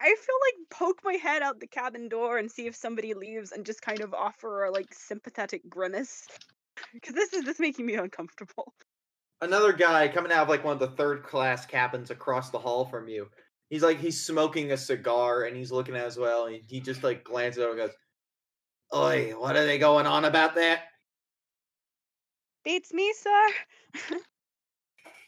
[0.05, 3.51] I feel like poke my head out the cabin door and see if somebody leaves
[3.51, 6.27] and just kind of offer a like sympathetic grimace.
[6.93, 8.75] Because this is this making me uncomfortable.
[9.41, 12.85] Another guy coming out of like one of the third class cabins across the hall
[12.85, 13.29] from you.
[13.71, 16.45] He's like he's smoking a cigar and he's looking as well.
[16.45, 17.95] And he just like glances over and goes,
[18.95, 20.83] "Oi, what are they going on about that?"
[22.63, 23.47] Beats me, sir.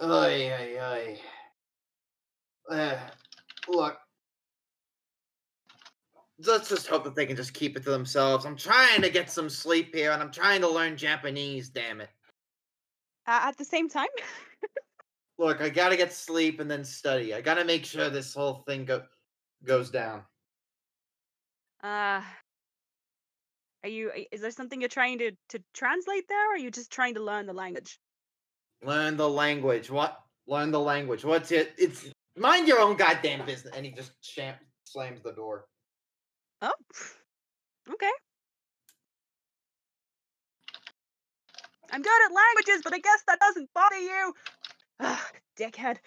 [0.03, 1.19] Oi, oi, oi.
[2.69, 2.99] Uh,
[3.67, 3.97] look,
[6.45, 8.45] let's just hope that they can just keep it to themselves.
[8.45, 11.69] I'm trying to get some sleep here, and I'm trying to learn Japanese.
[11.69, 12.09] Damn it!
[13.27, 14.07] Uh, at the same time,
[15.39, 17.33] Look, I gotta get sleep and then study.
[17.33, 19.03] I gotta make sure this whole thing go-
[19.63, 20.23] goes down.
[21.83, 22.21] uh,
[23.83, 24.11] are you?
[24.31, 27.23] Is there something you're trying to to translate there, or are you just trying to
[27.23, 27.99] learn the language?
[28.83, 29.89] Learn the language.
[29.89, 30.19] What?
[30.47, 31.23] Learn the language.
[31.25, 31.73] What's it?
[31.77, 33.73] It's mind your own goddamn business.
[33.75, 34.55] And he just sham-
[34.85, 35.65] slams the door.
[36.61, 36.73] Oh,
[37.91, 38.11] okay.
[41.91, 44.33] I'm good at languages, but I guess that doesn't bother you.
[44.99, 45.19] Ugh,
[45.57, 45.97] dickhead.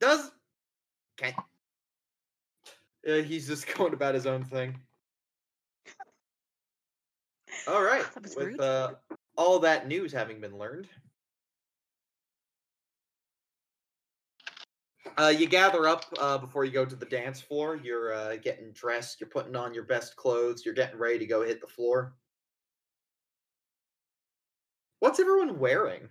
[0.00, 0.30] Does
[1.18, 1.34] okay.
[3.04, 4.78] Yeah, he's just going about his own thing.
[7.68, 8.04] All right.
[8.14, 8.94] That With uh,
[9.36, 10.88] all that news having been learned,
[15.18, 17.78] uh, you gather up uh, before you go to the dance floor.
[17.82, 19.20] You're uh, getting dressed.
[19.20, 20.64] You're putting on your best clothes.
[20.64, 22.14] You're getting ready to go hit the floor.
[25.00, 26.08] What's everyone wearing?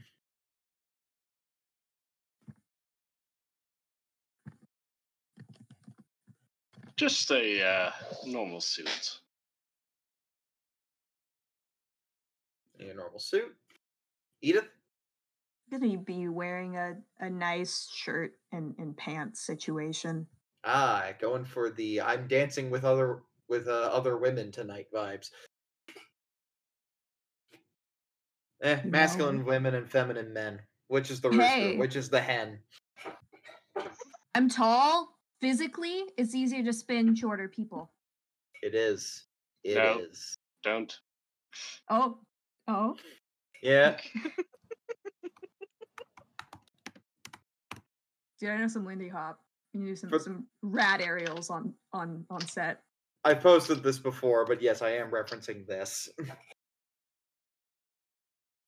[6.97, 7.91] Just a uh,
[8.25, 9.19] normal suit.
[12.79, 13.55] A normal suit.
[14.41, 14.67] Edith.
[15.72, 20.27] Gonna be wearing a, a nice shirt and, and pants situation.
[20.65, 25.30] Ah, going for the I'm dancing with other with uh, other women tonight vibes.
[28.61, 29.45] Eh, masculine know.
[29.45, 30.60] women and feminine men.
[30.88, 31.43] Which is the rooster?
[31.45, 31.77] Hey.
[31.77, 32.60] Which is the hen?
[34.35, 35.18] I'm tall.
[35.39, 37.91] Physically, it's easier to spin shorter people.
[38.61, 39.23] It is.
[39.64, 40.38] It is.
[40.65, 40.72] No.
[40.72, 40.99] Don't.
[41.89, 42.18] Oh,
[42.68, 42.95] oh.
[43.64, 43.98] Yeah.
[48.41, 49.39] Dude, I know some Lindy Hop.
[49.72, 52.81] You can do some For- some rad aerials on on on set.
[53.23, 56.09] I posted this before, but yes, I am referencing this.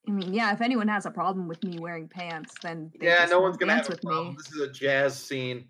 [0.08, 0.54] I mean, yeah.
[0.54, 3.58] If anyone has a problem with me wearing pants, then they yeah, just no one's
[3.58, 4.28] gonna dance have a with problem.
[4.30, 4.36] me.
[4.38, 5.66] This is a jazz scene.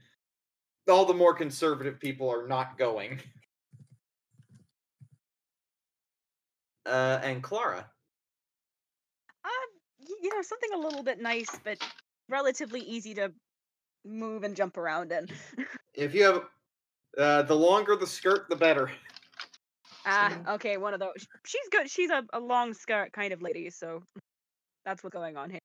[0.89, 3.19] All the more conservative people are not going.
[6.85, 7.89] Uh, and Clara.
[9.45, 9.49] Uh,
[10.21, 11.77] you know, something a little bit nice, but
[12.27, 13.31] relatively easy to
[14.05, 15.27] move and jump around in.
[15.93, 16.43] If you have,
[17.17, 18.91] uh, the longer the skirt, the better.
[20.05, 21.27] ah, okay, one of those.
[21.45, 21.89] She's good.
[21.89, 24.03] She's a, a long skirt kind of lady, so
[24.85, 25.59] that's what's going on here.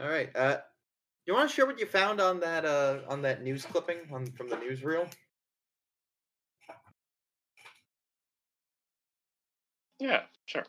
[0.00, 0.34] All right.
[0.34, 0.58] Uh,
[1.26, 4.26] you want to share what you found on that uh on that news clipping on
[4.32, 5.08] from the newsreel?
[10.00, 10.64] Yeah, sure.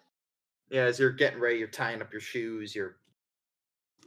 [0.70, 2.98] Yeah, as you're getting ready, you're tying up your shoes, you're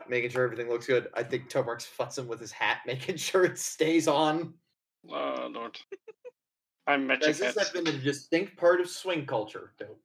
[0.08, 1.08] making sure everything looks good.
[1.14, 4.54] I think Toprak's futzing with his hat, making sure it stays on.
[5.10, 5.78] Oh lord.
[6.86, 7.58] I'm magic Guys, this hat.
[7.58, 9.72] has been a distinct part of swing culture.
[9.78, 9.96] Don't,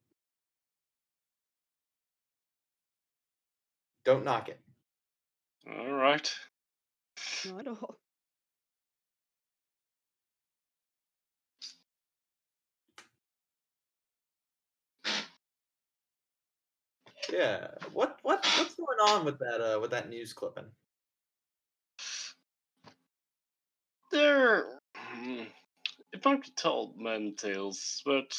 [4.05, 4.59] don't knock it.
[5.69, 6.31] All right.
[7.45, 7.97] Not at all.
[17.27, 17.67] Yeah.
[17.91, 20.71] What what what's going on with that uh with that news clipping?
[24.11, 24.79] There.
[24.95, 25.43] hmm,
[26.13, 28.35] It might be told man tales, but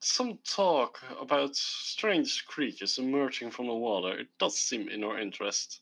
[0.00, 4.18] some talk about strange creatures emerging from the water.
[4.18, 5.80] It does seem in our interest.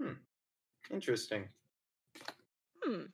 [0.00, 0.12] Hmm.
[0.90, 1.48] Interesting.
[2.82, 3.06] Hmm.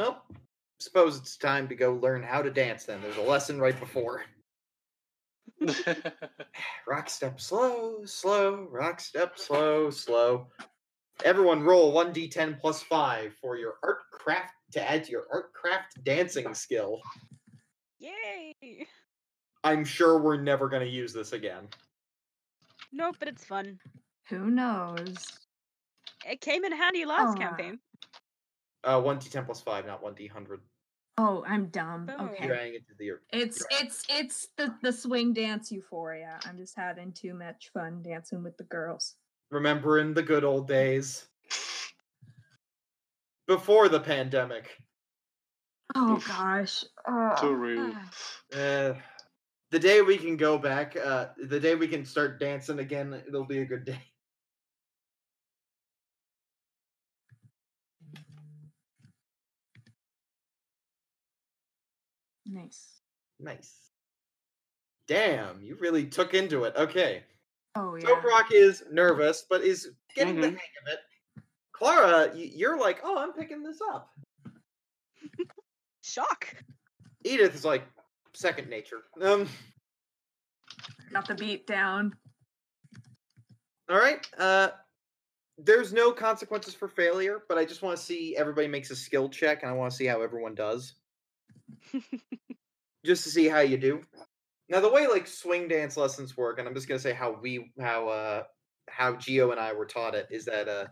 [0.00, 0.24] Well,
[0.78, 3.02] suppose it's time to go learn how to dance then.
[3.02, 4.24] There's a lesson right before.
[6.88, 10.46] Rock step slow, slow, rock step slow, slow.
[11.22, 16.02] Everyone roll 1d10 plus 5 for your art craft to add to your art craft
[16.02, 17.02] dancing skill.
[17.98, 18.86] Yay!
[19.64, 21.68] I'm sure we're never going to use this again.
[22.90, 23.78] Nope, but it's fun.
[24.30, 25.26] Who knows?
[26.26, 27.78] It came in handy last campaign.
[28.84, 30.60] Uh, 1d10 plus 5, not 1d100.
[31.18, 32.10] Oh, I'm dumb.
[32.18, 32.26] Oh.
[32.26, 32.46] Okay.
[32.46, 33.10] You're adding it to the.
[33.38, 33.82] It's Right.
[33.82, 36.40] it's it's the the swing dance euphoria.
[36.46, 39.16] I'm just having too much fun dancing with the girls.
[39.50, 41.26] Remembering the good old days.
[43.46, 44.78] Before the pandemic.
[45.94, 46.26] Oh Oof.
[46.28, 46.80] gosh.
[46.82, 47.52] Too Oh.
[47.52, 47.92] real.
[47.94, 48.10] Ah.
[48.56, 48.94] Uh,
[49.72, 53.44] the day we can go back, uh, the day we can start dancing again, it'll
[53.44, 54.00] be a good day.
[62.50, 63.00] Nice.
[63.38, 63.74] Nice.
[65.06, 66.74] Damn, you really took into it.
[66.76, 67.22] Okay.
[67.76, 68.04] Oh yeah.
[68.04, 70.58] Toprak is nervous, but is getting the Mhm.
[70.58, 70.98] hang of it.
[71.72, 74.12] Clara, you're like, oh, I'm picking this up.
[76.02, 76.54] Shock.
[77.24, 77.84] Edith is like,
[78.34, 79.02] second nature.
[79.20, 79.48] Um,
[81.12, 82.14] Got the beat down.
[83.88, 84.26] all right.
[84.38, 84.70] Uh,
[85.58, 89.28] there's no consequences for failure, but I just want to see everybody makes a skill
[89.28, 90.94] check, and I want to see how everyone does,
[93.04, 94.02] just to see how you do.
[94.68, 97.72] Now, the way like swing dance lessons work, and I'm just gonna say how we,
[97.80, 98.42] how uh,
[98.88, 100.86] how Geo and I were taught it, is that uh,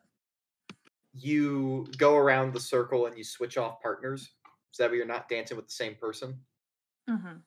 [1.14, 4.32] you go around the circle and you switch off partners,
[4.72, 6.38] so that way you're not dancing with the same person.
[7.08, 7.38] Mm-hmm.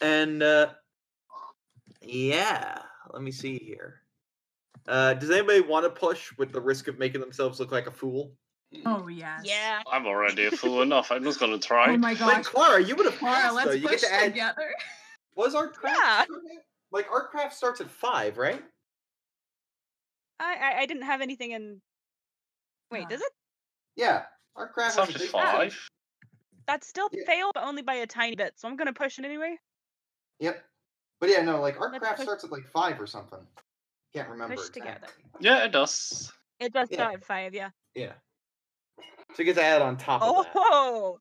[0.00, 0.68] And uh
[2.02, 2.78] yeah,
[3.12, 4.02] let me see here.
[4.86, 7.92] Uh does anybody want to push with the risk of making themselves look like a
[7.92, 8.32] fool?
[8.84, 9.18] Oh mm.
[9.18, 9.42] yes.
[9.44, 9.82] Yeah.
[9.90, 11.10] I'm already a fool enough.
[11.10, 11.92] I'm just gonna try.
[11.94, 12.44] Oh my Like.
[12.44, 13.74] Clara, you would have Clara, passed, let's though.
[13.74, 14.70] You push get to add together.
[15.36, 16.24] was art craft Yeah.
[16.24, 16.40] start
[16.90, 18.62] like art craft starts at five, right?
[20.40, 21.80] I, I I didn't have anything in.
[22.90, 23.32] Wait, does it?
[23.96, 24.24] Yeah.
[24.56, 25.88] Art craft starts has a after big five.
[26.66, 27.24] That's still Yeah.
[27.24, 28.52] fail, but only by a tiny bit.
[28.56, 29.56] So I'm gonna push it anyway.
[30.40, 30.62] Yep.
[31.20, 33.40] But yeah, no, like art Let's craft push- starts at like five or something.
[34.14, 34.56] Can't remember.
[34.56, 35.08] Push together.
[35.40, 36.32] Yeah, it does.
[36.60, 36.96] It does Yeah.
[36.96, 37.70] start at five, yeah.
[37.94, 38.12] Yeah.
[39.38, 40.52] So you get to add on top of that.
[40.56, 41.20] Oh,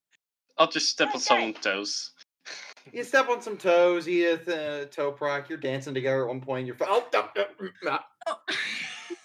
[0.58, 1.24] I'll just step on Okay.
[1.24, 2.12] someone's toes.
[2.94, 6.66] You step on some toes, Edith, uh, Toprak, you're dancing together at one point.
[6.66, 8.06] You're fi- oh, oh, oh, mm, ah.
[8.26, 8.38] Oh.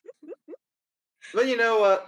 [1.32, 2.00] But you know, uh,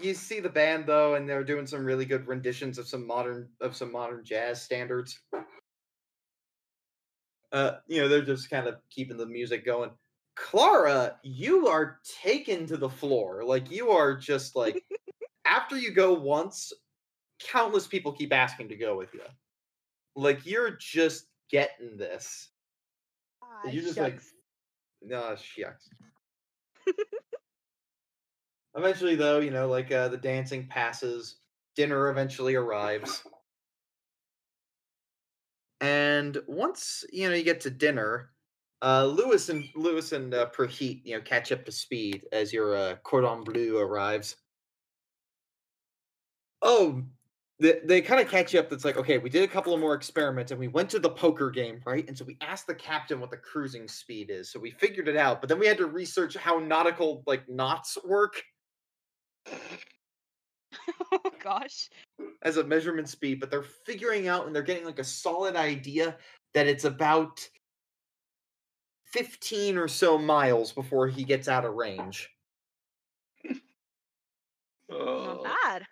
[0.00, 3.48] you see the band though, and they're doing some really good renditions of some modern
[3.60, 5.18] of some modern jazz standards.
[7.50, 9.90] Uh, you know, they're just kind of keeping the music going.
[10.36, 13.42] Clara, you are taken to the floor.
[13.42, 14.84] Like you are just like
[15.48, 16.72] after you go once,
[17.40, 19.22] countless people keep asking to go with you.
[20.14, 22.50] Like you're just getting this.
[23.42, 24.32] Ah, you're just like, shucks.
[25.02, 25.88] no, shucks.
[28.76, 31.36] Eventually, though, you know, like uh, the dancing passes,
[31.74, 33.22] dinner eventually arrives,
[35.80, 38.30] and once you know you get to dinner,
[38.82, 42.76] uh, Lewis and Lewis and uh, Praheet, you know, catch up to speed as your
[42.76, 44.36] uh, cordon bleu arrives.
[46.62, 47.02] Oh,
[47.60, 48.70] they, they kind of catch you up.
[48.70, 51.10] That's like, okay, we did a couple of more experiments, and we went to the
[51.10, 52.06] poker game, right?
[52.08, 54.50] And so we asked the captain what the cruising speed is.
[54.50, 57.98] So we figured it out, but then we had to research how nautical like knots
[58.04, 58.42] work.
[61.12, 61.88] oh gosh.
[62.42, 66.16] as a measurement speed, but they're figuring out and they're getting like a solid idea
[66.54, 67.46] that it's about
[69.06, 72.28] 15 or so miles before he gets out of range.
[73.44, 73.58] Not
[74.90, 75.42] Oh.
[75.64, 75.84] bad.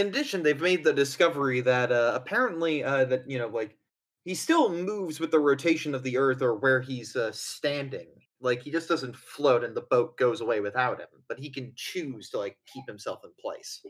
[0.00, 3.76] In addition, they've made the discovery that uh, apparently uh, that you know like
[4.24, 8.08] he still moves with the rotation of the earth or where he's uh, standing.
[8.40, 11.72] Like he just doesn't float and the boat goes away without him, but he can
[11.76, 13.82] choose to like keep himself in place.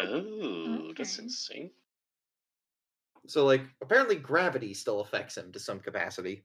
[0.00, 1.70] Oh, that's insane.
[3.28, 6.42] So like apparently gravity still affects him to some capacity.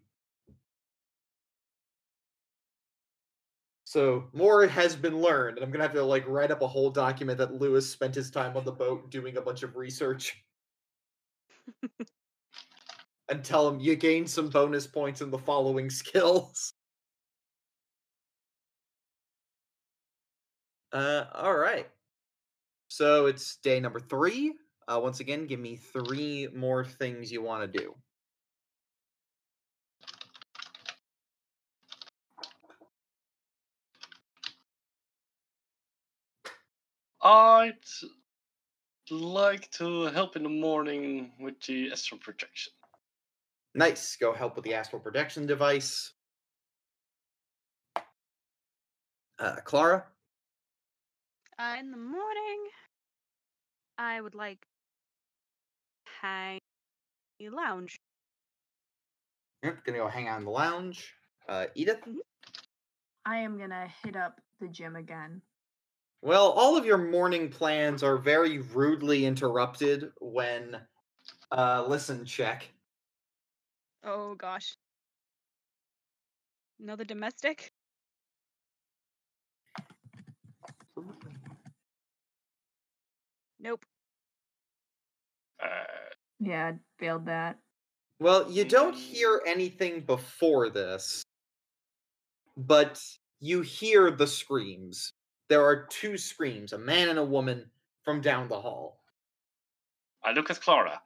[3.92, 6.92] So more has been learned, and I'm gonna have to like write up a whole
[6.92, 10.42] document that Lewis spent his time on the boat doing a bunch of research.
[13.30, 16.74] and tell him you gain some bonus points in the following skills.
[20.94, 21.90] Uh all right.
[22.88, 24.54] So it's day number three.
[24.88, 27.94] Uh, once again, give me three more things you want to do.
[37.24, 37.74] I'd
[39.10, 42.74] like to help in the morning with the astral projection.
[43.76, 44.16] Nice.
[44.16, 46.14] Go help with the astral projection device.
[49.40, 50.06] Uh, Clara.
[51.58, 52.70] Uh, in the morning,
[53.98, 54.66] I would like
[56.22, 56.60] hang
[57.40, 57.98] a lounge.
[59.64, 61.14] Yep, gonna go hang out in the lounge.
[61.48, 62.02] Uh, Edith.
[63.26, 65.42] I am gonna hit up the gym again.
[66.22, 70.80] Well, all of your morning plans are very rudely interrupted when.
[71.52, 72.70] Uh, listen, check.
[74.04, 74.76] Oh gosh.
[76.80, 77.72] Another domestic?
[83.60, 83.86] Nope.
[85.62, 85.68] Uh,
[86.40, 87.60] Yeah, failed that.
[88.20, 91.24] Well, you don't hear anything before this,
[92.58, 93.02] but
[93.40, 95.12] you hear the screams.
[95.52, 97.70] There are two screams, a man and a woman,
[98.06, 99.02] from down the hall.
[100.24, 101.02] I look at Clara.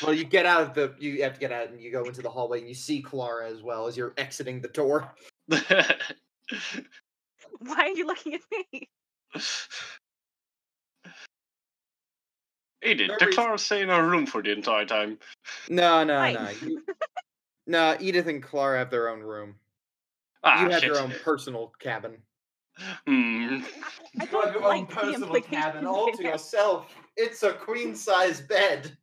[0.00, 2.22] Well, you get out of the, you have to get out and you go into
[2.22, 5.12] the hallway and you see Clara as well as you're exiting the door.
[5.48, 5.64] Why
[7.76, 8.40] are you looking at
[8.72, 8.88] me?
[12.84, 13.42] Edith, No did reason.
[13.42, 15.18] Clara stay in her room for the entire time?
[15.68, 16.34] No, no, Right.
[16.34, 16.48] no.
[16.68, 16.82] You,
[17.66, 19.56] no, Edith and Clara have their own room.
[20.44, 20.92] Ah, you have shit.
[20.92, 22.18] your own personal cabin.
[23.06, 23.60] Hmm.
[24.20, 26.86] I You don't have your like own the personal implication cabin all to yourself.
[27.16, 28.96] It's a queen size bed.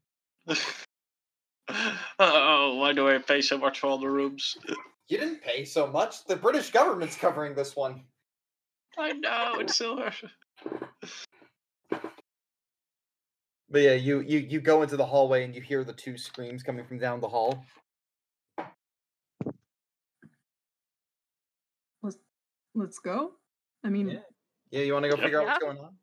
[2.20, 4.58] oh, why do I pay so much for all the rooms?
[5.08, 6.26] You didn't pay so much.
[6.26, 8.04] The British government's covering this one.
[8.98, 10.04] I know, it's still.
[13.70, 16.62] But yeah, you you you go into the hallway and you hear the two screams
[16.62, 17.64] coming from down the hall.
[22.04, 22.18] Let's
[22.76, 23.32] let's go.
[23.84, 24.14] I mean, Yeah.
[24.16, 25.24] yeah, Yeah, you want to go Yep.
[25.24, 25.98] figure out what's going on?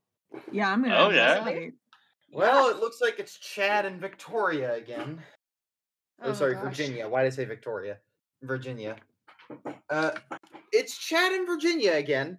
[0.53, 0.97] Yeah, I'm gonna.
[0.97, 1.71] Oh, yeah.
[2.31, 5.23] Well, it looks like it's Chad and Victoria again.
[6.21, 6.65] Oh, Oh, sorry, gosh.
[6.65, 7.09] Virginia.
[7.09, 7.99] Why did I say Victoria?
[8.43, 8.97] Virginia.
[9.89, 10.11] Uh,
[10.73, 12.39] it's Chad and Virginia again.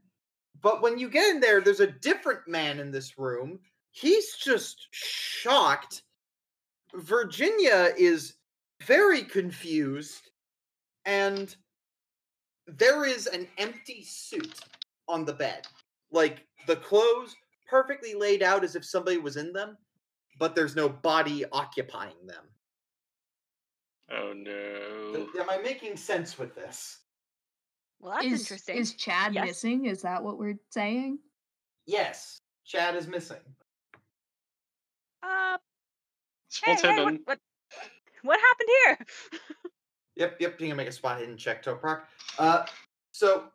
[0.61, 3.59] But when you get in there, there's a different man in this room.
[3.91, 6.03] He's just shocked.
[6.93, 8.35] Virginia is
[8.83, 10.29] very confused,
[11.05, 11.55] and
[12.67, 14.59] there is an empty suit
[15.09, 15.67] on the bed.
[16.11, 17.35] Like the clothes
[17.67, 19.77] perfectly laid out as if somebody was in them,
[20.39, 22.43] but there's no body occupying them.
[24.11, 25.13] Oh no.
[25.13, 26.99] Th- Am I making sense with this?
[27.99, 28.77] Well, that's is, interesting.
[28.77, 29.45] Is Chad Yes.
[29.45, 29.85] missing?
[29.85, 31.19] Is that what we're saying?
[31.85, 33.37] Yes, Chad is missing.
[35.21, 35.57] Uh,
[36.63, 37.39] hey, hey, what, what,
[38.23, 39.39] what happened here?
[40.15, 40.59] Yep, yep.
[40.59, 42.01] You can make a spot hidden check, Toprak.
[42.37, 42.65] Uh,
[43.13, 43.45] so,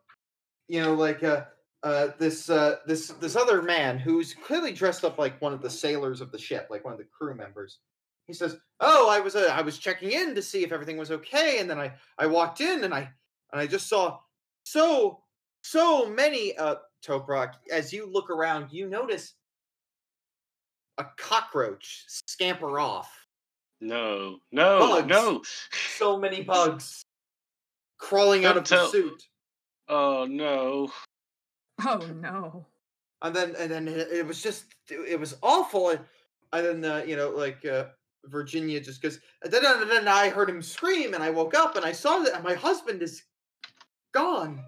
[0.67, 1.45] you know, like uh,
[1.83, 5.69] uh, this uh, this this other man who's clearly dressed up like one of the
[5.69, 7.79] sailors of the ship, like one of the crew members.
[8.25, 11.11] He says, "Oh, I was uh, I was checking in to see if everything was
[11.11, 13.09] okay, and then I I walked in and I
[13.51, 14.19] and I just saw
[14.63, 15.21] so
[15.61, 16.75] so many uh
[17.05, 17.53] Toprak.
[17.71, 19.33] As you look around, you notice
[20.97, 23.11] a cockroach scamper off."
[23.81, 25.07] No, no, Bugs.
[25.07, 25.41] no.
[25.97, 27.03] so many bugs
[27.99, 29.23] crawling out of Don't the suit.
[29.87, 30.91] Oh no.
[31.85, 32.65] Oh no.
[33.21, 35.89] And then and then it, it was just it was awful.
[35.89, 35.99] And,
[36.53, 37.85] and then uh, you know like uh,
[38.25, 39.19] Virginia just goes.
[39.43, 42.19] And then, and then I heard him scream, and I woke up and I saw
[42.19, 43.23] that my husband is
[44.13, 44.63] gone.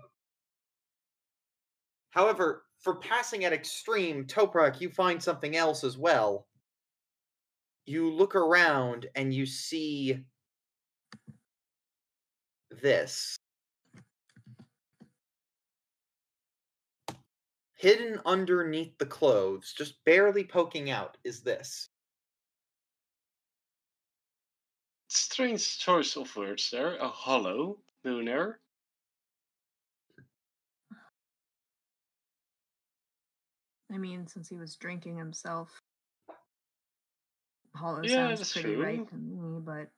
[2.11, 6.47] However, for passing at extreme, Toprak, you find something else as well.
[7.85, 10.19] You look around and you see
[12.81, 13.37] this.
[17.77, 21.89] Hidden underneath the clothes, just barely poking out, is this.
[25.09, 26.95] Strange choice of words there.
[26.95, 28.61] A hollow lunar.
[33.91, 35.81] I mean, since he was drinking himself.
[37.75, 38.83] Hollow Yeah, sounds that's pretty true.
[38.83, 39.91] right to me, but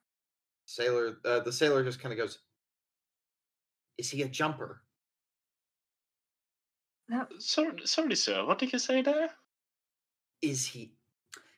[0.66, 2.40] Sailor, uh, the sailor just kind of goes,
[3.98, 4.84] "Is he a jumper?
[7.10, 8.46] That Sorry, sorry, sir.
[8.46, 9.30] What did you say there?
[10.42, 10.94] Is he?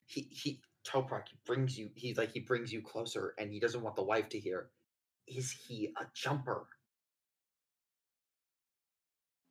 [0.07, 1.91] He he." Toprak he brings you.
[1.93, 4.71] He's like he brings you closer, and he doesn't want the wife to hear.
[5.27, 6.65] Is he a jumper?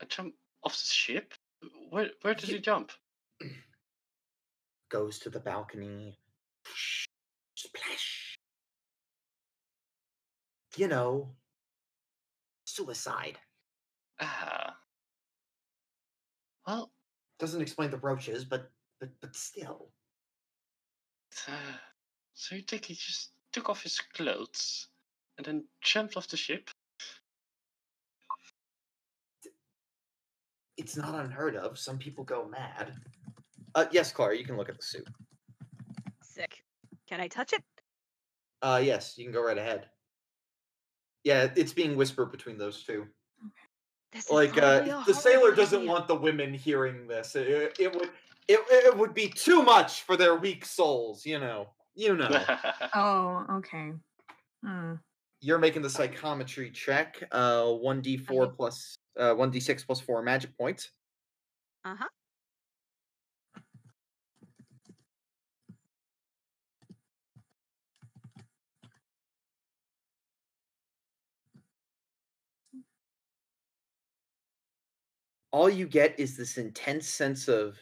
[0.00, 1.34] A jump off the ship.
[1.90, 2.90] Where where did You- he jump?
[4.88, 6.18] Goes to the balcony.
[7.54, 8.36] Splash.
[10.76, 11.36] You know,
[12.64, 13.38] suicide.
[14.20, 14.76] Ah.
[16.70, 16.92] Well,
[17.40, 18.70] Doesn't explain the brooches, but
[19.00, 19.90] but but still.
[21.48, 21.76] uh,
[22.34, 24.86] so you think he just took off his clothes
[25.36, 26.70] and then jumped off the ship?
[30.76, 31.76] It's not unheard of.
[31.76, 32.94] Some people go mad.
[33.74, 35.08] Uh, yes, Clara, you can look at the suit.
[36.22, 36.62] Sick.
[37.08, 37.64] Can I touch it?
[38.62, 39.86] Uh, yes, you can go right ahead.
[41.24, 43.08] Yeah, it's being whispered between those two.
[44.12, 45.90] This Like, uh, the sailor horrible doesn't idea.
[45.90, 47.36] want the women hearing this.
[47.36, 48.10] It, it would,
[48.48, 51.24] it, it would be too much for their weak souls.
[51.24, 52.28] You know, you know.
[52.94, 53.92] oh, okay.
[54.64, 54.94] Hmm.
[55.40, 57.22] You're making the psychometry check.
[57.32, 60.90] Uh, one d four plus, uh, one d six plus four magic points.
[61.84, 62.08] Uh huh.
[75.52, 77.76] All you get is this intense sense of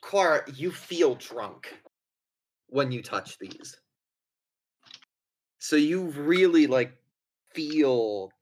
[0.00, 1.72] Clara, you feel drunk
[2.68, 3.78] when you touch these.
[5.58, 6.92] So you really like
[7.54, 8.32] feel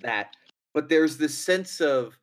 [0.00, 0.34] that,
[0.72, 2.18] but there's this sense of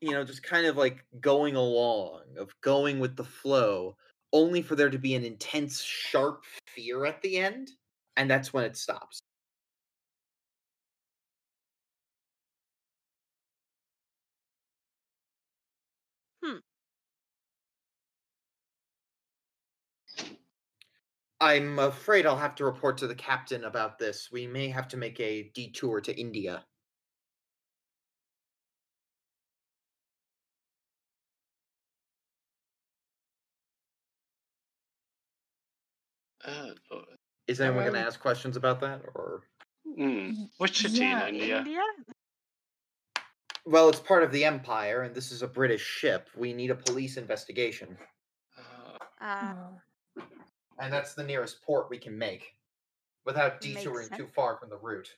[0.00, 3.96] you know just kind of like going along, of going with the flow,
[4.32, 7.70] only for there to be an intense sharp fear at the end,
[8.16, 9.22] and that's when it stops.
[21.40, 24.30] I'm afraid I'll have to report to the captain about this.
[24.32, 26.66] We may have to make a detour to India.
[36.44, 37.02] uh, uh,
[37.46, 39.42] Is anyone going to Um, ask questions about that or
[39.84, 41.56] hmm, which city yeah, in India?
[41.56, 41.82] India?
[43.64, 46.28] Well, it's part of the empire and this is a British ship.
[46.36, 47.96] We need a police investigation.
[48.56, 48.98] Uh,
[49.40, 49.80] Uh, Oh.
[50.80, 52.54] And that's the nearest port we can make
[53.26, 55.14] without detouring too far from the route.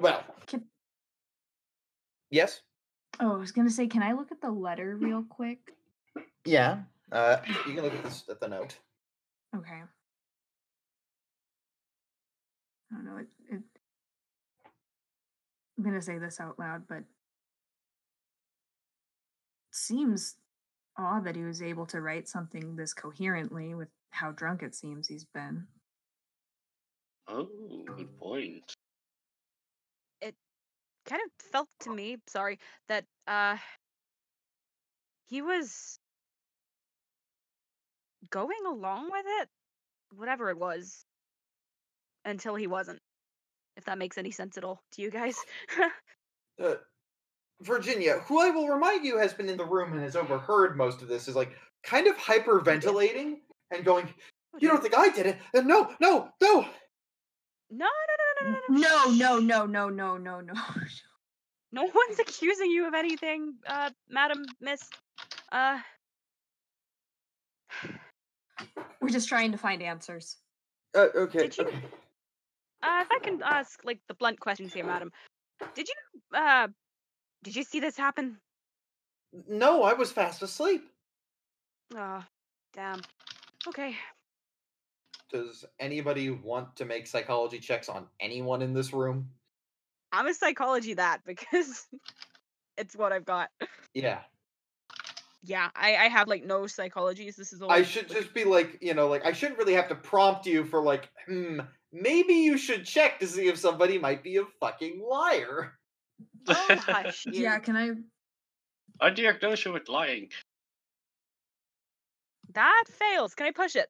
[0.00, 0.64] Well, Can-
[2.30, 2.62] yes?
[3.20, 5.58] Oh, I was gonna say, can I look at the letter real quick?
[6.46, 6.80] Yeah.
[7.12, 8.78] Uh, you can look at this at the note.
[9.54, 9.82] Okay.
[12.90, 13.18] I don't know.
[13.18, 13.62] It, it,
[15.76, 17.04] I'm gonna say this out loud, but
[19.86, 20.34] seems
[20.98, 25.08] odd that he was able to write something this coherently with how drunk it seems
[25.08, 25.66] he's been.
[27.28, 27.48] Oh,
[27.96, 28.72] good point.
[30.20, 30.34] It
[31.04, 32.58] kind of felt to me, sorry,
[32.88, 33.56] that uh
[35.26, 35.98] he was
[38.30, 39.48] going along with it,
[40.14, 41.04] whatever it was,
[42.24, 43.00] until he wasn't.
[43.76, 45.36] If that makes any sense at all to you guys.
[46.58, 46.76] Uh,
[47.62, 51.02] Virginia, who I will remind you has been in the room and has overheard most
[51.02, 51.52] of this, is like
[51.82, 53.36] kind of hyperventilating
[53.70, 54.08] and going,
[54.54, 55.38] Oh, "You don't think I did it?
[55.54, 56.60] Uh, no, no, no."
[57.70, 57.86] no, no,
[58.40, 59.18] no, no, no, No, shh.
[59.18, 60.54] no, no, no, no, no, no.
[61.72, 64.88] No one's accusing you of anything, uh, madam, miss.
[65.50, 65.78] Uh,
[69.00, 70.36] We're just trying to find answers.
[70.94, 71.40] Uh, okay.
[71.40, 71.76] Did you- okay.
[72.82, 75.12] uh, if I can ask, like, the blunt questions here, madam.
[75.74, 76.68] Did you, uh,
[77.46, 78.38] did you see this happen?
[79.48, 80.82] No, I was fast asleep.
[81.94, 82.24] Oh,
[82.74, 83.00] damn.
[83.68, 83.94] Okay.
[85.30, 89.28] Does anybody want to make psychology checks on anyone in this room?
[90.10, 91.86] I'm a psychology that because
[92.76, 93.50] it's what I've got.
[93.94, 94.18] Yeah.
[95.44, 97.36] Yeah, I, I have like no psychologies.
[97.36, 97.70] This is all.
[97.70, 100.64] I should just be like, you know, like I shouldn't really have to prompt you
[100.64, 101.60] for like, hmm,
[101.92, 105.74] maybe you should check to see if somebody might be a fucking liar.
[106.48, 107.42] Oh, hush you.
[107.42, 107.90] Yeah, can I?
[109.00, 110.30] I diagnose you with lying.
[112.54, 113.34] That fails.
[113.34, 113.88] Can I push it?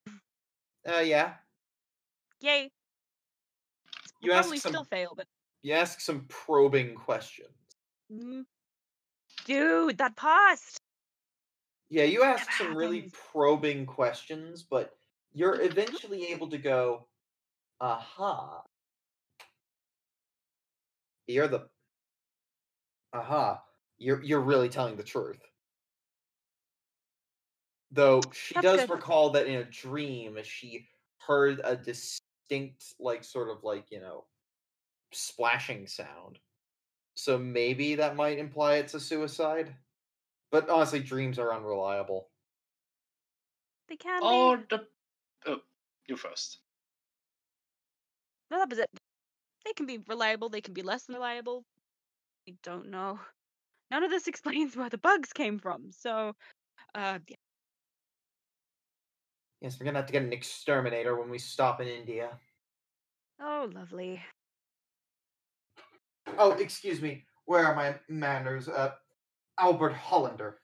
[0.89, 1.35] Uh, yeah.
[2.41, 2.71] Yay.
[4.21, 5.27] You Will ask probably some- still fail, but
[5.63, 7.51] You ask some probing questions.
[8.13, 8.45] mm.
[9.45, 10.79] dude, that passed.
[11.89, 14.97] Yeah, you ask Never some really probing questions, but
[15.33, 17.07] you're eventually able to go,
[17.81, 18.63] aha.
[21.29, 21.69] You're the
[23.13, 23.63] aha.
[23.99, 25.41] You're you're really telling the truth.
[27.91, 28.91] Though she That's does good.
[28.91, 30.89] recall that in a dream she
[31.27, 34.27] heard a distinct like sort of like, you know,
[35.13, 36.39] splashing sound.
[37.15, 39.75] So maybe that might imply it's a suicide.
[40.51, 42.29] But honestly, dreams are unreliable.
[43.89, 44.65] They can Or be.
[44.71, 44.87] the.
[45.47, 45.61] Oh,
[46.07, 46.59] you oh, first.
[48.51, 48.91] No, that was it.
[49.65, 50.49] They can be reliable.
[50.49, 51.65] They can be less than reliable.
[52.49, 53.19] I don't know.
[53.91, 55.91] None of this explains where the bugs came from.
[55.91, 56.33] So,
[56.95, 57.37] uh, yeah.
[59.61, 62.39] Yes, we're gonna have to get an exterminator when we stop in India.
[63.41, 64.23] Oh, lovely.
[66.39, 67.25] Oh, excuse me.
[67.47, 68.69] Where are my manners?
[68.69, 68.93] Uh,
[69.59, 70.59] Albert Hollander.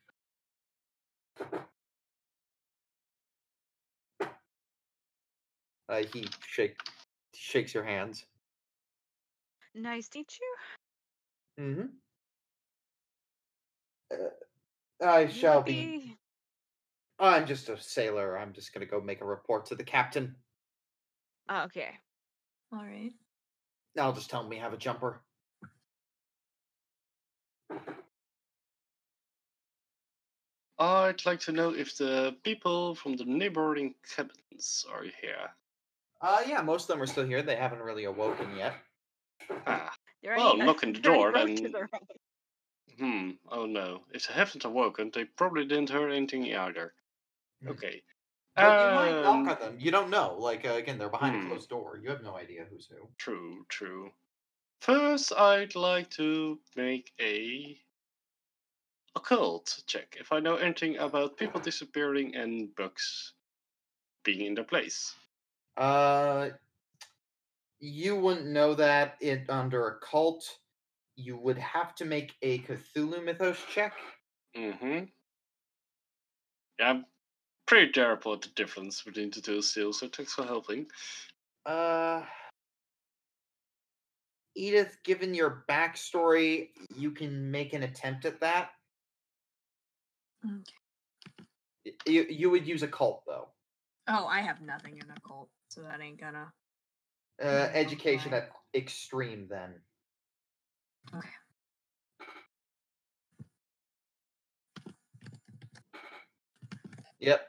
[5.88, 6.76] Uh, he shake
[7.34, 8.26] shakes your hands.
[9.74, 10.81] Nice to meet you.
[11.60, 11.86] Mm-hmm.
[14.12, 16.16] Uh, I shall would be.
[17.18, 18.38] I'm just a sailor.
[18.38, 20.34] I'm just gonna go make a report to the captain.
[21.48, 21.90] Oh, okay.
[22.72, 23.12] All right.
[23.98, 25.20] I'll just tell him we have a jumper.
[30.78, 35.50] I'd like to know if the people from the neighboring cabins are here.
[36.20, 37.42] Uh, yeah, most of them are still here.
[37.42, 38.74] They haven't really awoken yet.
[39.66, 39.92] Ah,
[40.22, 42.10] There Well, any, knock on the door, roaches then- around?
[42.98, 43.30] hmm.
[43.48, 44.04] Oh no.
[44.12, 46.94] If they haven't awoken, they probably didn't hear anything either.
[47.66, 48.02] Okay.
[48.54, 49.76] But you might Um, knock on them.
[49.80, 50.36] You don't know.
[50.38, 51.48] Like uh, again, they're behind a Hmm.
[51.48, 51.98] closed door.
[52.02, 53.08] You have no idea who's who.
[53.18, 54.12] True, true.
[54.80, 57.80] First, I'd like to make a
[59.14, 63.32] occult check if I know anything about people disappearing and bugs
[64.24, 65.14] being in their place.
[65.76, 66.50] Uh,
[67.82, 70.48] you wouldn't know that it under occult.
[71.16, 73.94] You would have to make a Cthulhu Mythos check.
[74.56, 75.04] Mm-hmm.
[76.78, 77.04] Yeah, I'm
[77.66, 80.86] pretty terrible at the difference between the two still, so thanks for helping.
[81.66, 82.22] Uh,
[84.54, 88.70] Edith, given your backstory, you can make an attempt at that.
[90.44, 91.96] Okay.
[92.06, 93.48] You you would use occult though.
[94.08, 96.52] Oh, I have nothing in occult, so that ain't gonna.
[97.42, 99.74] Uh, education at extreme then.
[101.14, 101.28] Okay.
[107.20, 107.48] Yep.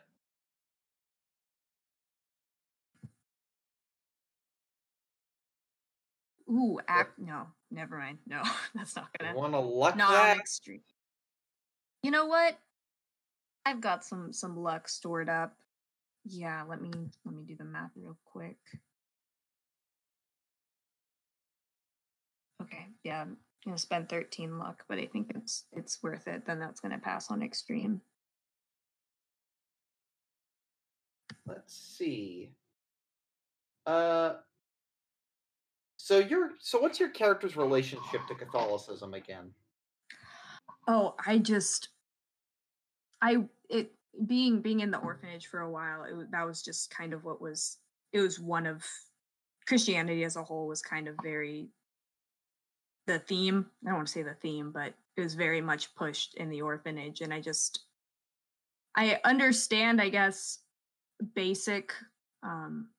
[6.49, 7.17] Ooh, act.
[7.17, 8.19] No, never mind.
[8.27, 8.43] No,
[8.75, 9.35] that's not gonna.
[9.35, 10.37] want to luck Non that?
[10.37, 10.81] extreme.
[12.03, 12.57] You know what?
[13.65, 15.55] I've got some some luck stored up.
[16.25, 16.91] Yeah, let me
[17.25, 18.57] let me do the math real quick.
[22.63, 26.45] Okay, yeah, I'm gonna spend 13 luck, but I think it's it's worth it.
[26.45, 28.01] Then that's gonna pass on extreme.
[31.45, 32.51] let's see.
[33.85, 34.35] Uh,
[35.97, 39.51] so you're so what's your character's relationship to Catholicism again?
[40.87, 41.89] Oh, I just
[43.21, 43.93] I it
[44.25, 47.41] being being in the orphanage for a while, it, that was just kind of what
[47.41, 47.77] was
[48.11, 48.85] it was one of
[49.67, 51.69] Christianity as a whole was kind of very
[53.07, 53.65] the theme.
[53.85, 56.61] I don't want to say the theme, but it was very much pushed in the
[56.61, 57.85] orphanage and I just
[58.95, 60.59] I understand, I guess,
[61.35, 61.93] basic
[62.43, 62.89] um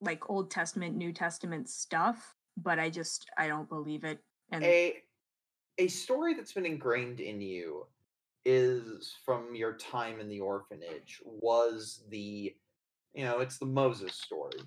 [0.00, 4.18] like Old Testament, New Testament stuff, but I just I don't believe it.
[4.52, 4.96] And a
[5.78, 7.86] a story that's been ingrained in you
[8.44, 12.54] is from your time in the orphanage was the
[13.14, 14.60] you know it's the moses story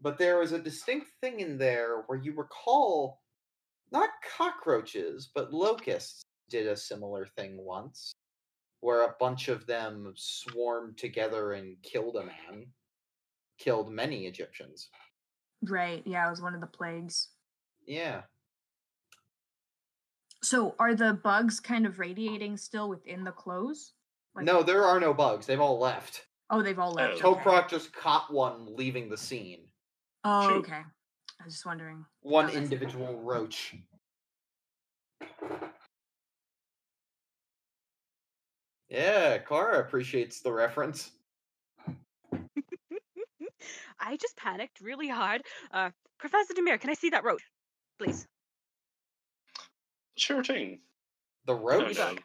[0.00, 3.21] but there was a distinct thing in there where you recall
[3.92, 8.12] not cockroaches but locusts did a similar thing once
[8.80, 12.66] where a bunch of them swarmed together and killed a man
[13.58, 14.88] killed many egyptians
[15.68, 17.28] right, yeah, it was one of the plagues.
[17.86, 18.22] yeah
[20.42, 23.92] So are the bugs kind of radiating still within the clothes?
[24.34, 27.24] Like- no there are no bugs they've all left Oh, they've all left.
[27.24, 27.30] Oh.
[27.32, 27.40] okay.
[27.44, 29.60] Toprak just caught one leaving the scene.
[30.22, 30.56] Oh, Shoot.
[30.66, 30.82] okay.
[31.42, 32.04] I was just wondering.
[32.20, 33.74] One that's- individual roach.
[38.88, 41.10] Yeah, Clara appreciates the reference.
[44.00, 45.42] I just panicked really hard.
[45.72, 47.42] Uh, Professor Dimir, can I see that roach,
[47.98, 48.26] please?
[50.16, 50.80] Sure thing.
[51.46, 51.96] The No, roach?
[51.96, 52.16] no.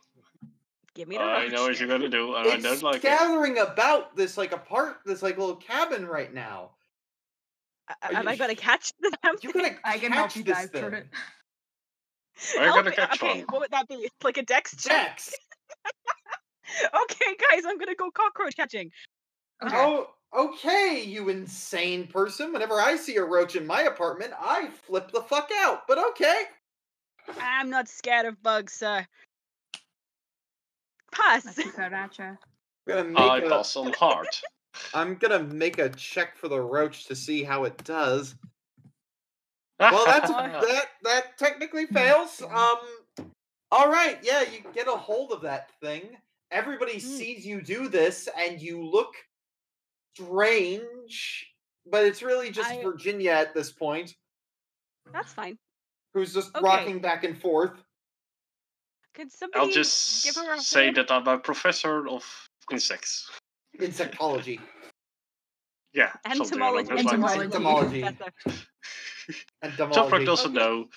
[0.94, 1.52] Give me the roach.
[1.52, 3.04] I know what you're gonna do, and I It's don't like it.
[3.04, 6.72] gathering about this like apart this like little cabin right now.
[7.90, 9.62] A- Are Am you I gonna catch the damn You thing?
[9.64, 10.94] gotta I can catch help you this dive through thing.
[10.94, 11.08] it.
[12.60, 13.46] I'm oh gonna catch okay, one.
[13.50, 14.10] what would that be?
[14.24, 15.08] Like a dex check?
[15.08, 15.34] Dex.
[17.04, 18.92] okay, guys, I'm gonna go cockroach catching.
[19.64, 19.76] Okay.
[19.76, 20.08] Oh,
[20.38, 22.54] okay, you insane person.
[22.54, 25.88] Whenever I see a roach in my apartment, I flip the fuck out.
[25.88, 26.44] But okay.
[27.42, 29.06] I'm not scared of bugs, sir.
[31.12, 31.46] Pass.
[31.46, 32.20] La cucaracha.
[32.20, 32.38] I'm
[32.88, 34.28] gonna make I a, pass on hard.
[34.94, 38.36] I'm gonna make a check for the roach to see how it does.
[39.80, 40.30] Well, that's
[40.68, 42.42] that that technically fails.
[42.42, 42.78] Um,
[43.72, 46.18] all right, yeah, you get a hold of that thing.
[46.52, 47.02] Everybody Mm.
[47.02, 49.14] sees you do this, and you look
[50.16, 51.54] strange,
[51.86, 54.16] but it's really just I- Virginia at this point,
[55.14, 55.58] That's fine.
[56.14, 56.64] who's just Okay.
[56.64, 57.84] rocking back and forth.
[59.14, 60.98] Could somebody I'll just give her a say hand?
[60.98, 62.24] that I'm a professor of
[62.72, 63.30] insects.
[63.80, 64.60] Insectology,
[65.94, 66.90] Yeah, something Entomology.
[66.90, 67.00] those.
[67.06, 67.44] Entomology.
[67.44, 68.02] Entomology.
[68.02, 68.66] Professor.
[69.62, 70.26] and Toprak demology.
[70.26, 70.66] doesn't Okay.
[70.66, 70.90] know.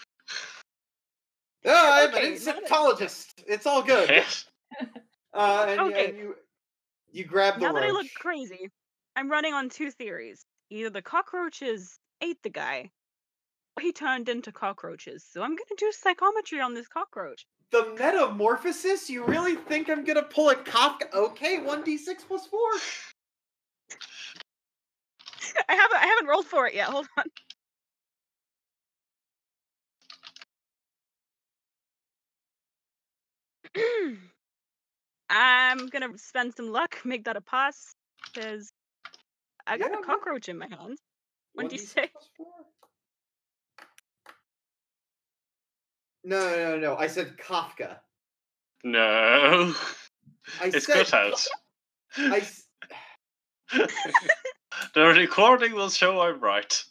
[1.67, 3.45] Oh, I'm Okay, an now that- insectologist.
[3.47, 4.09] It's all good.
[4.09, 4.47] Yes.
[5.35, 6.09] Uh, and, Okay.
[6.09, 6.35] and you
[7.13, 8.71] you grab the now that I look crazy,
[9.17, 10.45] I'm running on two theories.
[10.71, 12.91] Either the cockroaches ate the guy, or
[13.79, 15.25] he turned into cockroaches.
[15.31, 17.47] So I'm gonna do psychometry on this cockroach.
[17.71, 19.09] The metamorphosis?
[19.11, 21.13] You really think I'm gonna pull a Kafka?
[21.15, 22.61] Okay, 1d6 plus 4.
[25.69, 26.89] I haven't I haven't rolled for it yet.
[26.89, 27.25] Hold on.
[35.31, 37.95] I'm gonna spend some luck, make that a pass,
[38.27, 38.73] because
[39.67, 40.99] I got Yeah, a cockroach in my hand.
[41.57, 41.57] 1d6.
[41.57, 42.67] 1d6 plus
[46.25, 46.97] No, no, no, no.
[46.97, 47.97] I said Kafka.
[48.85, 49.75] No.
[50.61, 51.47] I It's said cut out.
[52.31, 52.65] I, s-
[54.95, 56.85] the recording will show I'm right.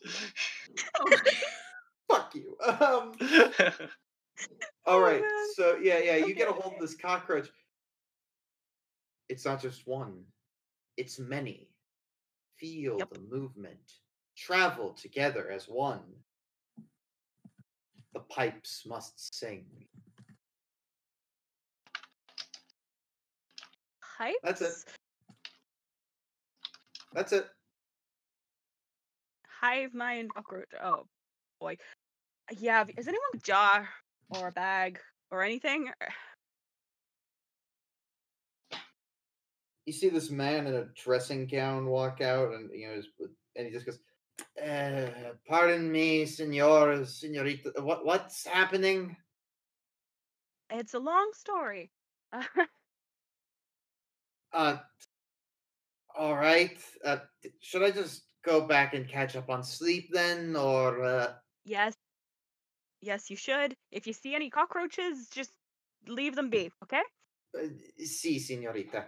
[2.10, 2.58] fuck you.
[2.64, 3.14] Um,
[4.88, 5.22] Oh all my right.
[5.22, 5.48] God.
[5.56, 6.16] So yeah, yeah.
[6.18, 7.50] You get a hold of this cockroach.
[9.30, 10.24] It's not just one.
[10.98, 11.70] It's many.
[12.58, 13.10] Feel Yep.
[13.12, 13.94] the movement.
[14.38, 16.02] Travel together as one.
[18.14, 19.66] The pipes must sing.
[24.18, 24.38] Pipes?
[24.44, 24.74] That's it.
[27.14, 27.48] That's it.
[29.62, 30.68] Hive mind cockroach.
[30.84, 31.06] Oh
[31.60, 31.78] boy.
[32.60, 32.86] Yeah.
[32.98, 33.90] Is anyone a jar
[34.30, 35.00] or a bag
[35.32, 35.92] or anything?
[39.86, 43.02] You see this man in a dressing gown walk out, and you know,
[43.56, 44.00] and he just goes,
[44.62, 47.72] uh, "Pardon me, senor, senorita.
[47.82, 49.16] What what's happening?"
[50.70, 51.92] It's a long story.
[54.52, 54.78] Uh,
[56.18, 56.76] all right.
[57.06, 57.18] Uh,
[57.60, 61.34] should I just go back and catch up on sleep then, or uh,
[61.66, 61.94] yes.
[63.02, 63.76] Yes, you should.
[63.92, 65.52] If you see any cockroaches, just
[66.08, 67.02] leave them be, okay?
[67.56, 67.68] uh,
[67.98, 69.06] si, senorita?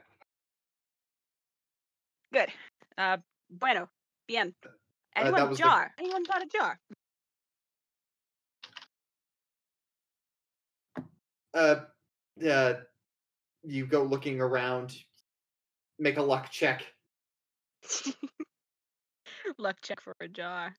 [2.34, 2.50] Good.
[2.98, 3.18] Uh,
[3.50, 3.90] bueno,
[4.28, 4.54] bien.
[5.16, 5.92] That Anyone the- jar?
[6.00, 6.80] Anyone got a jar?
[11.54, 11.76] Uh,
[12.50, 12.74] uh,
[13.64, 14.96] you go looking around.
[16.00, 16.84] Make a luck check.
[19.58, 20.74] Luck check for a jar.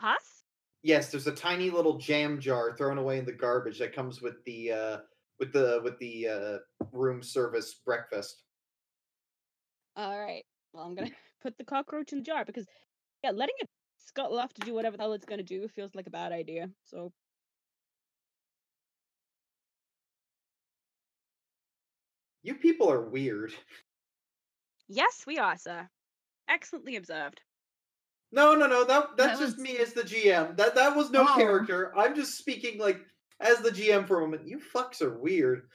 [0.00, 0.42] Pass?
[0.82, 4.42] Yes, there's a tiny little jam jar thrown away in the garbage that comes with
[4.44, 4.96] the uh
[5.38, 6.58] with the with the uh
[6.92, 8.42] room service breakfast.
[9.98, 10.44] All right.
[10.72, 11.10] Well, I'm gonna
[11.42, 12.64] put the cockroach in the jar because,
[13.22, 13.68] yeah, letting it
[13.98, 16.70] scuttle off to do whatever the hell it's gonna do feels like a bad idea.
[16.84, 17.12] So
[22.42, 23.52] You people are weird.
[24.88, 25.88] yes, we are, sir.
[26.48, 27.42] Excellently observed.
[28.30, 28.84] No, no, no.
[28.84, 30.56] That that's That just me as the GM.
[30.56, 31.34] That that was no Oh.
[31.34, 31.96] character.
[31.96, 33.00] I'm just speaking like
[33.40, 34.46] as the GM for a moment.
[34.46, 35.68] You fucks are weird.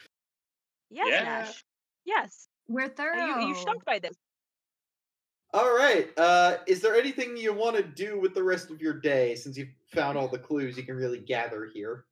[0.90, 1.24] Yes, Yeah.
[1.24, 1.64] Nash.
[2.06, 2.48] Yes.
[2.68, 3.26] We're Are thorough.
[3.26, 4.16] you, are you shocked by this?
[5.54, 6.10] All right.
[6.18, 9.56] Uh, is there anything you want to do with the rest of your day since
[9.58, 12.06] you've found all the clues you can really gather here?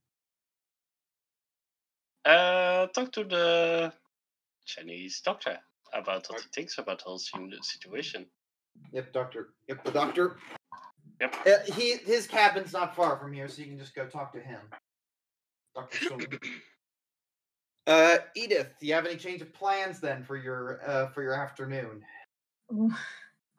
[2.24, 3.92] Uh, talk to the
[4.66, 5.58] Chinese doctor
[5.94, 8.28] about what he thinks about the whole situation.
[8.94, 9.50] Yep, doctor.
[9.68, 10.38] Yep, the doctor.
[11.20, 11.36] Yep.
[11.48, 14.40] Uh, he his cabin's not far from here, so you can just go talk to
[14.40, 14.60] him.
[15.76, 16.24] Doctor Sung.
[17.88, 21.34] Uh, Edith, do you have any change of plans then for your uh for your
[21.34, 22.04] afternoon?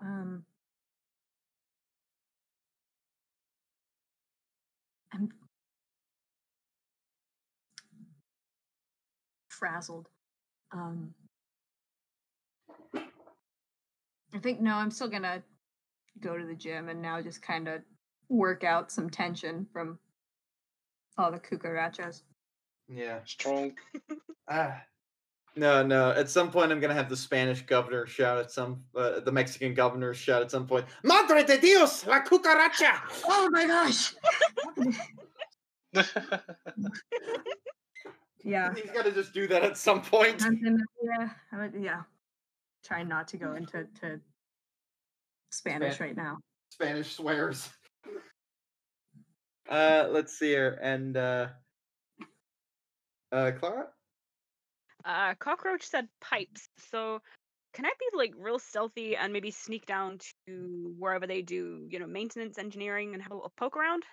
[0.01, 0.45] Um,
[5.13, 5.29] I'm
[9.49, 10.09] frazzled.
[10.73, 11.15] Um,
[14.35, 15.43] I think no, I'm still gonna
[16.21, 17.83] go to the gym and now just kind of
[18.29, 19.99] work out some tension from
[21.19, 22.23] all the cucarachas.
[22.95, 23.21] Yeah.
[23.25, 23.75] Strong.
[24.51, 24.83] Ah.
[25.55, 26.11] No, no.
[26.11, 29.75] At some point, I'm gonna have the Spanish governor shout at some, uh, the Mexican
[29.75, 30.87] governor shout at some point.
[31.03, 33.01] Madre de Dios, la cucaracha!
[33.27, 34.15] Oh my gosh!
[38.43, 38.75] yeah.
[38.75, 40.39] He's gotta just do that at some point.
[40.39, 42.03] Gonna- yeah, would, yeah.
[42.85, 44.21] Try not to go into to
[45.51, 46.39] Spanish Span- right now.
[46.71, 47.69] Spanish swears.
[49.71, 51.47] Uh, let's see here, and uh,
[53.33, 53.89] uh, Clara.
[55.05, 56.69] Uh, cockroach said pipes.
[56.91, 57.21] So
[57.75, 61.99] can I be like real stealthy and maybe sneak down to wherever they do, you
[61.99, 64.05] know, maintenance engineering and have a little poke around?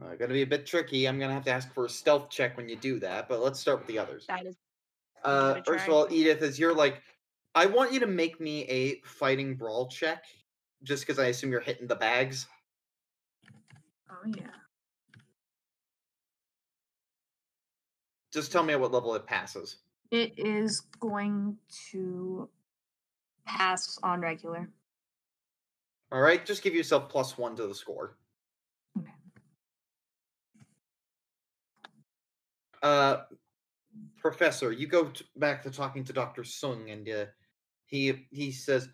[0.00, 1.06] Uh, gonna be a bit tricky.
[1.06, 3.58] I'm gonna have to ask for a stealth check when you do that, but let's
[3.58, 4.24] start with the others.
[4.28, 4.56] That is
[5.24, 7.02] Uh, give it a first of all, Edith, as you're like,
[7.54, 10.24] I want you to make me a fighting brawl check,
[10.82, 12.46] just because I assume you're hitting the bags.
[14.08, 14.46] Oh yeah.
[18.32, 19.78] Just tell me at what level it passes.
[20.10, 21.56] It is going
[21.90, 22.48] to
[23.44, 24.68] pass on regular.
[26.12, 28.16] All right, just give yourself plus one to the score.
[28.98, 29.12] Okay.
[32.82, 33.18] Uh,
[34.16, 37.24] Professor, you go t- back to talking to Doctor Sung, and uh,
[37.86, 38.88] he he says,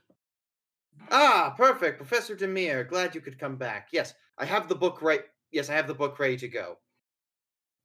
[1.11, 2.89] "Ah, perfect, Professor Dimir.
[2.89, 3.89] Glad you could come back.
[3.93, 5.23] Yes, I have the book right.
[5.51, 6.79] Yes, I have the book ready to go."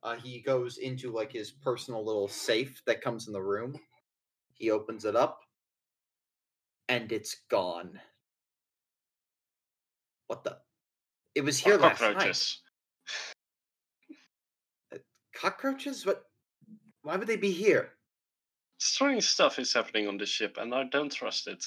[0.04, 3.80] Uh, he goes into like his personal little safe that comes in the room.
[4.54, 5.42] He opens it up,
[6.90, 8.00] and it's gone.
[10.28, 10.58] What the?
[11.36, 12.14] It was here last night.
[12.14, 12.62] cockroaches.
[15.36, 16.06] Cockroaches?
[16.06, 16.24] What?
[17.04, 17.94] Why would they be here?
[18.80, 21.66] Strange stuff is happening on the ship, and I don't trust it.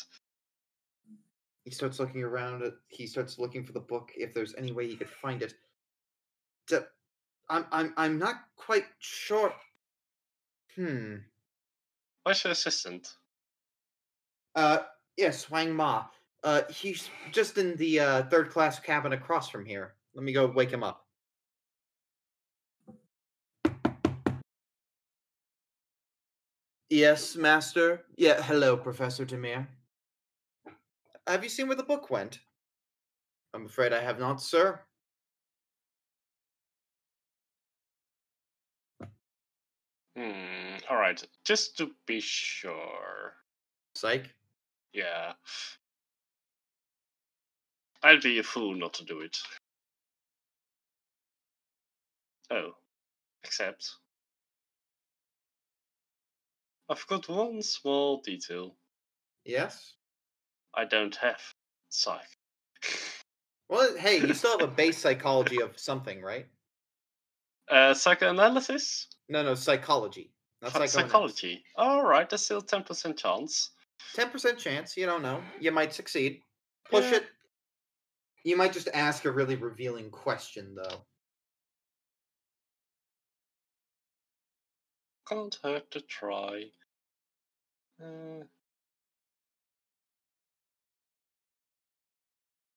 [1.65, 2.63] He starts looking around.
[2.89, 4.11] He starts looking for the book.
[4.17, 5.55] If there's any way he could find it.
[6.67, 6.79] D-
[7.49, 9.53] I'm I'm I'm not quite sure.
[10.75, 11.17] Hmm.
[12.23, 13.09] Where's your assistant?
[14.55, 14.79] Uh.
[15.17, 16.07] Yes, Wang Ma.
[16.43, 16.63] Uh.
[16.71, 19.95] He's just in the uh, third class cabin across from here.
[20.15, 21.05] Let me go wake him up.
[26.91, 28.05] Yes, master.
[28.17, 29.67] Yeah, hello, Professor Dimir.
[31.27, 32.39] Have you seen where the book went?
[33.53, 34.81] I'm afraid I have not, sir.
[40.17, 40.77] Hmm.
[40.89, 41.23] All right.
[41.45, 43.35] Just to be sure.
[43.97, 44.31] Psych.
[44.93, 45.33] Yeah.
[48.03, 49.37] I'd be a fool not to do it.
[52.51, 52.73] Oh.
[53.45, 53.91] Except.
[56.89, 58.75] I've got one small detail.
[59.45, 59.95] Yes.
[60.75, 61.41] I don't have
[61.89, 62.29] psych.
[63.69, 66.47] Well, hey, you still have a base psychology of something, right?
[67.71, 69.09] Uh, psychoanalysis?
[69.29, 70.31] No, no, psychology.
[70.69, 71.65] Psy- psychology.
[71.77, 73.71] All right, that's still ten percent chance.
[74.15, 74.97] Ten percent chance.
[74.97, 75.43] You don't know.
[75.61, 76.41] You might succeed.
[76.91, 77.19] Push Yeah.
[77.19, 77.27] it.
[78.45, 81.05] You might just ask a really revealing question, though.
[85.29, 86.65] Can't hurt to try.
[88.03, 88.45] Uh,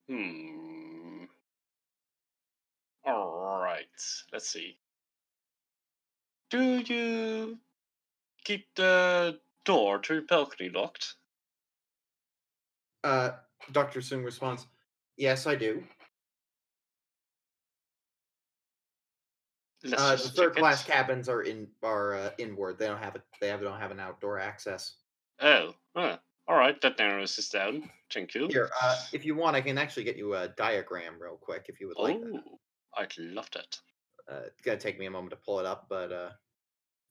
[0.07, 1.26] hmm.
[3.06, 3.86] All right.
[4.32, 4.78] Let's see.
[6.49, 7.57] Do you
[8.45, 11.15] keep the door to your balcony locked?
[13.03, 13.32] Uh,
[13.72, 14.65] Doctor Sung responds,
[15.18, 15.84] "Yes, I do.
[19.95, 20.91] Uh, the third class it.
[20.91, 22.80] cabins are in are uh, inward.
[22.80, 23.22] They don't have it.
[23.40, 24.95] They have, don't have an outdoor access.
[25.40, 26.18] Oh, huh.
[26.48, 26.80] all right.
[26.82, 27.90] That narrows this down.
[28.11, 28.48] Thank you.
[28.48, 31.80] Here, uh, if you want, I can actually get you a diagram real quick if
[31.80, 32.19] you would like.
[32.19, 32.41] that.
[32.48, 32.60] oh,
[32.98, 33.80] I'd love that.
[34.30, 36.30] Uh, it's gonna take me a moment to pull it up, but uh,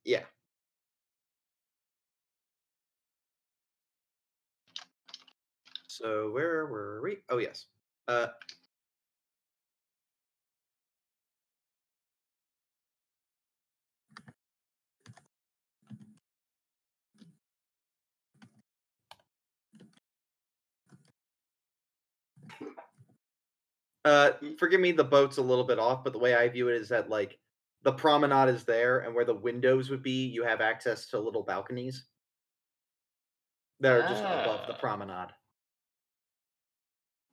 [0.04, 0.24] yeah.
[5.88, 7.18] So where were we?
[7.30, 7.66] Oh yes.
[8.06, 8.28] Uh,
[24.06, 26.76] uh, forgive me, the boat's a little bit off, but the way I view it
[26.76, 27.38] is that like
[27.82, 31.42] the promenade is there, and where the windows would be, you have access to little
[31.42, 32.06] balconies
[33.80, 34.78] that are just above the Ah.
[34.78, 35.34] promenade.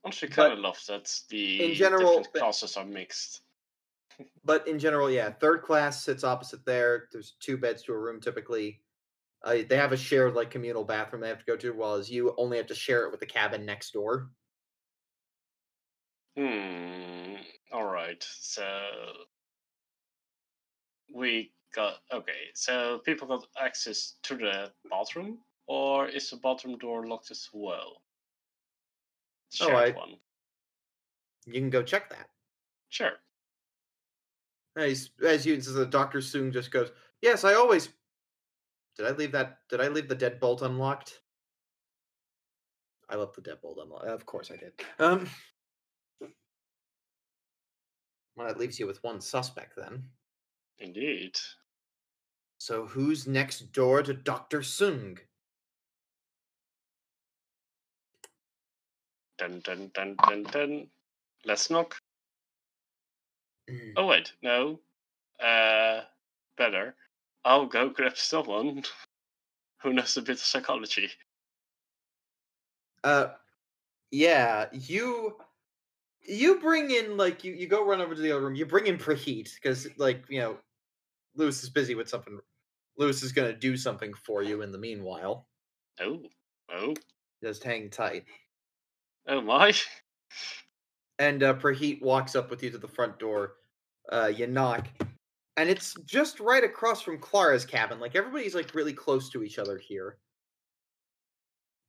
[0.04, 3.42] Honestly, But kind of love that the in general, different classes are mixed.
[4.44, 7.08] But in general, yeah, third class sits opposite there.
[7.12, 8.84] There's two beds to a room typically.
[9.44, 12.34] Uh, they have a shared like communal bathroom they have to go to, while you
[12.38, 14.32] only have to share it with the cabin next door.
[16.38, 17.36] Hmm.
[17.72, 18.24] All right.
[18.40, 18.64] So
[21.14, 22.50] we got okay.
[22.56, 28.02] So people got access to the bathroom, or is the bathroom door locked as well?
[29.62, 30.16] Oh, Shared I- one.
[31.46, 32.30] You can go check that.
[32.90, 33.12] Sure.
[34.78, 36.92] As as you, the Doctor Soon just goes,
[37.22, 37.90] "Yes, I always."
[38.98, 39.60] Did I leave that?
[39.70, 41.22] Did I leave the deadbolt unlocked?
[43.10, 44.06] I left the deadbolt unlocked.
[44.06, 44.74] Of course I did.
[45.00, 45.30] Um.
[48.36, 50.04] Well, that leaves you with one suspect then.
[50.80, 51.38] Indeed.
[52.58, 55.20] So who's next door to Doctor Sung?
[59.38, 60.88] Dun dun dun dun dun.
[61.46, 61.96] Let's knock.
[63.70, 63.94] Mm.
[63.98, 64.80] Oh wait, no.
[65.44, 66.02] Uh,
[66.58, 66.96] better.
[67.46, 68.84] I'll go grab someone
[69.82, 71.10] who knows a bit of psychology.
[73.04, 73.30] Uh,
[74.12, 75.38] yeah, you
[76.26, 78.56] you bring in like you you go run over to the other room.
[78.56, 80.58] You bring in Praheet because like you know,
[81.36, 82.40] Lewis is busy with something.
[82.98, 85.48] Lewis is gonna do something for you in the meanwhile.
[86.02, 86.22] Oh,
[86.72, 86.94] oh,
[87.44, 88.26] Just hang tight.
[89.28, 89.74] oh my!
[91.20, 93.54] And uh, Praheet walks up with you to the front door.
[94.12, 94.88] Uh, you knock,
[95.58, 98.00] and it's just right across from Clara's cabin.
[98.00, 100.18] Like everybody's like really close to each other here.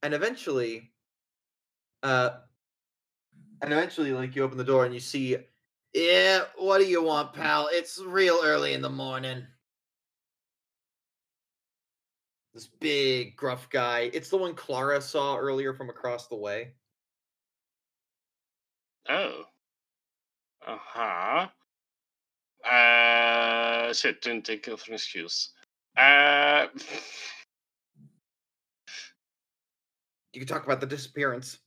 [0.02, 0.93] And eventually,
[2.02, 2.31] uh,
[3.65, 5.36] and eventually, like you open the door and you see,
[5.95, 7.69] yeah, what do you want, pal?
[7.73, 9.47] It's real early in the morning.
[12.53, 14.11] This big gruff guy.
[14.12, 16.73] It's the one Clara saw earlier from across the way.
[19.09, 19.45] Oh.
[20.66, 21.49] Uh-huh.
[22.70, 25.53] Uh shit, didn't think of an excuse.
[25.97, 26.66] Uh
[30.32, 31.59] You can talk about the disappearance.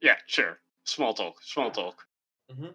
[0.00, 0.58] yeah, sure.
[0.90, 2.04] Small talk, small talk.
[2.50, 2.74] Mhm.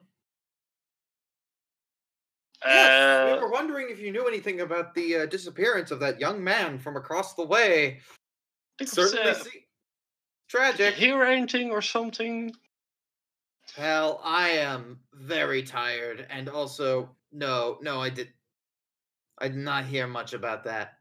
[2.64, 6.18] Yes, we Uh were wondering if you knew anything about the uh, disappearance of that
[6.18, 8.00] young man from across the way.
[8.78, 9.68] think Certainly, uh, se-
[10.48, 10.94] tragic.
[10.94, 12.56] hear anything or something?
[13.76, 18.34] Hell, I am very tired, and also, no, no, I did.
[19.40, 21.00] I did not hear much about that.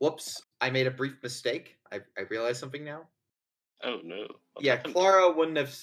[0.00, 0.42] Whoops!
[0.60, 1.78] I made a brief mistake.
[1.90, 3.08] I I realized something now.
[3.82, 4.26] Oh no.
[4.54, 4.94] What yeah, happened?
[4.94, 5.76] Clara wouldn't have.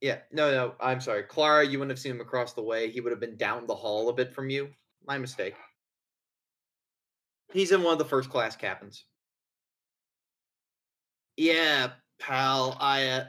[0.00, 1.24] Yeah, no, no, I'm sorry.
[1.24, 2.90] Clara, you wouldn't have seen him across the way.
[2.90, 4.70] He would have been down the hall a bit from you.
[5.06, 5.54] My mistake.
[7.52, 9.04] He's in one of the first class cabins.
[11.36, 12.76] Yeah, pal.
[12.80, 13.24] I uh,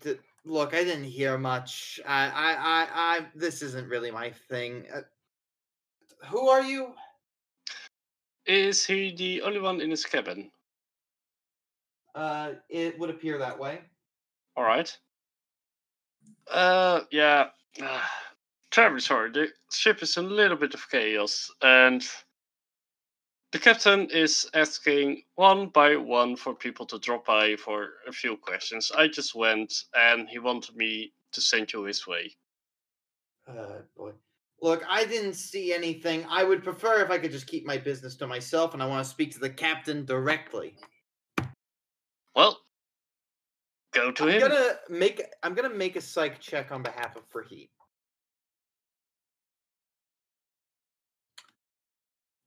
[0.00, 0.74] th- look.
[0.74, 1.98] I didn't hear much.
[2.06, 3.26] I, I, I, I.
[3.34, 4.84] This isn't really my thing.
[4.94, 5.00] Uh,
[6.26, 6.92] who are you?
[8.46, 10.50] Is he the only one in his cabin?
[12.16, 13.80] Uh, it would appear that way.
[14.58, 14.96] Alright.
[16.50, 17.50] Uh yeah.
[18.74, 19.30] Very sorry.
[19.30, 22.02] The ship is in a little bit of chaos, and
[23.52, 28.36] the captain is asking one by one for people to drop by for a few
[28.36, 28.90] questions.
[28.96, 32.34] I just went, and he wanted me to send you his way.
[33.46, 34.12] Uh, boy.
[34.62, 36.24] Look, I didn't see anything.
[36.30, 39.04] I would prefer if I could just keep my business to myself, and I want
[39.04, 40.76] to speak to the captain directly.
[42.36, 42.60] Well,
[43.94, 44.40] go to I'm him.
[44.40, 45.22] gonna make.
[45.42, 47.70] I'm gonna make a psych check on behalf of Fahid.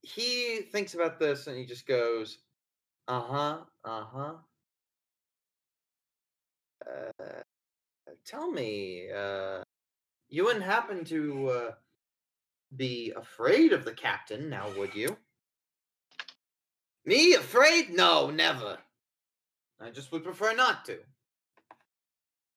[0.02, 2.38] He thinks about this and he just goes,
[3.08, 4.34] "Uh huh, uh huh."
[6.88, 7.42] Uh,
[8.24, 9.62] tell me, uh,
[10.28, 11.70] you wouldn't happen to uh,
[12.76, 15.16] be afraid of the captain, now would you?
[17.04, 17.90] Me afraid?
[17.90, 18.78] No, never.
[19.80, 20.98] I just would prefer not to.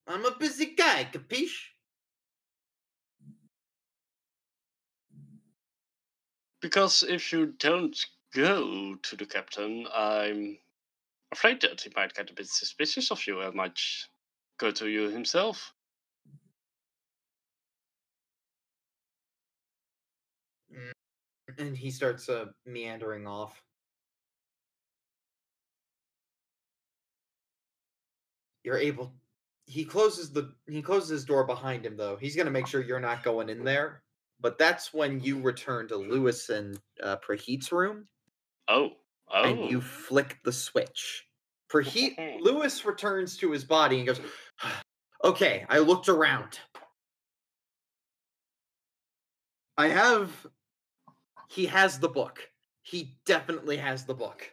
[0.07, 1.69] I'm a busy guy, capiche?
[6.61, 7.97] Because if you don't
[8.33, 10.57] go to the captain, I'm
[11.31, 13.79] afraid that he might get a bit suspicious of you and might
[14.59, 15.73] go to you himself.
[21.57, 23.61] And he starts uh, meandering off.
[28.63, 29.13] You're able.
[29.65, 30.53] He closes the.
[30.67, 32.15] He closes his door behind him, though.
[32.15, 34.03] He's gonna make sure you're not going in there.
[34.41, 38.07] But that's when you return to Lewis and uh, Praheet's room,
[38.67, 38.91] Oh,
[39.31, 39.43] oh.
[39.43, 41.25] and you flick the switch.
[41.71, 44.19] Praheet Lewis returns to his body and goes,
[45.23, 46.59] "Okay, I looked around.
[49.77, 50.29] I have.
[51.49, 52.49] He has the book.
[52.81, 54.51] He definitely has the book.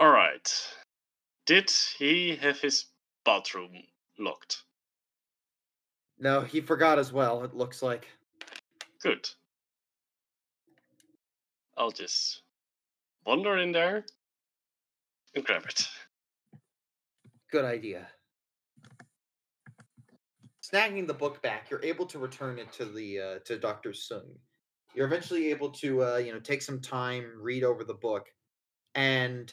[0.00, 0.50] All right.
[1.44, 2.86] Did he have his
[3.26, 3.82] bathroom
[4.18, 4.62] locked?
[6.18, 7.44] No, he forgot as well.
[7.44, 8.08] It looks like.
[9.02, 9.28] Good.
[11.76, 12.40] I'll just
[13.26, 14.06] wander in there
[15.34, 15.86] and grab it.
[17.52, 18.08] Good idea.
[20.62, 24.30] Snagging the book back, you're able to return it to the uh, to Doctor Sung.
[24.94, 28.28] You're eventually able to uh, you know take some time, read over the book,
[28.94, 29.52] and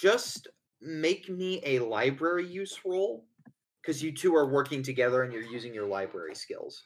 [0.00, 0.48] just
[0.80, 3.24] make me a library use roll
[3.82, 6.82] because you two are working together and you're using your library skills.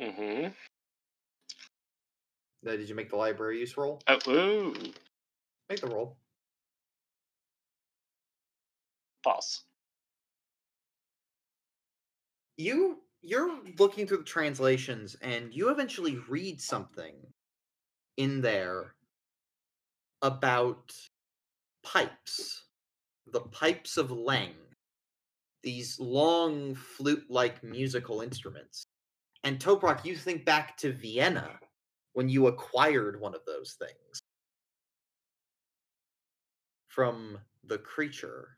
[0.00, 0.48] Mm-hmm.
[2.64, 4.00] Did you make the library use roll?
[4.08, 4.74] Oh, ooh,
[5.68, 6.16] Make the roll.
[9.24, 9.62] pass.
[12.62, 17.14] You you're looking through the translations and you eventually read something
[18.16, 18.94] in there
[20.22, 20.92] about
[21.82, 22.62] pipes
[23.32, 24.54] the pipes of Leng
[25.64, 28.84] these long flute-like musical instruments.
[29.42, 31.58] And toprak you think back to vienna
[32.12, 34.20] when you acquired one of those things.
[36.88, 38.56] From the creature.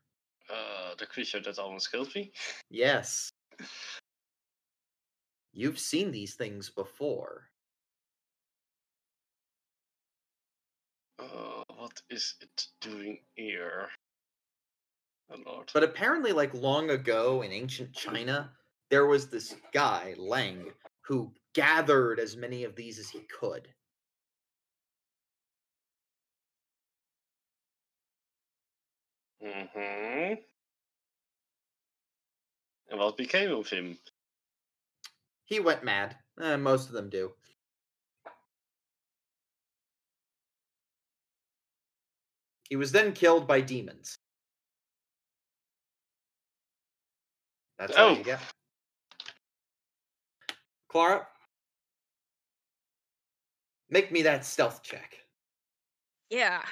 [0.51, 2.33] Uh, the creature that almost killed me.
[2.71, 3.31] yes
[5.53, 7.49] You've seen these things before.
[11.19, 13.89] Uh, what is it doing here?
[15.31, 15.71] Oh lord.
[15.73, 18.51] But apparently, like long ago in ancient China,
[18.91, 20.73] there was this guy, Leng,
[21.03, 23.69] who gathered as many of these as he could.
[29.45, 30.35] Mm-hmm.
[32.95, 33.99] And what became of him?
[35.47, 36.17] He went mad.
[36.41, 37.33] Eh, most of them do.
[42.69, 44.17] He was then killed by demons.
[47.79, 48.17] That's all Oh.
[48.17, 48.41] you get.
[50.87, 51.27] Clara,
[53.89, 55.19] make me that stealth check.
[56.31, 56.65] Yeah.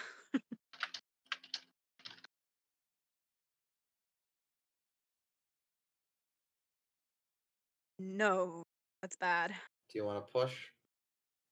[8.02, 8.62] No,
[9.00, 9.50] that's bad.
[9.90, 10.52] Do you want to push?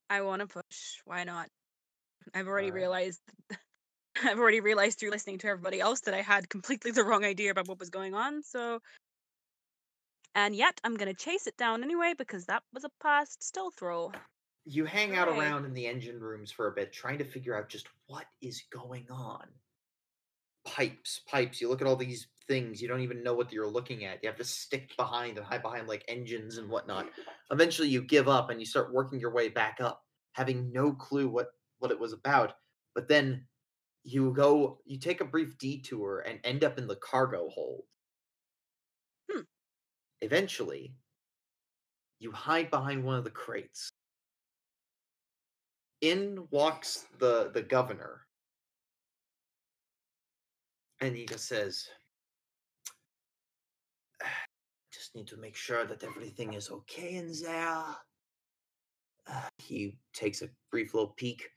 [0.08, 1.00] I want to push.
[1.04, 1.48] Why not?
[2.34, 2.82] I've already Alright.
[2.82, 3.20] realized.
[4.24, 7.50] I've already realized through listening to everybody else that I had completely the wrong idea
[7.50, 8.42] about what was going on.
[8.42, 8.80] So,
[10.34, 14.12] and yet I'm gonna chase it down anyway because that was a past stealth throw.
[14.66, 17.68] You hang out around in the engine rooms for a bit, trying to figure out
[17.68, 19.46] just what is going on.
[20.64, 21.60] Pipes, pipes.
[21.60, 22.82] You look at all these things.
[22.82, 24.22] You don't even know what you're looking at.
[24.22, 27.08] You have to stick behind and hide behind like engines and whatnot.
[27.50, 31.28] Eventually, you give up and you start working your way back up, having no clue
[31.28, 32.54] what what it was about.
[32.94, 33.46] But then
[34.02, 37.84] you go, you take a brief detour and end up in the cargo hold.
[39.30, 39.42] Hmm.
[40.20, 40.94] Eventually,
[42.18, 43.90] you hide behind one of the crates.
[46.00, 48.26] In walks the the governor
[51.00, 51.88] and he just says,
[54.92, 57.84] just need to make sure that everything is okay in there.
[59.26, 61.50] Uh, he takes a brief little peek.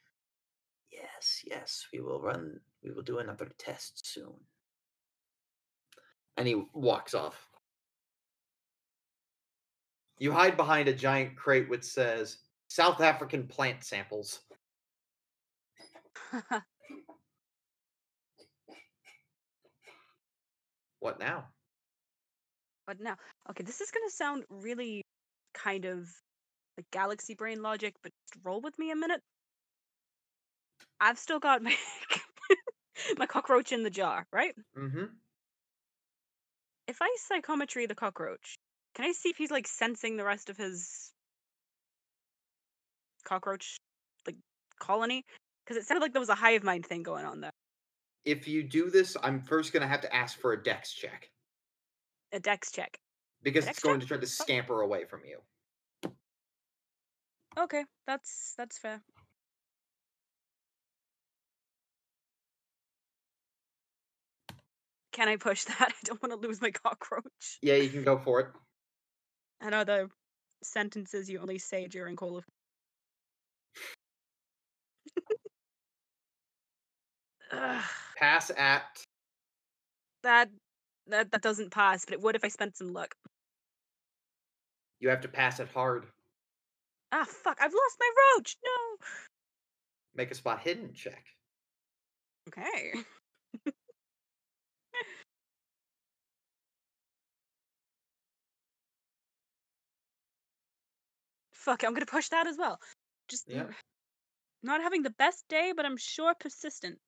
[0.92, 4.34] Yes, yes, we will run, we will do another test soon.
[6.38, 7.48] And he walks off.
[10.20, 12.38] You hide behind a giant crate which says
[12.70, 14.42] South African plant samples.
[21.04, 21.44] What now?
[22.88, 23.18] But now,
[23.50, 25.04] okay, this is gonna sound really
[25.54, 26.08] kind of
[26.78, 29.20] like galaxy brain logic, but just roll with me a minute.
[31.02, 31.76] I've still got my
[33.18, 34.56] my cockroach in the jar, right?
[34.78, 35.08] Mm-hmm.
[36.88, 38.56] If I psychometry the cockroach,
[38.96, 41.12] can I see if he's like sensing the rest of his
[43.26, 43.76] cockroach
[44.26, 44.38] like
[44.80, 45.26] colony?
[45.66, 47.53] Because it sounded like there was a hive mind thing going on there.
[48.26, 51.30] If you do this, I'm first gonna have to ask for a dex check.
[52.32, 52.98] A dex check.
[53.44, 54.08] Because Dex it's going check?
[54.08, 55.40] to try to scamper away from you.
[57.58, 59.02] Okay, that's that's fair.
[65.12, 65.90] Can I push that?
[65.90, 67.60] I don't want to lose my cockroach.
[67.62, 68.48] Yeah, you can go for it.
[69.62, 70.10] I know the
[70.64, 72.46] sentences you only say during Call of.
[77.52, 77.84] Ugh,
[78.18, 79.04] Pass at
[80.24, 80.50] that
[81.08, 83.16] that that doesn't pass, but it would if I spent some luck.
[85.00, 86.06] you have to pass it hard.
[87.12, 87.58] Ah, fuck!
[87.62, 88.56] I've lost my roach.
[88.64, 89.06] No.
[90.16, 91.26] Make a spot hidden check.
[92.48, 92.94] Okay.
[101.54, 102.80] Fuck, it, I'm gonna push that as well.
[103.30, 103.72] Just Yeah.
[104.62, 107.00] not having the best day, but I'm sure persistent.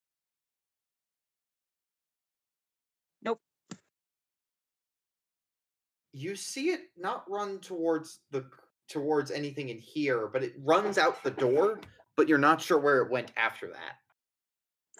[6.17, 8.45] You see it not run towards the
[8.87, 11.81] towards anything in here, but it runs out the door,
[12.15, 13.97] but you're not sure where it went after that.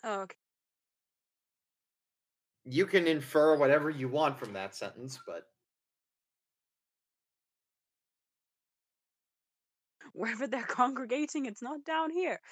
[0.03, 0.35] Oh, okay.
[2.65, 5.47] You can infer whatever you want from that sentence, but
[10.13, 12.41] Wherever they're congregating, it's not down here.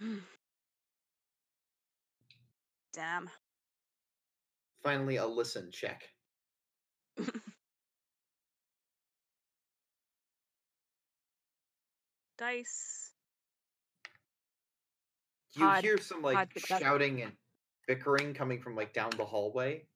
[0.00, 0.29] Hmm.
[3.00, 3.30] Damn.
[4.82, 6.02] finally a listen check.
[12.36, 13.12] Dice.
[15.54, 16.80] You Odd- hear some like odd success.
[16.82, 17.32] shouting and
[17.88, 19.86] bickering coming from like down the hallway.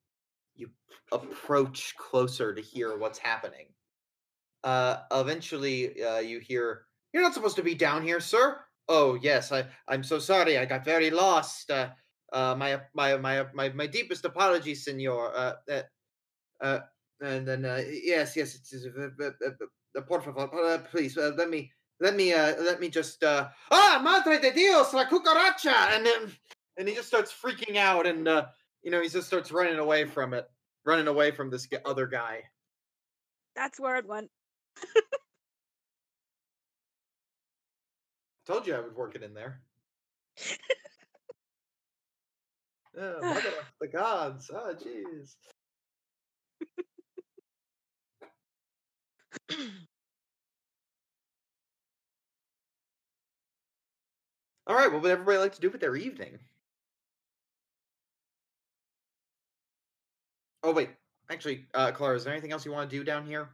[0.57, 0.71] You
[1.13, 3.67] approach closer to hear what's happening.
[4.63, 9.53] Uh, eventually, uh, you hear, "You're not supposed to be down here, sir." Oh yes,
[9.53, 10.57] I I'm so sorry.
[10.57, 11.71] I got very lost.
[11.71, 11.91] Uh,
[12.35, 15.33] uh, my my my my my deepest apologies, senor.
[15.35, 15.83] Uh, uh,
[16.61, 16.81] uh
[17.23, 19.51] and then uh, yes, yes, it's, it's uh, uh, uh,
[19.97, 21.71] uh, por favor, uh, please uh, let me
[22.01, 26.33] let me uh let me just uh ah madre de dios la cucaracha and then
[26.77, 28.47] and he just starts freaking out and uh
[28.83, 30.47] you know he just starts running away from it
[30.85, 32.43] running away from this other guy
[33.55, 34.31] That's where it went.
[38.47, 39.63] told you i would work it in there
[42.97, 45.35] yeah, mother of the gods oh jeez
[54.67, 56.39] all right what would everybody like to do with their evening
[60.63, 60.91] oh wait
[61.31, 63.51] actually uh clara is there anything else you want to do down here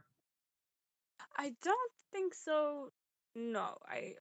[1.37, 2.91] I don't think so.
[3.35, 4.15] No, I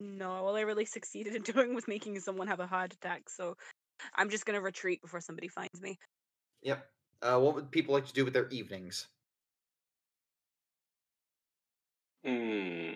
[0.00, 0.30] no.
[0.30, 3.28] All I really succeeded in doing was making someone have a heart attack.
[3.30, 3.56] So
[4.14, 5.98] I'm just gonna retreat before somebody finds me.
[6.62, 6.86] Yep.
[7.22, 9.06] Uh, what would people like to do with their evenings?
[12.24, 12.92] Hmm.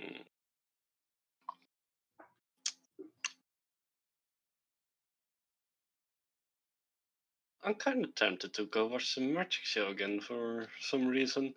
[7.62, 11.54] I'm kind of tempted to go watch some magic show again for some reason.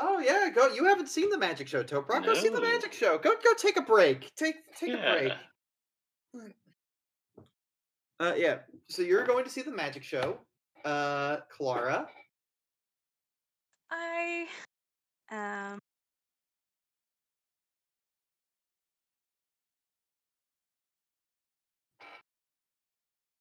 [0.00, 0.74] Oh yeah, go.
[0.74, 2.24] You haven't seen the magic show, Toprak.
[2.24, 3.18] Go see the magic show.
[3.18, 4.34] Go go take a break.
[4.34, 5.32] Take take a
[6.32, 6.52] break.
[8.20, 8.26] Yeah.
[8.26, 8.58] Uh yeah.
[8.88, 10.38] So you're going to see the magic show.
[10.84, 12.08] Uh Clara.
[13.90, 14.46] I
[15.30, 15.78] um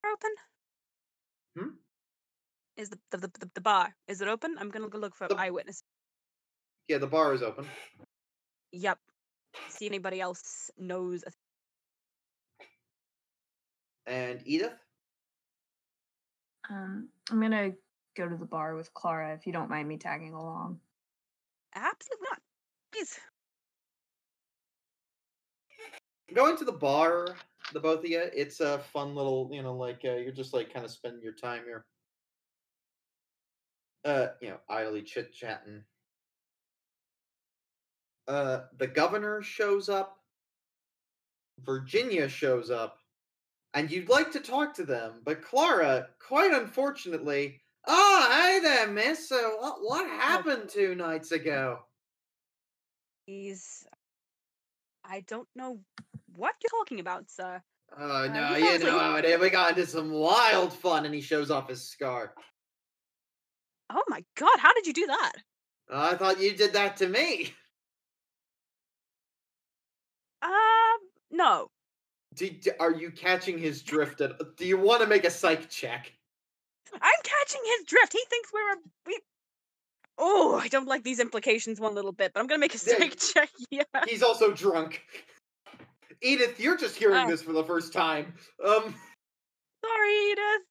[0.06, 0.32] open?
[1.58, 1.70] Hmm?
[2.78, 4.56] Is the the, the the bar is it open?
[4.60, 5.84] I'm gonna go look for The- eyewitness.
[6.88, 7.66] Yeah, the bar is open.
[8.74, 9.00] Yep.
[9.70, 11.24] See anybody else knows.
[11.24, 11.32] A
[14.06, 14.74] And Edith?
[16.70, 17.72] Um, I'm gonna
[18.16, 20.80] go to the bar with Clara if you don't mind me tagging along.
[21.76, 22.42] Absolutely not.
[22.92, 23.20] Please.
[26.34, 27.36] Going to the bar,
[27.74, 30.74] the both of you, it's a fun little, you know, like uh, you're just like
[30.74, 31.86] kind of spending your time here.
[34.06, 35.84] Uh, you know, idly chit chatting.
[38.28, 40.20] Uh, the governor shows up.
[41.64, 43.00] Virginia shows up,
[43.74, 49.30] and you'd like to talk to them, but Clara, quite unfortunately, oh, hey there, miss.
[49.30, 51.80] So, what, what happened two nights ago?
[53.26, 53.86] He's.
[55.06, 55.80] I don't know
[56.36, 57.62] what you're talking about, sir.
[57.98, 59.40] Oh Uh, no, he you know how it is.
[59.40, 62.34] We got into some wild fun, and he shows off his scar.
[63.90, 65.34] Oh my god, how did you do that?
[65.92, 67.54] I thought you did that to me.
[70.42, 71.00] Um,
[71.32, 71.70] no.
[72.36, 74.22] Do, do- are you catching his drift?
[74.22, 76.12] At, do you want to make a psych check?
[76.94, 78.14] I'm catching his drift.
[78.14, 78.78] He thinks we're a
[79.08, 79.20] we.
[80.18, 82.98] Oh, I don't like these implications one little bit, but I'm gonna make a Yeah,
[83.00, 83.50] psych check.
[83.72, 83.84] Yeah.
[84.08, 85.02] He's also drunk.
[86.22, 87.30] Edith, you're just hearing Oh.
[87.30, 88.34] this for the first time.
[88.66, 88.96] Um,
[89.84, 90.62] Sorry, Edith.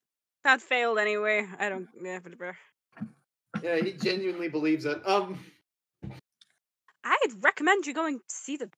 [0.45, 1.47] That failed anyway.
[1.59, 1.89] I don't.
[2.03, 2.21] Yeah,
[3.63, 5.07] yeah, he genuinely believes it.
[5.07, 5.39] Um,
[7.05, 8.71] I'd recommend you going to see the.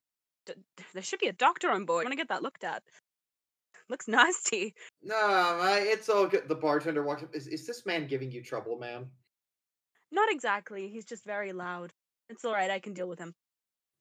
[0.46, 0.54] D-
[0.92, 2.02] There should be a doctor on board.
[2.02, 2.82] I want to get that looked at.
[3.88, 4.74] Looks nasty.
[5.02, 6.48] no, I, it's all good.
[6.48, 7.34] The bartender walks up.
[7.34, 9.06] Is, is this man giving you trouble, ma'am?
[10.10, 10.88] Not exactly.
[10.88, 11.92] He's just very loud.
[12.30, 12.70] It's all right.
[12.70, 13.34] I can deal with him.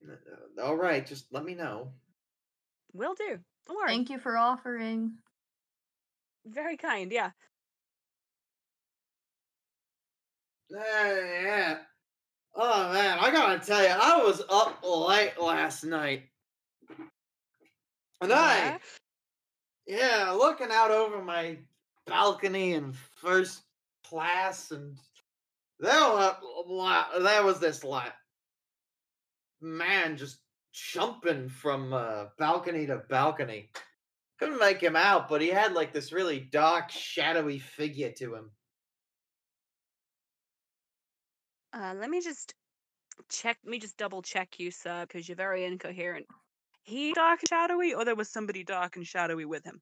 [0.05, 1.91] Uh, All right, just let me know.
[2.93, 3.39] Will do.
[3.67, 3.87] Don't worry.
[3.87, 5.13] Thank you for offering.
[6.45, 7.11] Very kind.
[7.11, 7.31] Yeah.
[10.75, 11.77] Uh, yeah.
[12.55, 16.23] Oh man, I gotta tell you, I was up late last night,
[18.23, 18.77] and I, Yeah?
[19.85, 21.59] yeah, looking out over my
[22.05, 23.63] balcony in first
[24.05, 24.97] class, and
[25.79, 26.35] there was
[27.21, 28.13] there was this like
[29.61, 30.39] man just
[30.73, 33.69] jumping from uh, balcony to balcony.
[34.39, 38.51] Couldn't make him out, but he had like this really dark, shadowy figure to him.
[41.73, 42.53] Uh, let me just
[43.29, 43.57] check.
[43.63, 46.27] Let me just double check you, sir, because you're very incoherent.
[46.84, 49.81] He dark and shadowy, or there was somebody dark and shadowy with him?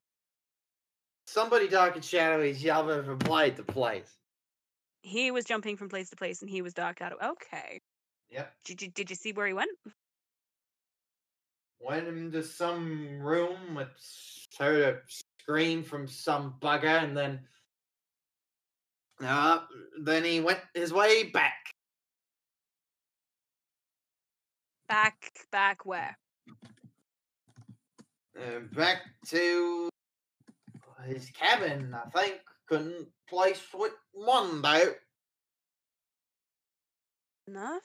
[1.26, 4.18] Somebody dark and shadowy jumping from place to place.
[5.02, 7.16] He was jumping from place to place, and he was dark shadow.
[7.22, 7.80] Okay.
[8.30, 8.54] Yep.
[8.64, 9.70] Did you did you see where he went?
[11.80, 13.88] Went into some room, with
[14.56, 17.40] heard a scream from some bugger, and then,
[19.20, 19.58] uh,
[20.00, 21.74] then he went his way back.
[24.88, 26.16] Back back where?
[28.38, 29.88] Uh, back to
[31.06, 32.40] his cabin, I think.
[32.68, 34.94] Couldn't place with one though.
[37.48, 37.82] Enough.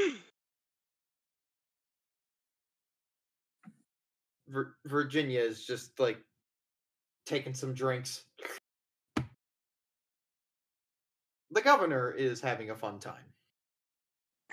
[4.48, 6.20] Vir- Virginia is just like
[7.26, 8.24] taking some drinks.
[11.52, 13.27] The governor is having a fun time.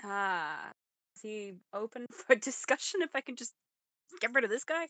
[0.07, 0.71] Ah,
[1.15, 3.01] is he open for discussion?
[3.01, 3.53] If I can just
[4.21, 4.87] get rid of this guy.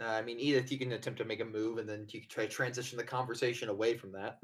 [0.00, 2.28] Uh, I mean, Edith, you can attempt to make a move, and then you can
[2.28, 4.38] try to transition the conversation away from that.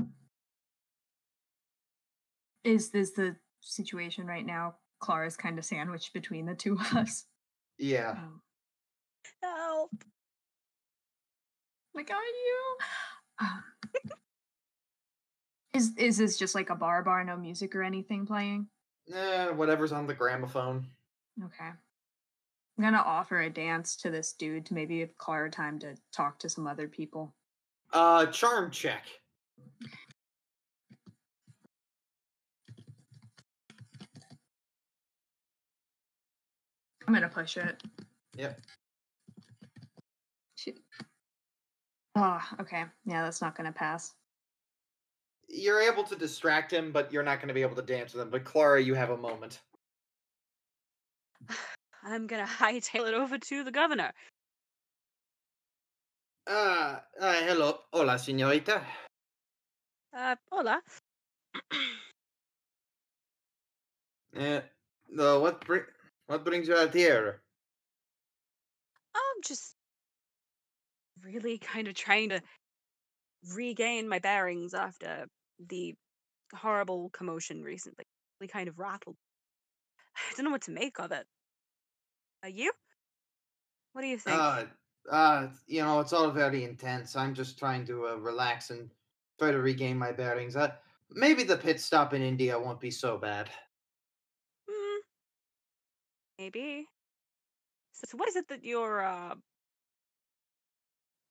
[2.64, 4.74] Is this the situation right now?
[4.98, 7.26] Clara's kind of sandwiched between the two of us.
[7.78, 8.16] Yeah.
[8.18, 8.40] Oh.
[9.42, 9.90] Help!
[11.94, 12.76] Like, are you?
[13.40, 13.62] Um,
[15.74, 18.68] is is this just like a bar bar, no music or anything playing?
[19.12, 20.86] Eh, whatever's on the gramophone.
[21.42, 21.70] Okay.
[22.76, 26.38] I'm gonna offer a dance to this dude to maybe give Clara time to talk
[26.40, 27.34] to some other people.
[27.92, 29.04] Uh, charm check.
[37.06, 37.82] I'm gonna push it.
[38.36, 38.60] Yep.
[40.56, 40.80] Shoot.
[42.16, 42.84] Oh, okay.
[43.04, 44.14] Yeah, that's not gonna pass.
[45.54, 48.22] You're able to distract him, but you're not going to be able to dance with
[48.22, 48.30] him.
[48.30, 49.60] But Clara, you have a moment.
[52.02, 54.12] I'm gonna hightail it over to the governor.
[56.46, 58.82] Uh, uh hello, hola, señorita.
[60.14, 60.80] Uh, hola.
[64.36, 64.60] Uh,
[65.08, 65.84] no, what bring
[66.26, 67.40] what brings you out here?
[69.14, 69.76] I'm just
[71.24, 72.40] really kind of trying to
[73.54, 75.28] regain my bearings after
[75.68, 75.94] the
[76.54, 78.04] horrible commotion recently.
[78.52, 79.16] Kind of rattled.
[80.16, 81.24] I don't know what to make of it.
[82.42, 82.70] Are you?
[83.94, 84.38] What do you think?
[84.38, 84.64] Uh,
[85.10, 87.16] uh, you know, it's all very intense.
[87.16, 88.90] I'm just trying to uh, relax and
[89.38, 90.56] try to regain my bearings.
[90.56, 90.72] Uh,
[91.10, 93.48] maybe the pit stop in India won't be so bad.
[94.68, 95.00] Hmm.
[96.38, 96.86] Maybe.
[97.92, 99.34] So, so what is it that you're uh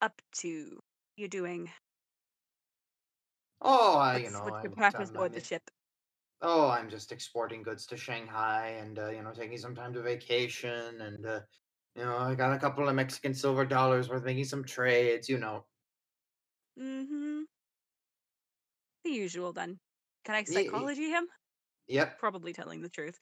[0.02, 0.80] up to?
[1.16, 1.70] You're doing?
[3.64, 5.69] Oh, I, you What's, know, what's I'm, purpose aboard the ship?
[6.41, 10.02] Oh, I'm just exporting goods to Shanghai and uh, you know taking some time to
[10.03, 11.41] vacation and uh,
[11.95, 15.27] you know I got a couple of Mexican silver dollars worth making some trades.
[15.30, 15.68] You know,
[16.80, 17.44] Mm-hmm.
[19.06, 19.80] The usual then.
[20.26, 21.30] Can I psychology him?
[21.88, 22.19] yep.
[22.19, 23.19] Probably telling the truth.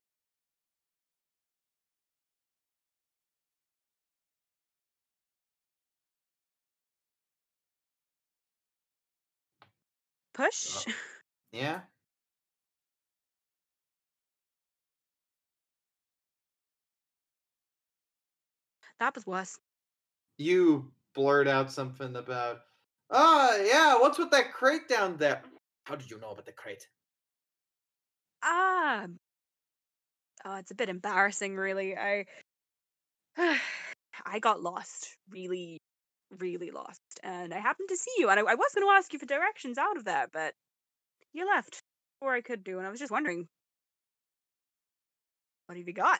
[10.34, 10.86] Push.
[11.53, 11.82] Yeah.
[19.02, 19.58] that was worse.
[20.38, 22.60] You blurt out something about,
[23.10, 25.41] oh yeah, what's with that crate down there?
[25.86, 26.88] How did you know about the crate?
[28.44, 29.08] Ah.
[30.45, 31.97] Oh, it's a bit embarrassing, really.
[31.97, 32.26] I.
[34.26, 35.18] I got lost.
[35.30, 35.80] Really,
[36.39, 37.01] really lost.
[37.23, 39.26] And I happened to see you, and I, I was going to ask you for
[39.26, 40.53] directions out of there, but
[41.34, 41.84] you left
[42.19, 43.47] before I could do, and I was just wondering.
[45.68, 46.19] What have you got?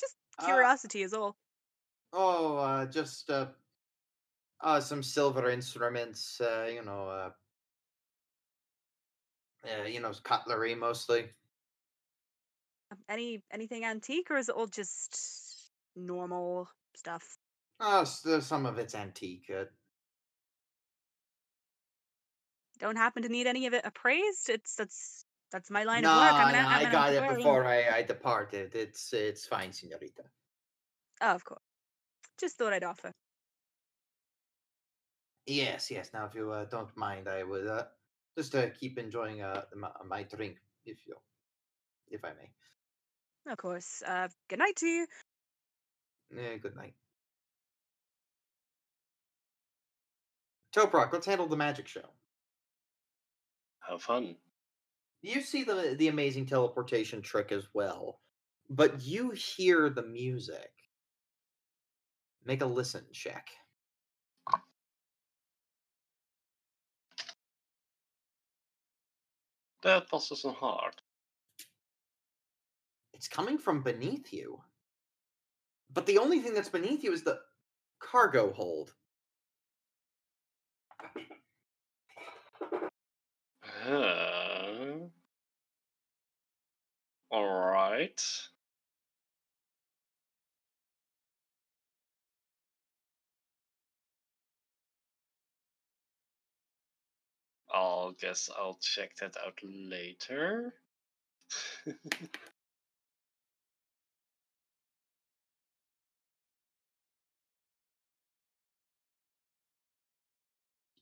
[0.00, 1.36] Just Uh, curiosity is all.
[2.12, 3.46] Oh, uh, just uh,
[4.60, 6.40] uh, some silver instruments.
[6.40, 7.30] Uh, you know, uh,
[9.64, 11.30] uh, you know, cutlery mostly.
[12.90, 17.38] Um, Any anything antique, or is it all just normal stuff?
[17.78, 19.50] Oh, uh, some of it's antique.
[19.54, 19.64] Uh,
[22.78, 24.48] Don't happen to need any of it appraised?
[24.48, 26.32] It's that's that's my line no, of work.
[26.32, 28.74] I'm no, I got it before I, I departed.
[28.74, 30.24] It's it's fine, señorita.
[31.20, 31.62] Oh, of course.
[32.38, 33.12] Just thought I'd offer.
[35.46, 36.10] Yes, yes.
[36.12, 37.84] Now, if you uh, don't mind, I would uh,
[38.36, 41.14] just uh, keep enjoying uh, my, my drink, if you,
[42.10, 42.50] if I may.
[43.50, 44.02] Of course.
[44.06, 45.06] Uh, good night to you.
[46.34, 46.94] Yeah, good night.
[50.76, 52.04] Toprak, let's handle the magic show.
[53.88, 54.36] Have fun.
[55.22, 58.20] You see the the amazing teleportation trick as well,
[58.68, 60.70] but you hear the music.
[62.44, 63.48] Make a listen check.
[69.82, 70.94] That wasn't hard.
[73.14, 74.60] It's coming from beneath you.
[75.92, 77.38] But the only thing that's beneath you is the
[78.00, 78.92] cargo hold.
[83.86, 85.08] Uh,
[87.30, 88.20] all right.
[97.72, 100.74] I'll guess I'll check that out later.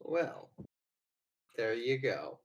[0.01, 0.51] Well,
[1.57, 2.39] there you go.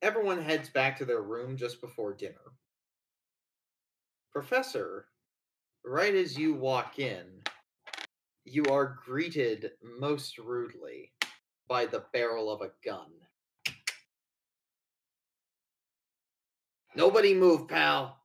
[0.00, 2.56] Everyone heads back to their room just before dinner.
[4.32, 5.06] Professor,
[5.84, 7.24] right as you walk in,
[8.44, 11.12] you are greeted most rudely
[11.68, 13.10] by the barrel of a gun.
[16.96, 18.18] Nobody move, pal.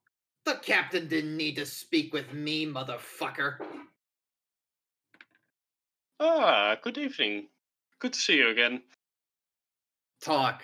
[0.45, 3.57] The captain didn't need to speak with me, motherfucker.
[6.19, 7.47] Ah, good evening.
[7.99, 8.81] Good to see you again.
[10.21, 10.63] Talk.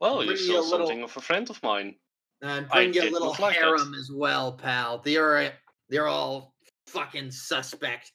[0.00, 1.94] Well, you're Bring me still a little- something of a friend of mine.
[2.42, 3.62] And I bring you a little like that.
[3.64, 4.98] harem as well, pal.
[4.98, 5.52] They're
[5.88, 6.54] they're all
[6.88, 8.10] fucking suspect.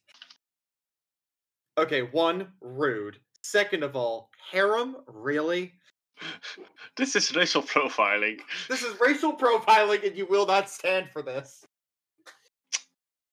[1.78, 3.20] Okay, one, rude.
[3.44, 5.74] Second of all, harem, really?
[6.98, 8.40] this is racial profiling.
[8.68, 11.64] This is racial profiling, and you will not stand for this.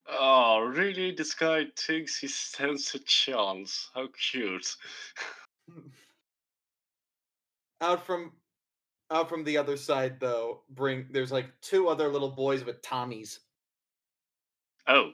[0.08, 1.12] Oh, really?
[1.12, 3.90] This guy thinks he stands a chance.
[3.94, 4.76] How cute.
[5.70, 5.88] Hmm.
[7.80, 8.32] out from
[9.10, 13.38] out from the other side though bring there's like two other little boys with tommies
[14.86, 15.12] Oh.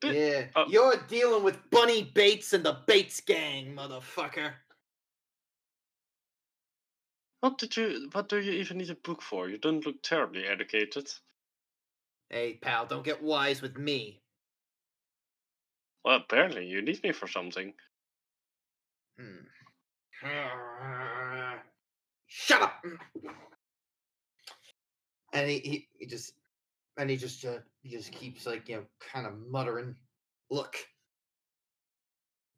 [0.00, 0.66] But- yeah oh.
[0.68, 4.52] you're dealing with bunny bates and the bates gang motherfucker
[7.40, 9.48] What did you what do you even need a book for?
[9.48, 11.10] You don't look terribly educated.
[12.30, 14.22] Hey pal don't get wise with me.
[16.04, 17.74] Well apparently you need me for something.
[19.18, 19.44] Hmm.
[22.26, 22.82] shut up!
[25.32, 26.32] And he, he, he just
[26.96, 29.94] and he just uh, he just keeps like you know kind of muttering
[30.50, 30.76] look.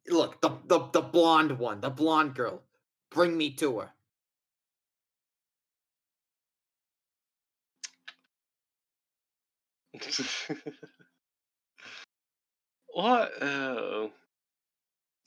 [0.09, 2.61] Look the, the the blonde one the blonde girl.
[3.09, 3.93] Bring me to her
[12.93, 13.41] what?
[13.41, 14.07] Uh,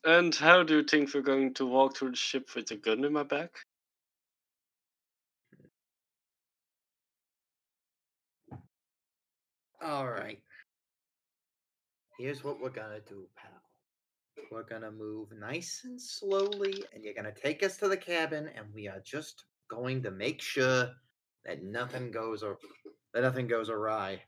[0.05, 3.05] and how do you think we're going to walk through the ship with a gun
[3.05, 3.51] in my back?
[9.83, 10.41] All right.
[12.19, 13.51] Here's what we're gonna do, pal.
[14.51, 18.67] We're gonna move nice and slowly, and you're gonna take us to the cabin, and
[18.75, 20.91] we are just going to make sure
[21.45, 22.59] that nothing goes or
[23.13, 24.23] that nothing goes awry.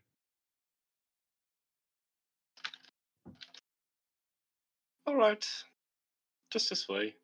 [5.08, 5.42] All right,
[6.50, 7.14] just this way.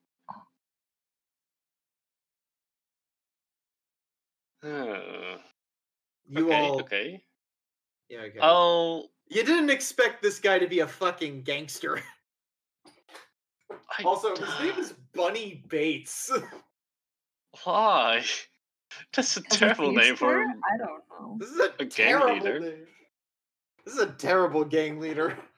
[4.64, 5.36] Uh,
[6.26, 7.22] You okay, all, okay.
[8.08, 8.38] yeah, okay.
[8.40, 9.10] I'll.
[9.28, 12.00] You didn't expect this guy to be a fucking gangster.
[13.98, 16.30] I, Also, his name is Bunny Bates.
[17.64, 18.24] Why?
[19.14, 20.40] That's a As a terrible name for.
[20.40, 20.62] him.
[20.72, 21.36] I don't know.
[21.38, 22.60] This is a, A gang terrible leader.
[22.60, 22.86] name.
[23.84, 25.36] This is a terrible gang leader.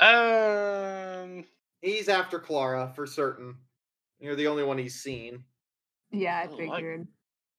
[0.00, 1.44] Um.
[1.82, 3.56] He's after Clara for certain.
[4.18, 5.44] You're the only one he's seen.
[6.10, 7.06] Yeah, I Oh, figured.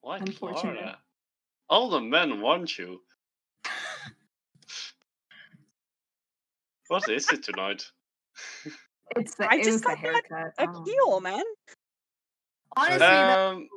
[0.01, 0.77] Why Unfortunate.
[0.77, 0.99] Clara?
[1.69, 3.01] All the men want you.
[6.88, 7.85] What is it tonight?
[9.16, 10.53] It's the, I it just the got that haircut.
[10.59, 10.82] oh.
[10.82, 11.43] Appeal, man.
[12.75, 13.69] Honestly, that- Um.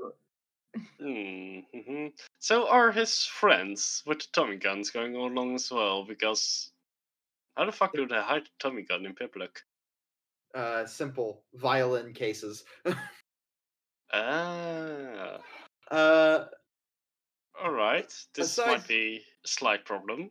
[1.00, 2.12] mhm.
[2.40, 6.04] So are his friends with the Tommy guns going along as well?
[6.04, 6.72] Because
[7.60, 9.60] how the fuck do they hide the Tommy gun in public?
[10.54, 12.64] Uh, simple violin cases.
[14.12, 15.38] Ah.
[15.92, 16.44] Uh,
[17.62, 18.12] All right.
[18.34, 20.30] This Aside- might be a slight problem.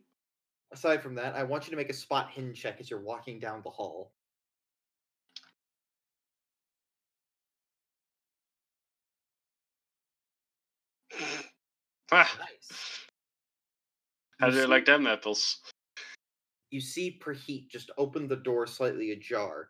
[0.70, 3.38] aside from that, I want you to make a spot hidden check as you're walking
[3.40, 4.12] down the hall.
[12.12, 13.06] Ah, Nice.
[14.40, 15.60] how do you like them apples?
[16.70, 19.68] You see Praheet just open the door slightly ajar.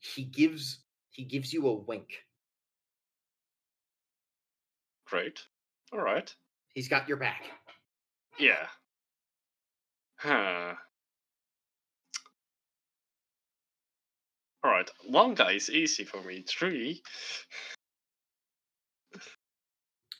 [0.00, 2.24] He gives he gives you a wink.
[5.06, 5.40] Great.
[5.92, 6.34] All right.
[6.74, 7.44] He's got your back.
[8.38, 8.66] Yeah.
[10.16, 10.74] Huh.
[14.64, 14.90] All right.
[15.06, 16.44] One guy is easy for me.
[16.48, 17.02] Three.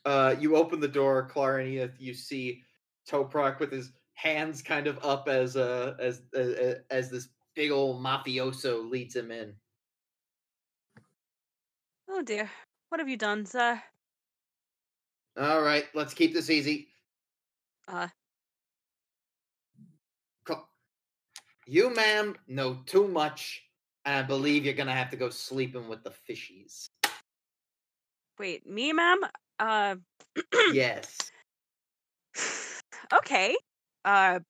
[0.05, 2.63] Uh, you open the door, Clara, and you, you see
[3.09, 8.03] Toprak with his hands kind of up as uh as as, as this big old
[8.03, 9.55] mafioso leads him in.
[12.09, 12.51] Oh dear.
[12.89, 13.83] What have you done, sir?
[15.37, 16.89] All right, let's keep this easy.
[17.89, 18.09] Uh.
[21.67, 23.63] You, ma'am, know too much,
[24.05, 26.89] and I believe you're gonna have to go sleeping with the fishies.
[28.39, 29.21] Wait, me, ma'am?
[29.59, 29.97] Uh.
[30.73, 31.33] yes.
[33.15, 33.57] okay.
[34.05, 34.41] Uh,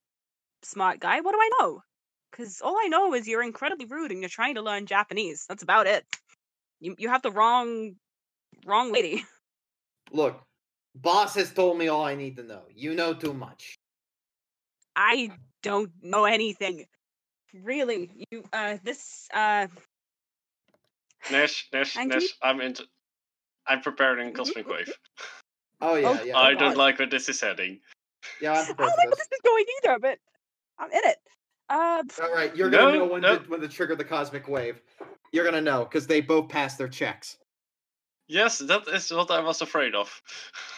[0.63, 1.21] smart guy.
[1.21, 1.83] What do I know?
[2.31, 5.47] Because all I know is you're incredibly rude and you're trying to learn Japanese.
[5.49, 6.05] That's about it.
[6.81, 7.95] You you have the wrong,
[8.67, 9.25] wrong lady.
[10.13, 10.41] Look,
[10.95, 12.63] boss has told me all I need to know.
[12.75, 13.77] You know too much.
[14.97, 15.31] I
[15.63, 16.87] don't know anything.
[17.53, 19.69] Really, you uh this uh
[21.31, 22.23] Nash, Nash, Thank Nash.
[22.23, 22.29] you.
[22.43, 22.85] I'm into.
[23.67, 24.93] I'm preparing Cosmic Wave.
[25.81, 26.37] Oh yeah, Oh, yeah.
[26.37, 27.81] I don't like where this is heading.
[28.41, 29.19] Yeah, I'm I don't for like where this.
[29.19, 30.19] this is going either, but
[30.79, 31.19] I'm in it.
[31.69, 33.39] Uh All right, you're gonna No, know when no.
[33.39, 34.83] to when to trigger the cosmic wave.
[35.33, 37.39] You're gonna know because they both passed their checks.
[38.27, 40.23] Yes, that is what I was afraid of.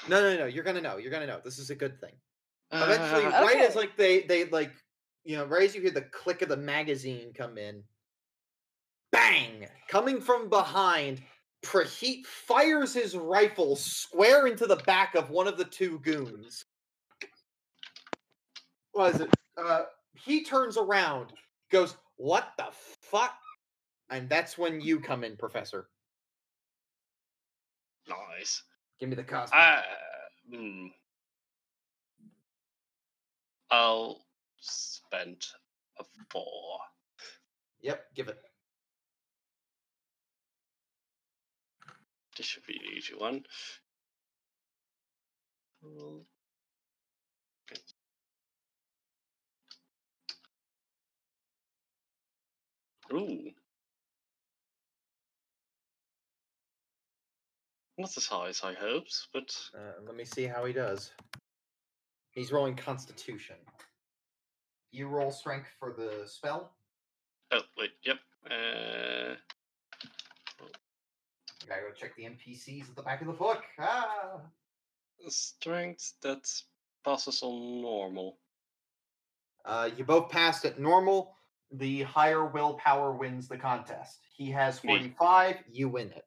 [0.09, 0.47] No, no, no.
[0.47, 0.97] You're gonna know.
[0.97, 1.41] You're gonna know.
[1.45, 2.15] This is a good thing.
[2.73, 4.73] Eventually, Uh, right as like they they like
[5.25, 7.83] you know, right as you hear the click of the magazine come in,
[9.13, 9.69] bang!
[9.89, 11.23] Coming from behind,
[11.65, 16.65] Praheet fires his rifle square into the back of one of the two goons.
[18.97, 19.31] What is it?
[19.59, 19.83] Uh,
[20.15, 21.33] he turns around,
[21.71, 23.37] goes, "What the fuck?"
[24.09, 25.89] And that's when you come in, Professor.
[28.09, 28.63] Nice.
[28.99, 29.59] Give me the cosmic.
[29.61, 29.83] Uh,
[30.51, 30.87] hmm.
[33.71, 34.25] I'll
[34.61, 35.45] spend
[35.99, 36.79] a four.
[37.81, 38.39] yep, give it.
[42.37, 43.45] This should be an easy one.
[53.13, 53.51] Ooh.
[57.99, 61.13] Not as high as I hoped, but Uh, let me see how he does.
[62.31, 63.57] He's rolling Constitution.
[64.91, 66.77] You roll Strength for the spell.
[67.53, 68.19] oh wait, yep.
[68.51, 69.37] Uh,
[70.61, 73.65] You gotta go check the NPCs at the back of the book.
[73.79, 74.41] Ah.
[75.29, 76.47] strength that
[77.05, 78.39] passes on normal.
[79.65, 81.36] Uh, you both passed at normal.
[81.73, 84.21] The higher willpower wins the contest.
[84.37, 84.91] He has Me.
[84.91, 86.25] 45, you win it.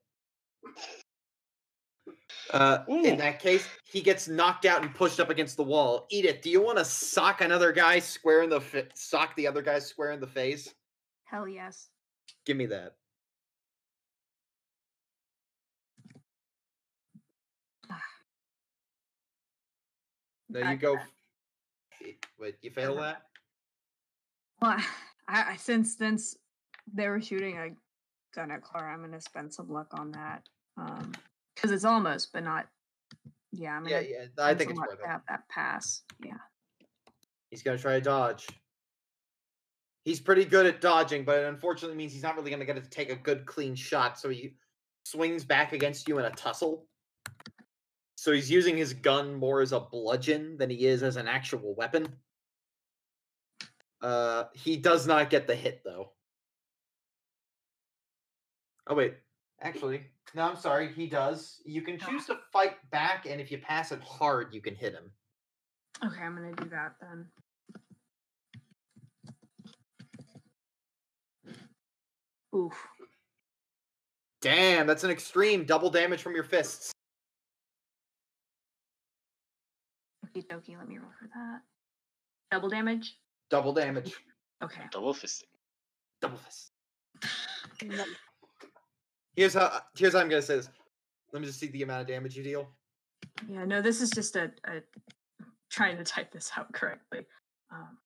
[2.51, 6.07] Uh, in that case, he gets knocked out and pushed up against the wall.
[6.09, 9.61] Edith, do you want to sock another guy square in the fa- sock the other
[9.61, 10.73] guy square in the face?
[11.25, 11.89] Hell yes.
[12.45, 12.95] Give me that.
[20.51, 20.97] No, you go.
[22.39, 23.21] Wait, you fail that?
[24.59, 24.77] Well,
[25.29, 26.35] I, I since since
[26.91, 27.69] they were shooting a
[28.35, 30.43] gun at Clara, I'm gonna spend some luck on that.
[30.77, 31.11] Um,
[31.55, 32.67] because it's almost, but not.
[33.51, 34.25] Yeah, I'm Yeah, yeah.
[34.39, 35.07] I think it's worth it.
[35.07, 36.03] have that pass.
[36.23, 36.37] Yeah.
[37.49, 38.47] He's gonna try to dodge.
[40.05, 42.89] He's pretty good at dodging, but it unfortunately means he's not really gonna get to
[42.89, 44.19] take a good clean shot.
[44.19, 44.55] So he
[45.05, 46.85] swings back against you in a tussle.
[48.15, 51.75] So he's using his gun more as a bludgeon than he is as an actual
[51.75, 52.07] weapon.
[54.01, 56.11] Uh, he does not get the hit though.
[58.87, 59.15] Oh wait,
[59.61, 60.03] actually,
[60.33, 60.91] no, I'm sorry.
[60.93, 61.61] He does.
[61.65, 64.93] You can choose to fight back, and if you pass it hard, you can hit
[64.93, 65.11] him.
[66.05, 67.25] Okay, I'm gonna do that then.
[72.55, 72.73] Oof.
[74.41, 76.93] Damn, that's an extreme double damage from your fists.
[80.25, 81.61] Okie dokie, let me roll for that.
[82.51, 83.17] Double damage?
[83.49, 84.13] Double damage.
[84.63, 84.81] Okay.
[84.91, 85.43] Double fisting.
[86.21, 86.71] Double fist.
[89.35, 89.81] Here's how.
[89.97, 90.69] Here's how I'm gonna say this.
[91.31, 92.67] Let me just see the amount of damage you deal.
[93.47, 94.81] Yeah, no, this is just a, a
[95.69, 97.25] trying to type this out correctly.
[97.71, 97.97] Um,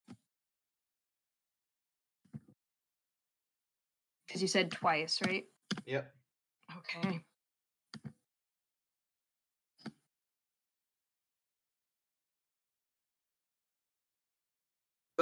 [4.27, 5.45] because you said twice, right?
[5.85, 6.11] Yep.
[6.77, 7.21] Okay.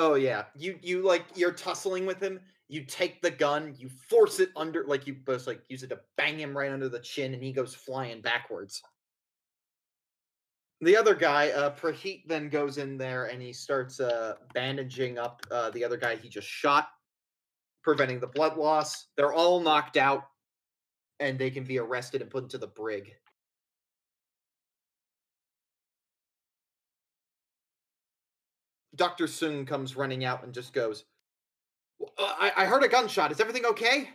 [0.02, 0.46] Oh yeah.
[0.58, 2.40] You you like you're tussling with him.
[2.70, 3.76] You take the gun.
[3.78, 6.90] You force it under like you both like use it to bang him right under
[6.90, 8.82] the chin, and he goes flying backwards.
[10.84, 15.46] The other guy, uh, Praheet, then goes in there and he starts uh, bandaging up
[15.52, 16.88] uh, the other guy he just shot,
[17.84, 19.06] preventing the blood loss.
[19.16, 20.24] They're all knocked out,
[21.20, 23.14] and they can be arrested and put into the brig.
[29.02, 29.26] Dr.
[29.26, 31.06] Sung comes running out and just goes,
[32.20, 33.32] uh, I, I heard a gunshot.
[33.32, 34.08] Is everything okay?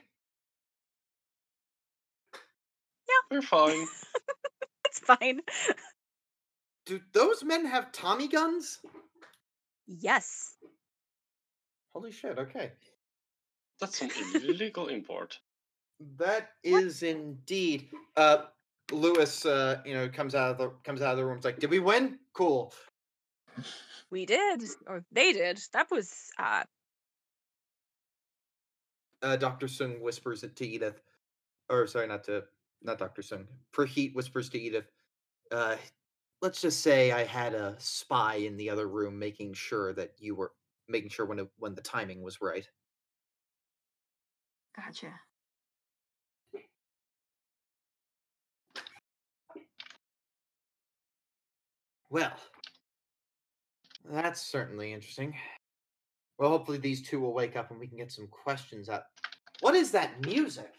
[2.33, 3.21] Yeah.
[3.33, 3.85] We're fine.
[4.87, 5.41] It's fine.
[6.87, 8.79] Do those men have Tommy guns?
[9.89, 10.55] Yes.
[11.93, 12.71] Holy shit, okay.
[13.81, 15.37] That's some illegal import.
[16.17, 17.89] That is indeed.
[18.17, 18.45] Uh
[18.93, 21.39] Lewis uh, you know, comes out of the comes out of the room.
[21.39, 22.21] It's like, did we win?
[22.33, 22.73] Cool.
[24.11, 24.63] We did.
[24.87, 25.61] Or they did.
[25.73, 26.65] That was uh
[29.23, 29.69] Uh Dr.
[29.69, 31.01] Sung whispers it to Edith.
[31.69, 32.45] Or sorry, not to
[32.83, 33.23] not Dr.
[33.23, 33.47] Sung.
[33.73, 34.91] Praheet whispers to Edith.
[35.51, 35.77] Uh
[36.43, 40.35] let's just say I had a spy in the other room making sure that you
[40.35, 40.53] were
[40.89, 42.69] making sure when it, when the timing was right.
[44.77, 45.13] Gotcha.
[52.11, 52.33] Well,
[54.11, 55.35] that's certainly interesting.
[56.39, 59.03] Well, hopefully these two will wake up and we can get some questions out.
[59.61, 60.73] What is that music?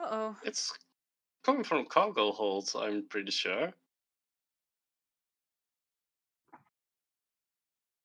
[0.00, 0.36] uh oh.
[0.44, 0.72] It's
[1.44, 3.72] coming from cargo holds, I'm pretty sure.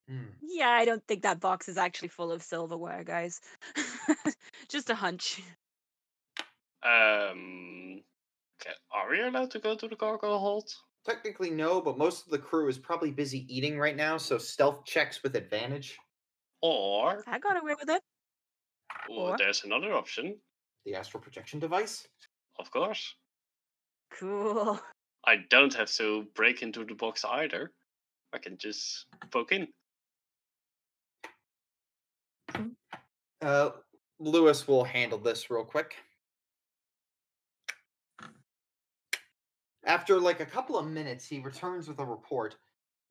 [0.09, 0.25] Hmm.
[0.41, 3.39] Yeah, I don't think that box is actually full of silverware, guys.
[4.69, 5.41] Just a hunch.
[6.83, 8.01] Um,
[8.61, 10.73] okay, are we allowed to go to the cargo hold?
[11.05, 14.85] Technically no, but most of the crew is probably busy eating right now, so stealth
[14.85, 15.97] checks with advantage.
[16.61, 18.01] Or, I got away with it.
[19.09, 19.37] or Or?
[19.37, 20.37] there's another option,
[20.85, 22.07] The astral projection device.
[22.59, 23.15] of course.
[24.17, 24.79] Cool.
[25.25, 27.71] I don't have to break into the box either.
[28.33, 29.67] I can just poke in.
[33.41, 33.69] Uh,
[34.19, 35.95] Lewis will handle this real quick.
[39.85, 42.55] After like a couple of minutes, he returns with a report.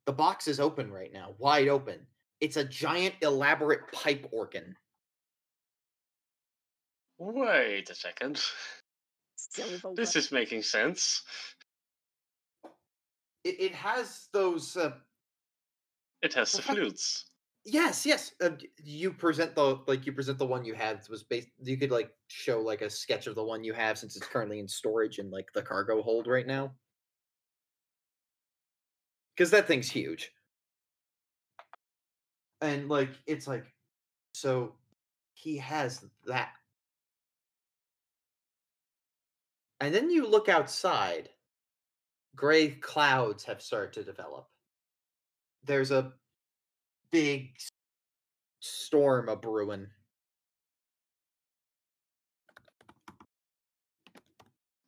[0.07, 2.07] The box is open right now, wide open.
[2.41, 4.77] It's a giant, elaborate pipe organ.
[7.19, 8.41] Wait a second.
[9.97, 11.25] This is making sense.
[13.45, 14.77] It, it has those.
[14.77, 14.93] Uh,
[16.23, 17.27] It has the flutes.
[17.65, 18.33] Yes, yes.
[18.41, 18.51] Uh,
[18.83, 21.07] you present the like you present the one you have.
[21.09, 21.49] Was based.
[21.63, 24.59] You could like show like a sketch of the one you have since it's currently
[24.59, 26.73] in storage in like the cargo hold right now.
[29.35, 30.33] Because that thing's huge.
[32.61, 33.65] And like it's like,
[34.35, 34.75] so
[35.35, 36.51] he has that.
[39.81, 41.29] And then you look outside.
[42.35, 44.49] Gray clouds have started to develop.
[45.65, 46.15] There's a
[47.13, 47.51] big
[48.61, 49.87] storm a brewing.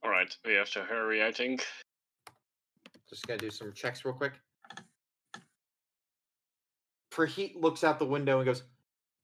[0.02, 1.24] All right, we have to hurry.
[1.24, 1.64] I think.
[3.08, 4.34] Just gonna do some checks real quick.
[7.12, 8.64] Praheet looks out the window and goes,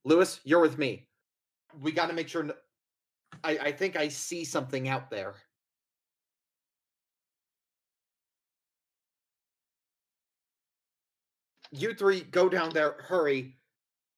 [0.05, 1.07] "Lewis, you're with me.
[1.81, 2.49] We got to make sure.
[3.43, 5.35] I I think I see something out there."
[11.71, 12.95] You three go down there.
[12.99, 13.55] Hurry.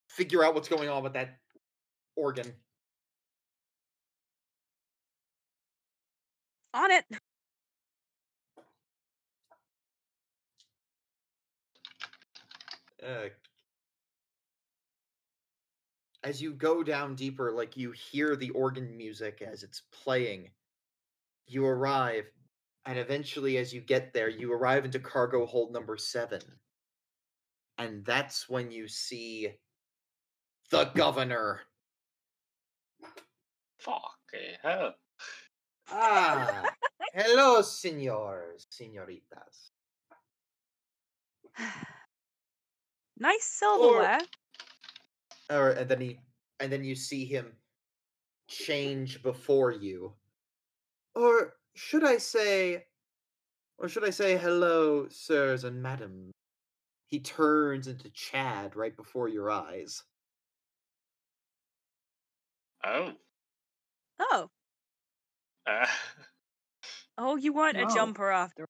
[0.09, 1.37] Figure out what's going on with that
[2.15, 2.51] organ.
[6.73, 7.05] On it.
[13.03, 13.29] uh,
[16.23, 20.49] as you go down deeper, like you hear the organ music as it's playing,
[21.47, 22.25] you arrive,
[22.85, 26.41] and eventually, as you get there, you arrive into cargo hold number seven.
[27.77, 29.49] And that's when you see
[30.69, 31.61] the governor.
[33.79, 34.17] Fuck
[34.61, 34.93] hell.
[35.89, 36.63] Ah,
[37.13, 39.71] hello, senors, senoritas.
[43.19, 44.19] nice silverware.
[45.49, 46.19] or and then he
[46.59, 47.51] and then you see him
[48.47, 50.13] change before you
[51.15, 52.83] or should i say
[53.77, 56.32] or should i say hello sirs and madam
[57.13, 60.01] he turns into chad right before your eyes
[62.83, 63.13] Oh.
[64.19, 64.49] Oh.
[65.67, 65.85] Uh,
[67.19, 68.65] Oh, you weren't a jumper after.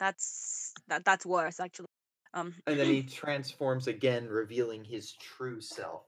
[0.00, 1.04] That's that.
[1.04, 1.86] That's worse, actually.
[2.34, 2.56] Um.
[2.66, 6.02] and then he transforms again revealing his true self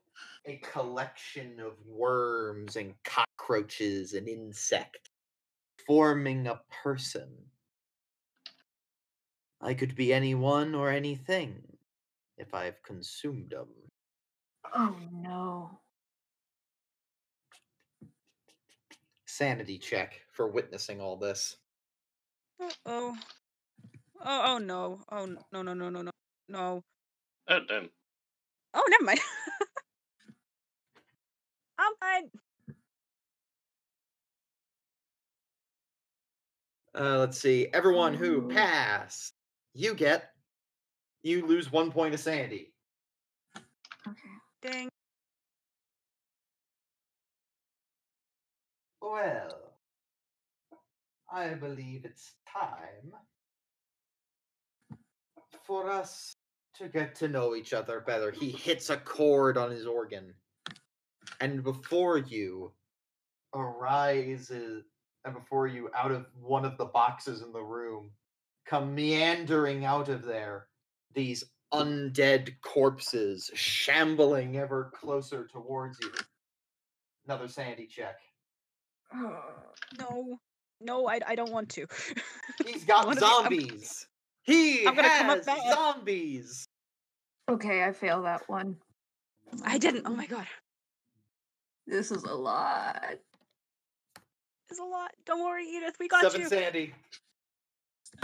[0.47, 5.09] a collection of worms and cockroaches and insects
[5.87, 7.29] forming a person
[9.61, 11.63] i could be anyone or anything
[12.37, 13.69] if i've consumed them
[14.75, 15.71] Oh no.
[19.27, 21.57] sanity check for witnessing all this
[22.61, 22.71] Oh.
[22.87, 23.17] Oh.
[24.25, 24.43] Oh.
[24.55, 25.01] Oh no.
[25.11, 25.41] Oh no.
[25.53, 25.63] No.
[25.63, 25.75] No.
[25.75, 25.91] No.
[26.03, 26.11] No.
[26.49, 26.83] No.
[27.49, 27.89] oh damn.
[28.75, 29.21] Oh, never mind.
[31.79, 32.31] I'm fine.
[36.99, 39.35] uh, let's see everyone who passed
[39.79, 40.33] you get
[41.23, 42.73] you lose one point of sanity
[44.09, 44.19] Okay.
[44.63, 44.89] Ding.
[49.01, 49.75] Well,
[51.33, 53.13] I believe it's time
[55.65, 56.35] for us
[56.79, 58.33] to get to know each other better.
[58.33, 60.35] He hits a chord on his organ,
[61.41, 62.73] and before you
[63.55, 64.85] arises,
[65.25, 68.11] and before you, out of one of the boxes in the room,
[68.69, 70.67] come meandering out of there
[71.15, 76.13] these undead corpses shambling ever closer towards you.
[77.27, 78.17] Another sanity check.
[79.99, 80.39] No.
[80.81, 81.87] No, I, I don't want to.
[82.65, 84.07] He's got wanna be- I'm- zombies.
[84.43, 85.59] He I'm gonna come up has back.
[85.67, 86.69] Uh zombies.
[87.51, 88.77] Okay, I fail that one.
[89.65, 90.07] I didn't.
[90.07, 90.31] Oh my mm.
[90.31, 90.47] god.
[91.87, 93.19] This is a lot.
[94.71, 95.11] It's a lot.
[95.27, 95.97] Don't worry, Edith.
[95.99, 96.49] We got Seven you.
[96.49, 96.95] sanity.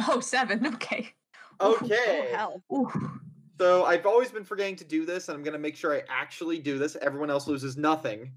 [0.09, 0.67] Oh, seven.
[0.67, 1.13] Okay.
[1.61, 2.31] Okay.
[2.33, 2.63] Oh hell.
[2.73, 3.21] Ooh.
[3.59, 6.59] So I've always been forgetting to do this, and I'm gonna make sure I actually
[6.59, 6.97] do this.
[7.01, 8.33] Everyone else loses nothing.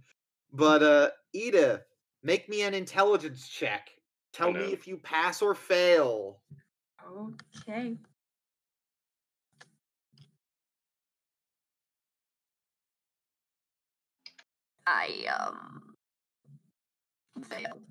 [0.54, 1.82] But uh Edith,
[2.24, 3.90] make me an intelligence check.
[4.34, 6.42] Tell me if you pass or fail.
[7.66, 7.98] Okay.
[14.86, 15.96] I um
[17.44, 17.82] failed.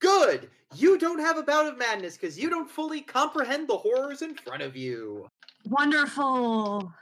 [0.00, 0.50] Good.
[0.74, 4.34] You don't have a bout of madness because you don't fully comprehend the horrors in
[4.34, 5.28] front of you.
[5.66, 6.92] Wonderful.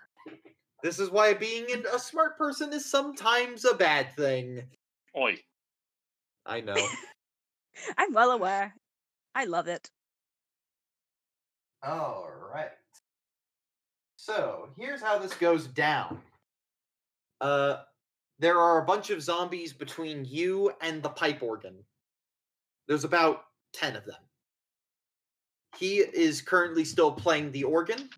[0.83, 4.63] This is why being a smart person is sometimes a bad thing.
[5.17, 5.37] Oi.
[6.45, 6.75] I know.
[7.99, 8.75] I'm well aware.
[9.35, 9.91] I love it.
[11.83, 12.71] All right.
[14.17, 16.21] So here's how this goes down.
[17.41, 17.79] Uh,
[18.39, 21.77] there are a bunch of zombies between you and the pipe organ.
[22.87, 24.21] There's about ten of them.
[25.77, 28.11] He is currently still playing the organ,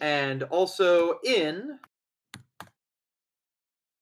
[0.00, 1.78] and also in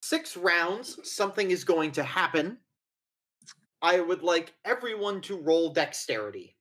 [0.03, 2.59] six rounds, something is going to happen.
[3.83, 6.57] I would like everyone to roll dexterity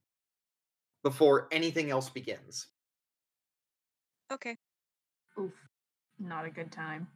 [1.03, 2.67] before anything else begins.
[4.31, 4.57] Okay.
[5.39, 5.53] Oof.
[6.19, 7.07] Not a good time.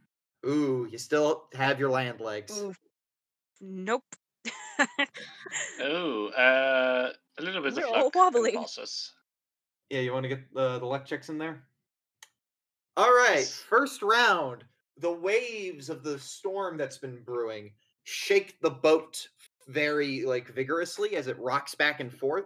[0.46, 2.60] Ooh, you still have your land legs.
[2.60, 2.78] Oof.
[3.60, 4.04] Nope.
[5.80, 8.56] Oh, uh, a little bit They're of all luck wobbly.
[8.56, 9.12] and.
[9.90, 11.62] Yeah, you want to get the, the luck checks in there?
[12.96, 13.54] All right, Yes.
[13.60, 14.64] first round.
[14.98, 17.72] The waves of the storm that's been brewing
[18.04, 19.26] shake the boat
[19.68, 22.44] very like vigorously as it rocks back and forth,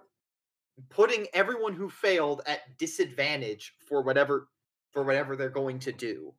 [0.90, 4.48] putting everyone who failed at disadvantage for whatever
[4.92, 6.32] for whatever they're going to do.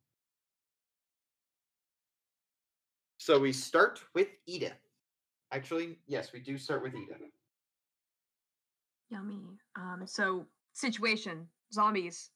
[3.17, 4.84] So we start with Edith.
[5.51, 7.21] Actually, yes, we do start with Edith.
[9.09, 9.41] Yummy.
[9.75, 11.47] Um so situation.
[11.73, 12.29] Zombies.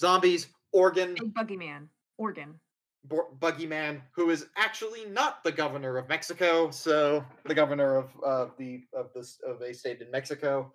[0.00, 1.88] Zombies, organ, Big buggy man.
[2.18, 2.58] Organ.
[3.04, 8.10] Bo- Buggy Man, who is actually not the governor of Mexico, so the governor of
[8.24, 10.72] uh, the of this of a state in Mexico.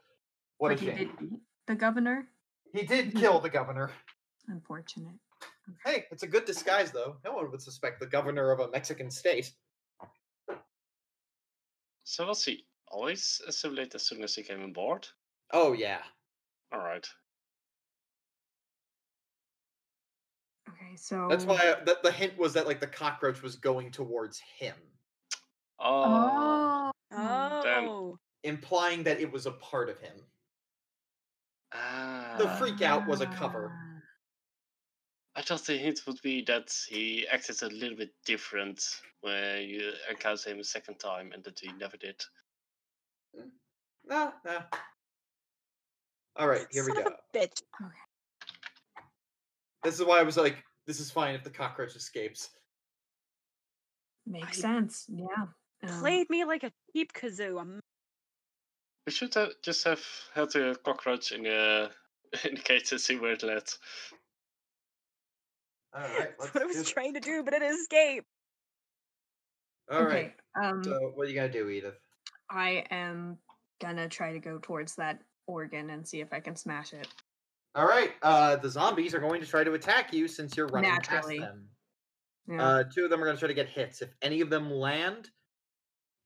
[0.57, 0.97] What Like a he shame.
[0.97, 2.27] did beat the governor.
[2.73, 3.91] He did kill the governor.
[4.49, 5.15] Unfortunate.
[5.85, 7.15] Hey, it's a good disguise though.
[7.23, 9.51] No one would suspect the governor of a Mexican state.
[12.10, 15.06] So was he always assimilate as soon as he came on board?
[15.52, 16.00] Oh yeah.
[16.74, 17.06] Alright.
[20.69, 23.92] Okay, so That's why I, the, the hint was that like the cockroach was going
[23.92, 24.76] towards him,
[25.80, 26.92] Oh.
[27.11, 27.61] Oh.
[27.66, 28.19] Oh.
[28.44, 30.16] implying that it was a part of him.
[31.74, 32.36] Ah.
[32.38, 33.74] The freak out was a cover.
[35.38, 38.83] I thought the hint would be that he acted a little bit different
[39.22, 42.19] when you encounter him a second time and that he never did.
[44.03, 44.59] No, no.
[46.38, 47.01] All right, here we go.
[47.01, 47.61] of a bitch.
[49.83, 50.57] This is why I was like,
[50.88, 52.49] this is fine if the cockroach escapes.
[54.25, 55.06] Makes I- sense.
[55.07, 55.45] Yeah.
[55.83, 57.61] Um, Played me like a cheap kazoo.
[57.61, 57.80] I'm
[59.06, 61.91] We should have just have held the cockroach in the
[62.43, 63.69] in the cage and see where it led.
[65.93, 68.27] All right, That's what I was trying to do, but it escaped.
[69.91, 70.33] All right.
[70.57, 70.67] okay.
[70.67, 71.98] Um So what are you gonna do, Edith?
[72.49, 73.38] I am
[73.82, 77.07] gonna try to go towards that organ and see if I can smash it.
[77.75, 78.11] All right.
[78.24, 81.40] Uh, the zombies are going to try to attack you since you're running Naturally.
[81.40, 81.66] past them.
[82.48, 82.64] Yeah.
[82.64, 84.01] Uh, two of them are going to try to get hits.
[84.01, 85.30] If any of them land,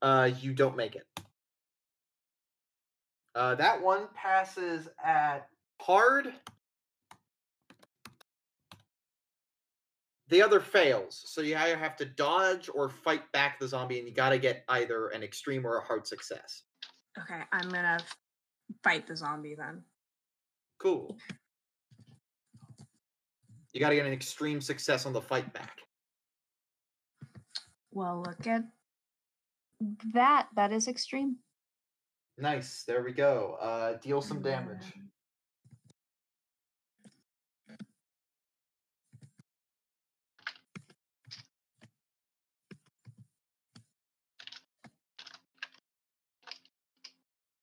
[0.01, 1.05] uh, you don't make it.
[3.35, 5.47] Uh, that one passes at
[5.81, 6.33] hard.
[10.31, 14.07] The other fails, so you either have to dodge or fight back the zombie, and
[14.07, 16.63] you got to get either an extreme or a hard success.
[17.19, 17.99] okay, I'm gonna
[18.81, 19.83] fight the zombie then.
[20.79, 21.17] Cool.
[23.73, 25.79] You got to get an extreme success on the fight back.
[27.91, 28.63] Well, look at
[30.13, 30.47] that.
[30.55, 31.37] That is extreme.
[32.37, 32.83] Nice.
[32.87, 33.57] There we go.
[33.61, 34.93] Uh, deal some damage.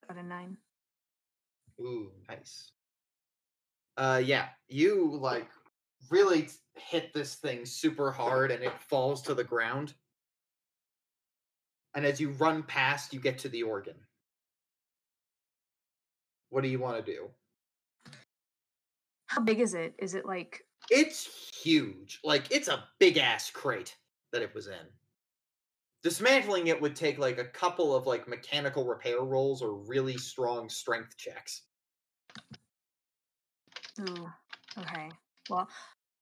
[0.08, 0.56] Got a nine.
[1.80, 2.72] Ooh, nice.
[3.96, 5.48] Uh, yeah, you like
[6.10, 9.94] really hit this thing super hard, and it falls to the ground.
[11.94, 13.96] And as you run past, you get to the organ.
[16.50, 17.28] What do you want to do?
[19.26, 19.94] How big is it?
[19.98, 22.20] Is it like It's huge.
[22.24, 23.94] Like it's a big ass crate
[24.32, 24.86] that it was in.
[26.02, 30.68] Dismantling it would take like a couple of like mechanical repair rolls or really strong
[30.68, 31.62] strength checks.
[34.00, 34.28] Ooh,
[34.78, 35.10] okay.
[35.50, 35.68] Well,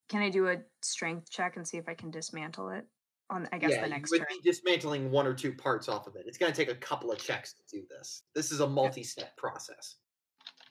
[0.09, 2.85] can I do a strength check and see if I can dismantle it
[3.29, 3.47] on?
[3.51, 4.27] I guess yeah, the next you turn.
[4.31, 6.23] would be dismantling one or two parts off of it.
[6.25, 8.23] It's going to take a couple of checks to do this.
[8.33, 9.95] This is a multi-step process.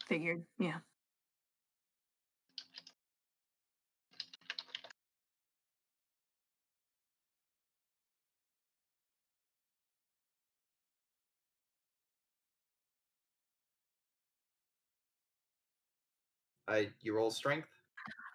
[0.08, 0.42] Figured.
[0.58, 0.78] Yeah.
[16.68, 17.68] Uh, you roll strength.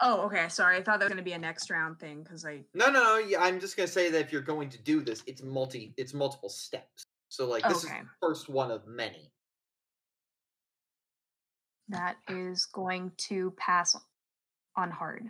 [0.02, 0.48] Oh, okay.
[0.50, 0.78] Sorry.
[0.78, 2.62] I thought that was going to be a next round thing because I.
[2.74, 3.18] No, no, no.
[3.18, 6.14] Yeah, I'm just gonna say that if you're going to do this, it's multi, it's
[6.14, 7.04] multiple steps.
[7.30, 7.96] So like this Okay.
[7.98, 9.32] is the first one of many.
[11.90, 13.96] That is going to pass
[14.76, 15.30] on hard.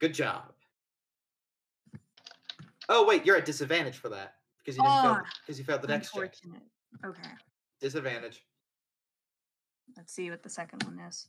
[0.00, 0.52] Good job.
[2.88, 5.82] Oh wait, you're at disadvantage for that because you didn't fail Ah, because you failed
[5.82, 6.34] the next check.
[7.04, 7.28] Okay.
[7.80, 8.44] Disadvantage.
[9.96, 11.28] Let's see what the second one is.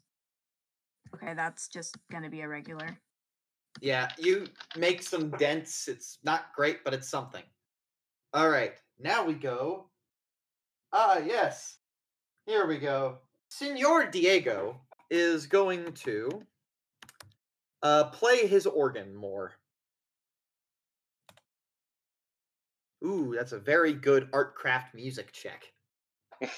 [1.16, 2.98] Okay, that's just going to be a regular.
[3.80, 4.48] Yeah, you
[4.78, 5.88] make some dents.
[5.88, 7.44] It's not great, but it's something.
[8.34, 9.90] All right, now we go.
[10.94, 11.78] Ah, yes.
[12.46, 13.20] Here we go.
[13.50, 16.30] Senor Diego is going to
[17.84, 19.54] uh, play his organ more.
[23.04, 25.72] Ooh, that's a very good art craft music check.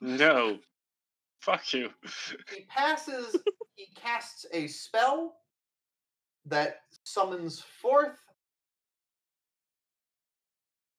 [0.00, 0.58] no.
[1.46, 1.90] Fuck you.
[2.52, 3.36] He passes,
[3.76, 5.36] he casts a spell
[6.44, 8.18] that summons forth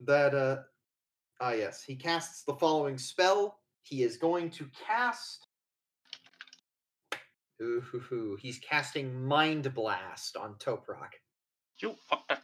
[0.00, 0.56] that uh
[1.42, 3.58] ah yes, he casts the following spell.
[3.82, 5.46] He is going to cast
[7.60, 8.38] Ooh, hoo, hoo.
[8.40, 11.20] he's casting Mind Blast on Toprak.
[11.82, 12.38] You fucker.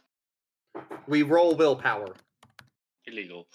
[1.07, 2.13] We roll willpower.
[3.07, 3.47] Illegal.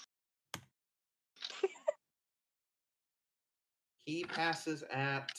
[4.05, 5.29] He passes at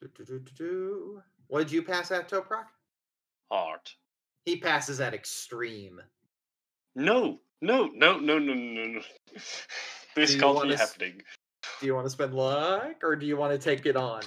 [0.00, 1.22] Do, do, do, do, do.
[1.46, 2.66] What did you pass at, Toprak?
[3.50, 3.80] Hard.
[4.44, 6.00] He passes at extreme.
[6.94, 7.38] No.
[7.62, 9.00] No, no, no, no, no, no.
[10.14, 11.22] This can't be s- happening.
[11.80, 14.22] Do you want to spend luck or do you want to take it on?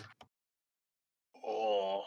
[1.46, 2.02] Oh.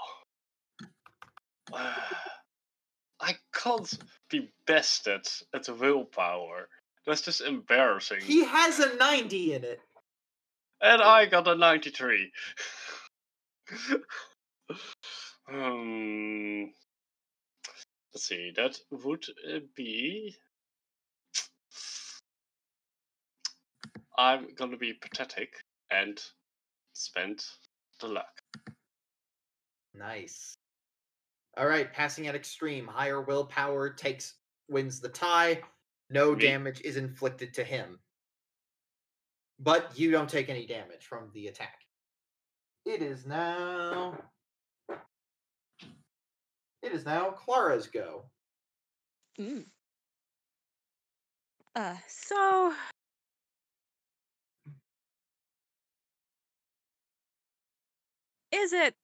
[1.72, 3.98] I can't
[4.28, 6.68] be bested at the willpower.
[7.10, 8.20] That's just embarrassing.
[8.20, 9.80] He has a 90 in it.
[10.80, 12.30] And I got a 93.
[15.52, 16.72] um,
[18.14, 20.36] let's see, that would uh, be.
[24.16, 25.54] I'm gonna be pathetic
[25.90, 26.22] and
[26.92, 27.44] spend
[28.00, 28.40] the luck.
[29.94, 30.54] Nice.
[31.56, 32.86] All right, passing at extreme.
[32.86, 34.34] Higher willpower takes
[34.68, 35.60] wins the tie.
[36.10, 36.42] No Me.
[36.42, 38.00] damage is inflicted to him.
[39.58, 41.78] But you don't take any damage from the attack.
[42.84, 44.18] It is now
[46.82, 48.24] It is now Clara's go.
[49.38, 49.66] Mm.
[51.76, 52.74] Uh, so
[58.50, 58.94] is it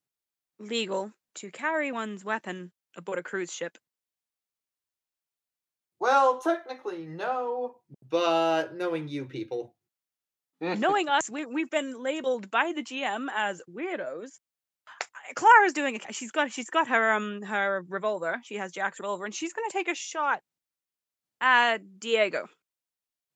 [0.59, 3.79] legal to carry one's weapon aboard a cruise ship?
[5.99, 7.77] Well, technically no,
[8.11, 9.75] but knowing you people.
[10.61, 14.39] Knowing us, we we've been labeled by the GM as weirdos.
[15.35, 16.15] Clara's doing it.
[16.15, 18.41] She's got she's got her um her revolver.
[18.43, 20.41] She has Jack's revolver, and she's gonna take a shot
[21.41, 22.49] at Diego Yep,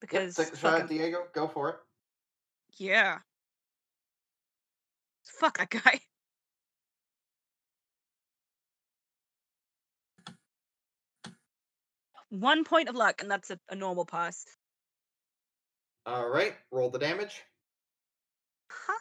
[0.01, 0.87] because take a shot at him.
[0.97, 1.19] Diego.
[1.33, 1.75] Go for it.
[2.77, 3.19] yeah,
[5.39, 5.99] fuck that guy.
[12.31, 14.45] One point of luck, and that's a, a normal pass.
[16.05, 17.43] All right, roll the damage.
[18.71, 18.93] Huh?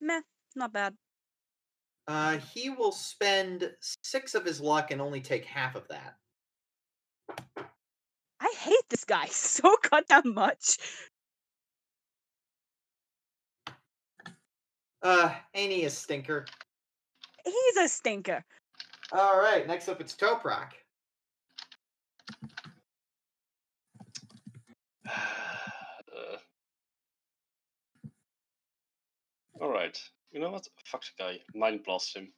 [0.00, 0.20] Meh,
[0.54, 0.94] not bad.
[2.06, 6.14] Uh, he will spend six of his luck and only take half of that.
[8.40, 10.78] I hate this guy so goddamn much.
[15.00, 16.46] Uh, ain't he a stinker?
[17.44, 18.44] He's a stinker.
[19.12, 20.70] All right, next up it's Toprak.
[25.08, 25.12] Uh,
[29.60, 29.98] Alright.
[30.30, 30.68] You know what?
[30.84, 31.38] Fuck the guy.
[31.54, 32.32] Mind blast him.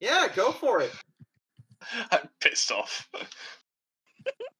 [0.00, 0.92] Yeah, go for it.
[2.10, 3.08] I'm pissed off.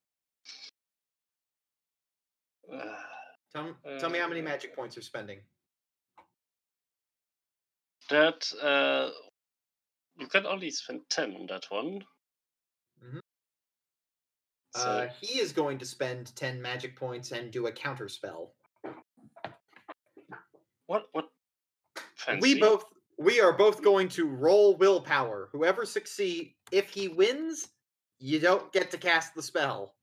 [2.72, 2.76] Uh,
[3.54, 5.40] Tell, tell me how many Uh, magic points you're spending.
[8.10, 9.10] that uh,
[10.18, 12.04] you can only spend ten on that one.
[13.02, 13.20] Mhm.
[14.74, 18.54] So Uh, he is going to spend 10 magic points and do a counter spell.
[20.86, 21.08] What?
[21.12, 21.30] What?
[22.16, 22.54] Fancy.
[22.54, 22.84] We both
[23.18, 25.48] we are both going to roll willpower.
[25.52, 27.68] Whoever succeed, if he wins,
[28.18, 29.96] you don't get to cast the spell.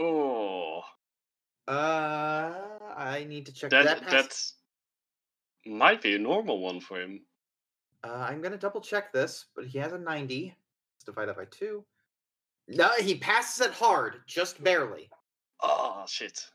[0.00, 0.82] Oh,
[1.68, 4.10] Uh, I need to check that that.
[4.10, 4.54] that's
[5.66, 7.24] might be a normal one for him.
[8.02, 10.56] Uh, I'm gonna double check this, but he has a 90.
[10.96, 11.84] Let's divide that by two.
[12.66, 15.10] No, he passes it hard, just barely.
[15.60, 16.48] Oh shit,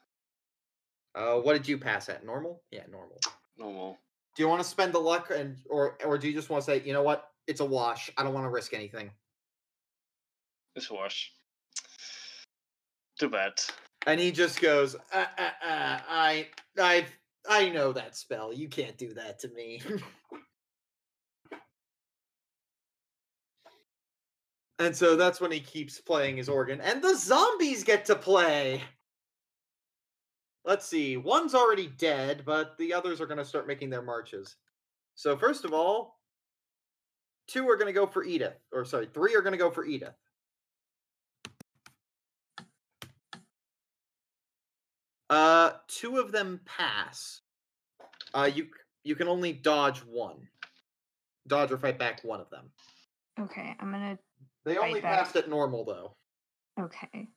[1.14, 2.25] Uh, what did you pass at?
[2.25, 2.64] Normal?
[2.72, 3.19] Yeah, normal.
[3.57, 3.98] normal.
[4.35, 6.65] Do you want to spend the luck, and or or do you just want to
[6.65, 8.09] say, you know what, it's a wash.
[8.17, 9.11] I don't want to risk anything.
[10.75, 11.32] It's a wash.
[13.19, 13.53] Too bad.
[14.08, 17.06] And he just goes, uh, uh, uh, I, I,
[17.50, 18.53] I know that spell.
[18.53, 19.82] You can't do that to me.
[24.80, 28.84] and so that's when he keeps playing his organ, and the zombies get to play.
[30.66, 31.18] Let's see.
[31.18, 34.56] One's already dead, but the others are going to start making their marches.
[35.14, 36.19] So first of all,
[37.48, 39.85] two are going to go for Edith, or sorry, three are going to go for
[39.85, 40.16] Edith.
[45.35, 47.41] Uh, two of them pass.
[48.33, 48.67] Uh, you
[49.03, 50.47] you can only dodge one.
[51.45, 52.72] Dodge or fight back one of them.
[53.38, 54.17] Okay, I'm gonna.
[54.64, 55.17] They only back.
[55.19, 56.15] passed at normal though.
[56.80, 57.27] Okay.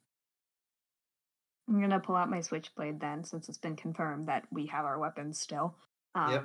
[1.68, 5.01] I'm gonna pull out my switchblade then, since it's been confirmed that we have our
[5.01, 5.75] weapons still.
[6.15, 6.44] Um, Yep.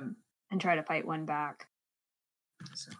[0.50, 1.68] and try to fight one back.
[2.74, 2.90] So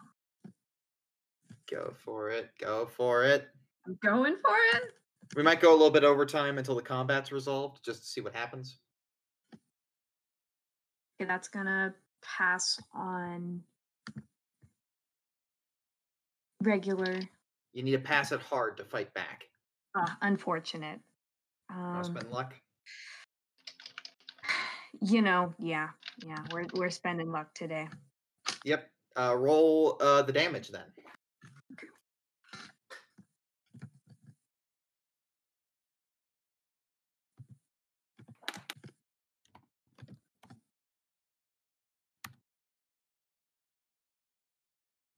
[1.69, 2.51] Go for it.
[2.57, 3.49] Go for it.
[3.85, 4.83] I'm going for it.
[5.35, 8.35] We might go a little bit overtime until the combat's resolved, just to see what
[8.35, 8.77] happens.
[11.19, 13.61] Okay, that's gonna pass on
[16.61, 17.19] regular.
[17.73, 19.45] You need to pass it hard to fight back.
[19.95, 20.99] Uh, unfortunate.
[21.69, 22.53] Um, spend luck.
[25.01, 25.89] you know, yeah,
[26.25, 27.87] yeah, we're we're spending luck today.
[28.63, 28.89] Yep.
[29.17, 30.83] Uh, roll uh, the damage then.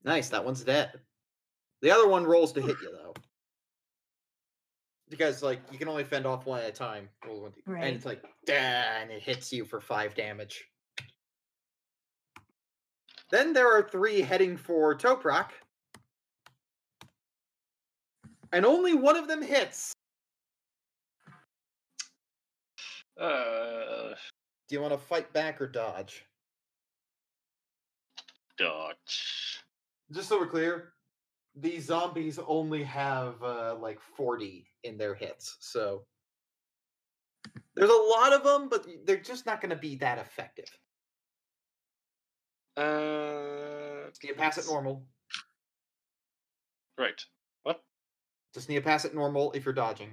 [0.07, 0.93] Nice, that one's dead.
[1.81, 3.13] The other one rolls to hit you though.
[5.09, 7.09] Because like you can only fend off one at a time.
[7.25, 7.83] Roll one, Right.
[7.83, 10.63] And it's like, "Dah," and it hits you for five damage.
[13.31, 15.49] Then there are three heading for Toprak.
[18.53, 19.91] And only one of them hits.
[23.19, 24.13] Uh,
[24.69, 26.23] Do you want to fight back or dodge?
[28.57, 29.56] dodge.
[30.11, 30.93] Just so we're clear,
[31.55, 35.57] these zombies only have uh, like 40 in their hits.
[35.59, 36.05] So
[37.75, 40.69] there's a lot of them, but they're just not going to be that effective.
[42.77, 45.03] Uh, You pass it normal.
[46.97, 47.21] Right.
[47.63, 47.81] What?
[48.53, 50.11] Just need to pass it normal if you're dodging.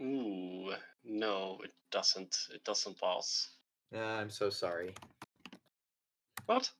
[0.00, 0.72] Ooh,
[1.04, 2.36] no, it doesn't.
[2.54, 3.50] It doesn't pass.
[3.94, 4.94] Uh, I'm so sorry.
[6.46, 6.70] What?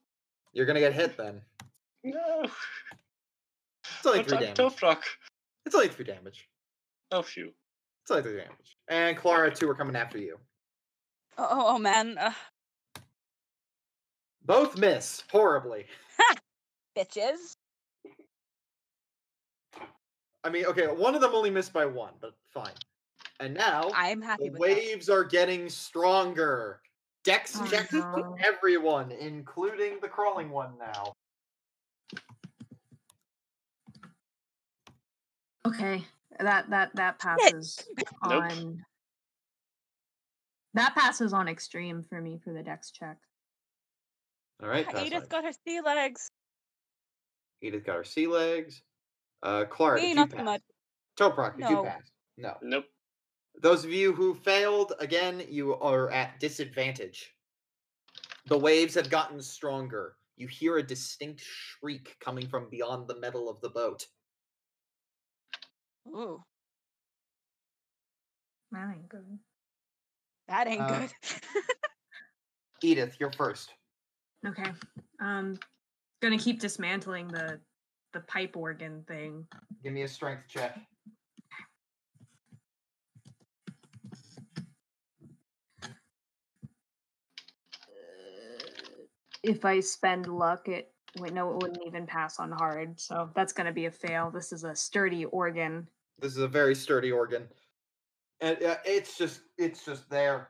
[0.53, 1.41] You're to get hit then.
[2.03, 2.43] No.
[2.43, 4.75] It's only But three I'm damage.
[5.65, 6.47] It's only three damage.
[7.11, 7.51] Oh, phew.
[8.03, 8.77] It's only three damage.
[8.87, 10.37] And Clara, two are coming after you.
[11.37, 12.31] Oh, oh, oh man, uh,
[14.45, 15.85] Both miss horribly.
[16.97, 17.53] bitches.
[20.43, 22.73] I mean, okay, one of them only missed by one, but fine.
[23.39, 26.81] And now I'm happy the with waves are getting stronger.
[27.23, 28.37] Dex checks for no.
[28.43, 31.13] everyone, including the crawling one now.
[35.69, 36.03] Okay,
[36.39, 37.83] that that that passes
[38.25, 38.43] Nope.
[38.43, 38.85] on.
[40.75, 43.17] That passes on extreme for me for the dex check.
[44.61, 45.05] All right, that.
[45.05, 45.27] Edith on.
[45.29, 46.29] got her sea legs.
[47.61, 48.81] Edith got her sea legs.
[49.43, 50.61] Uh, Clark, Me, did you not so much.
[51.19, 51.83] Toprak, did you No.
[51.83, 52.11] pass?
[52.37, 52.57] No.
[52.61, 52.85] Nope.
[53.61, 57.33] Those of you who failed, again, you are at disadvantage.
[58.47, 60.15] The waves have gotten stronger.
[60.37, 64.05] You hear a distinct shriek coming from beyond the metal of the boat.
[66.15, 66.43] Ooh,
[68.71, 69.39] That ain't good.
[70.47, 71.11] that ain't Uh, good.
[72.83, 73.71] Edith, you're first.
[74.45, 74.71] Okay,
[75.19, 75.59] um,
[76.21, 77.59] gonna keep dismantling the
[78.13, 79.45] the pipe organ thing.
[79.83, 80.79] Give me a strength check.
[89.43, 92.99] If I spend luck, it wait no, it wouldn't even pass on hard.
[92.99, 94.31] So that's gonna be a fail.
[94.31, 95.87] This is a sturdy organ.
[96.19, 97.47] This is a very sturdy organ.
[98.41, 100.49] And uh, it's just it's just there.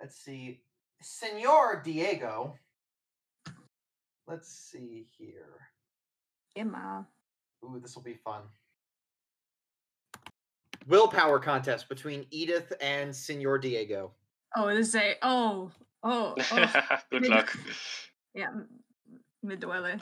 [0.00, 0.60] Let's see.
[1.02, 2.54] Senor Diego.
[4.26, 5.68] Let's see here.
[6.56, 7.06] Emma.
[7.64, 8.42] Ooh, this will be fun.
[10.88, 14.12] Willpower contest between Edith and Senor Diego.
[14.56, 15.70] Oh, this say oh
[16.02, 16.72] oh oh
[17.10, 17.56] Good Mid- luck.
[18.34, 18.48] yeah.
[18.48, 18.68] m-
[19.42, 19.54] Me.
[19.54, 19.98] Okay.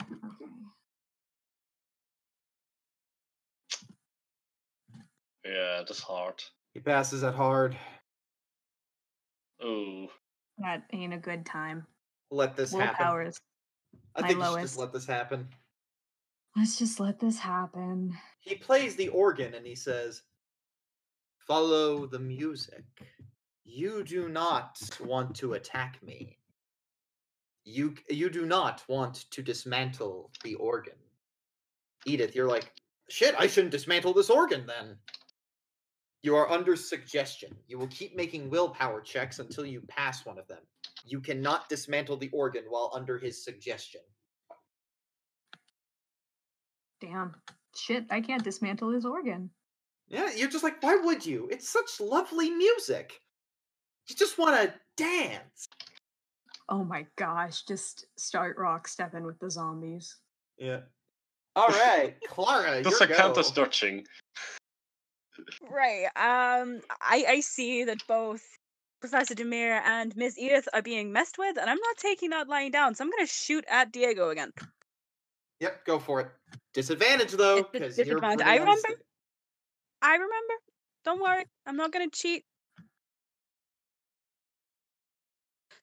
[5.45, 6.43] Yeah, that's hard.
[6.73, 7.77] He passes it hard.
[9.61, 10.07] Oh,
[10.57, 11.85] That ain't a good time.
[12.31, 12.87] Let this happen.
[12.87, 13.39] Willpower is.
[14.15, 14.63] I my think you should lowest.
[14.65, 15.47] just let this happen.
[16.55, 18.17] Let's just let this happen.
[18.39, 20.21] He plays the organ and he says,
[21.47, 22.83] Follow the music.
[23.65, 26.37] You do not want to attack me.
[27.65, 30.93] You you do not want to dismantle the organ.
[32.05, 32.71] Edith, you're like,
[33.09, 34.97] shit, I shouldn't dismantle this organ then.
[36.25, 37.55] You are under suggestion.
[37.67, 40.63] You will keep making willpower checks until you pass one of them.
[41.05, 44.01] You cannot dismantle the organ while under his suggestion.
[46.99, 47.35] Damn.
[47.77, 49.51] Shit, I can't dismantle his organ.
[50.07, 51.47] Yeah, you're just like, why would you?
[51.51, 53.21] It's such lovely music.
[54.09, 55.67] You just want to dance.
[56.69, 60.17] Oh my gosh, just start rock stepping with the zombies.
[60.57, 60.79] Yeah.
[61.55, 63.41] All right, Clara, that's your a count go.
[63.41, 64.07] as dodging.
[65.69, 66.05] Right.
[66.15, 66.81] Um.
[67.01, 68.43] I I see that both
[69.01, 72.71] Professor Dimir and Miss Edith are being messed with, and I'm not taking that lying
[72.71, 72.95] down.
[72.95, 74.51] So I'm gonna shoot at Diego again.
[75.59, 76.27] Yep, go for it.
[76.73, 78.23] Disadvantage though, because you're.
[78.23, 78.89] I remember.
[80.01, 80.53] I remember.
[81.03, 81.45] Don't worry.
[81.65, 82.43] I'm not gonna cheat.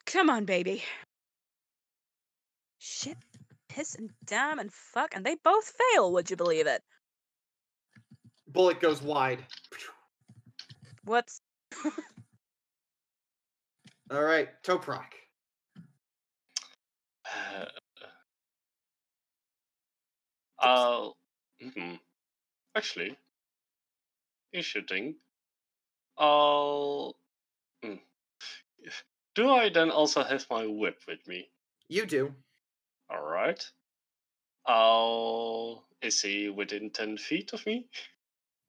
[0.05, 0.82] Come on, baby.
[2.78, 3.16] Shit,
[3.68, 6.12] piss and damn and fuck, and they both fail.
[6.12, 6.82] Would you believe it?
[8.52, 9.44] Bullet goes wide.
[11.05, 11.40] What's
[14.10, 15.12] All right, Toprak.
[17.26, 17.64] Uh,
[20.58, 21.16] I'll.
[21.62, 21.98] mhm.
[22.76, 23.16] Actually,
[24.52, 25.16] in shooting,
[26.18, 27.16] I'll.
[27.84, 28.00] mm.
[29.34, 31.48] Do I then also have my whip with me?
[31.89, 32.34] You do.
[33.12, 33.64] Alright.
[34.66, 35.84] I'll.
[36.02, 37.86] Is he within 10 feet of me?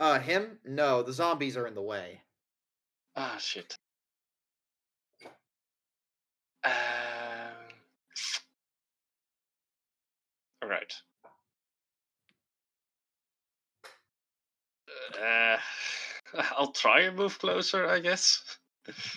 [0.03, 0.59] Uh, him?
[0.65, 2.19] No, the zombies are in the way.
[3.15, 3.77] Ah, shit.
[6.65, 6.73] Um.
[10.61, 10.93] Alright.
[15.17, 15.57] Uh,
[16.57, 18.57] I'll try and move closer, I guess.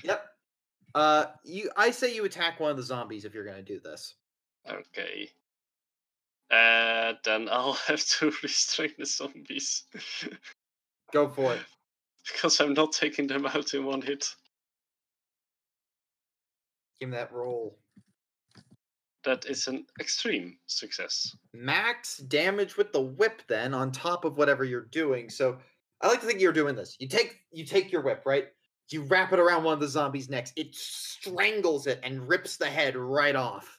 [0.05, 0.24] Yep.
[0.94, 1.68] Uh, you.
[1.76, 4.15] I say you attack one of the zombies if you're gonna do this.
[4.70, 5.31] Okay.
[6.48, 9.82] Uh, then I'll have to restrain the zombies.
[11.12, 11.60] Go for it.
[12.26, 14.34] because I'm not taking them out in one hit.
[17.00, 17.78] Give me that roll.
[19.24, 21.34] That is an extreme success.
[21.52, 25.28] Max damage with the whip, then on top of whatever you're doing.
[25.28, 25.58] So
[26.00, 26.96] I like to think you're doing this.
[27.00, 28.46] You take you take your whip, right?
[28.90, 30.52] You wrap it around one of the zombies' necks.
[30.54, 33.78] It strangles it and rips the head right off.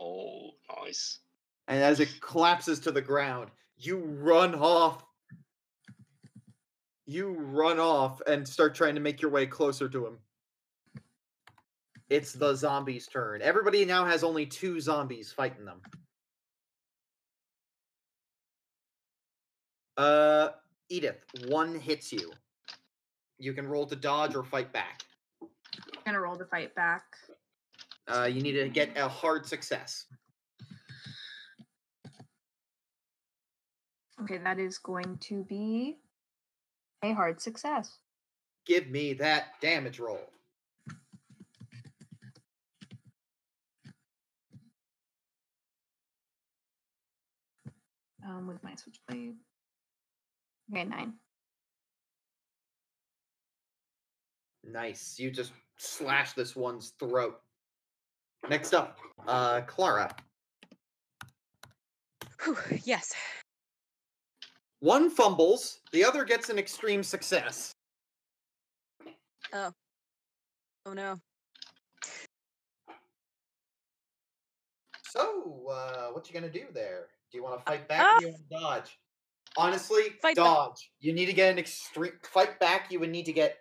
[0.00, 0.50] Oh,
[0.84, 1.18] nice.
[1.66, 5.02] And as it collapses to the ground, you run off.
[7.06, 10.18] You run off and start trying to make your way closer to him.
[12.08, 13.42] It's the zombies' turn.
[13.42, 15.80] Everybody now has only two zombies fighting them.
[19.96, 20.50] Uh,
[20.88, 22.32] Edith, one hits you.
[23.38, 25.02] You can roll to dodge or fight back.
[25.42, 25.48] I'm
[26.06, 27.04] gonna roll to fight back.
[28.06, 30.06] Uh, you need to get a hard success.
[34.22, 35.98] Okay, that is going to be
[37.04, 37.98] a hard success.
[38.66, 40.20] Give me that damage roll.
[48.26, 49.34] Um, with my switchblade.
[50.72, 51.12] Okay, nine.
[54.64, 55.18] Nice.
[55.18, 57.38] You just slash this one's throat.
[58.48, 60.14] Next up, uh, Clara.
[62.42, 63.14] Whew, yes.
[64.84, 67.72] One fumbles, the other gets an extreme success.
[69.54, 69.72] Oh
[70.84, 71.16] Oh no.
[75.04, 77.06] So, uh, what you gonna do there?
[77.32, 78.98] Do you want to fight back or do you want to dodge?
[79.56, 80.44] Honestly, Fight back.
[80.44, 80.90] dodge.
[81.00, 82.92] You need to get an extreme fight back.
[82.92, 83.56] You would need to get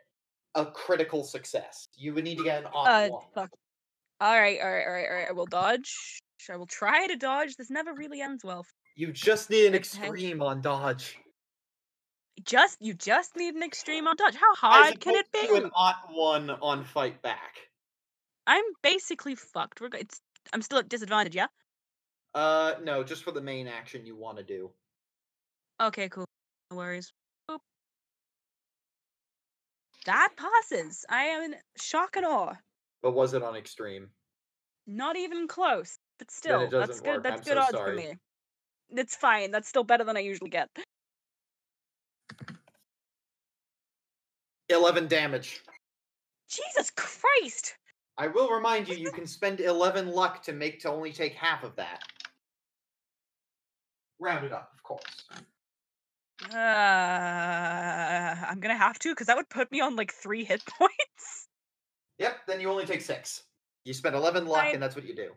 [0.56, 1.88] a critical success.
[1.95, 3.26] You would need to get an off Uh, one.
[3.34, 3.50] fuck.
[4.19, 5.30] All right, all right, all right, all right.
[5.30, 6.19] I will dodge.
[6.52, 7.56] I will try to dodge.
[7.56, 8.66] This never really ends well.
[8.96, 11.18] You just need an extreme on dodge.
[12.46, 14.36] Just you just need an extreme on dodge.
[14.36, 15.56] How hard can it be?
[15.56, 17.58] an ot one on fight back.
[18.46, 19.82] I'm basically fucked.
[19.82, 21.48] We're go- it's I'm still at disadvantage, yeah?
[22.36, 24.72] Uh, no, just for the main action you want to do.
[25.82, 26.26] Okay, cool.
[26.72, 27.14] No worries.
[27.50, 27.60] Boop.
[30.06, 31.06] That passes.
[31.10, 32.54] I am in shock and awe.
[33.02, 34.10] But was it on extreme?
[34.86, 35.98] Not even close.
[36.20, 37.16] But still, that's good.
[37.16, 37.24] work.
[37.24, 37.92] That's I'm good so odds sorry.
[37.92, 38.18] for me.
[38.96, 39.52] It's fine.
[39.52, 40.70] That's still better than I usually get.
[44.70, 45.62] Eleven damage.
[46.50, 47.76] Jesus Christ!
[48.18, 51.64] I will remind you, you can spend eleven luck to make to only take half
[51.64, 52.04] of that.
[54.20, 55.26] Round it up, of course.
[56.54, 56.60] Uh, I'm
[58.60, 61.48] gonna have to because that would put me on like three hit points.
[62.20, 63.44] Yep, then you only take six.
[63.86, 64.74] You spend eleven luck, Right.
[64.74, 65.32] and that's what you do.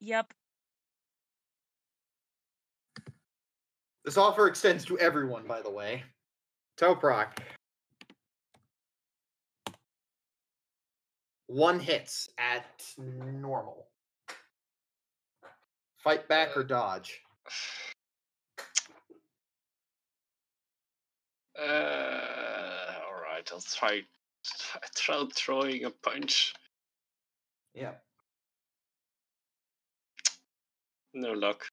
[0.00, 0.32] Yep.
[4.06, 6.04] This offer extends to everyone, by the way.
[6.78, 7.38] Toprak.
[11.48, 13.88] One hits at normal.
[15.98, 17.20] Fight back or dodge.
[21.58, 24.02] Uh, all right, I'll try.
[24.74, 26.52] I tried throwing a punch.
[27.72, 27.92] Yeah.
[31.14, 31.66] No luck.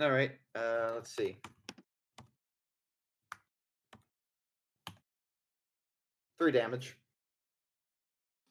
[0.00, 0.32] All right.
[0.54, 1.36] Uh, let's see.
[6.38, 6.96] Three damage.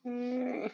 [0.07, 0.71] Mm,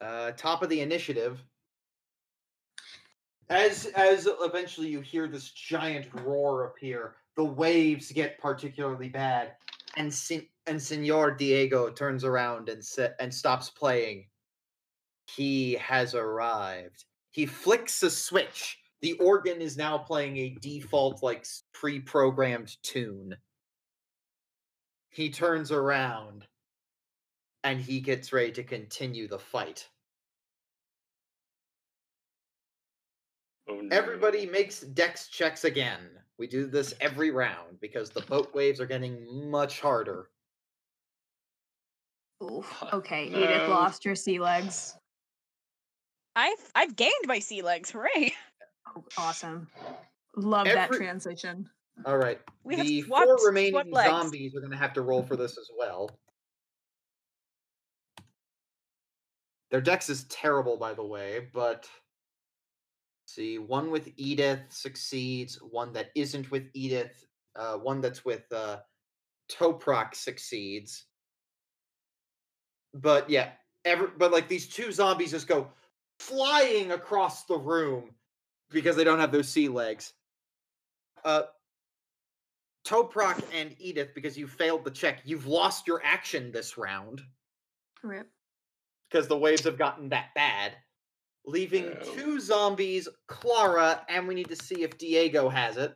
[0.00, 1.42] Uh, top of the initiative.
[3.50, 9.56] As as eventually you hear this giant roar appear, the waves get particularly bad,
[9.96, 14.28] and Sin- and Senor Diego turns around and sa- and stops playing.
[15.36, 17.04] He has arrived.
[17.30, 18.78] He flicks a switch.
[19.00, 23.36] The organ is now playing a default like pre-programmed tune.
[25.10, 26.46] He turns around
[27.64, 29.88] and he gets ready to continue the fight.
[33.68, 33.96] oh no.
[33.96, 36.00] Everybody makes dex checks again.
[36.38, 40.30] We do this every round because the boat waves are getting much harder.
[42.42, 42.82] Oof.
[42.92, 43.70] Okay, Edith No.
[43.70, 44.96] lost her sea legs.
[46.38, 47.90] I've I've gained my sea legs.
[47.90, 48.32] Hooray!
[49.18, 49.68] Awesome.
[50.34, 51.68] Love that transition.
[52.04, 52.40] All right.
[52.64, 55.68] We the swapped- four remaining zombies are going to have to roll for this as
[55.78, 56.10] well.
[59.70, 61.88] Their dex is terrible, by the way, but
[63.26, 68.78] see, one with Edith succeeds, one that isn't with Edith, uh, one that's with uh,
[69.52, 71.04] Toprak succeeds.
[72.94, 73.50] But yeah,
[73.84, 75.68] every but like these two zombies just go
[76.18, 78.10] flying across the room
[78.70, 80.12] because they don't have those sea legs.
[81.24, 81.42] Uh,
[82.84, 87.22] Toprak and Edith, because you failed the check, you've lost your action this round
[88.02, 88.28] Rip.
[89.10, 90.72] because the waves have gotten that bad.
[91.44, 92.14] Leaving Oh.
[92.14, 95.94] two zombies, Clara, and we need to see if Diego has it.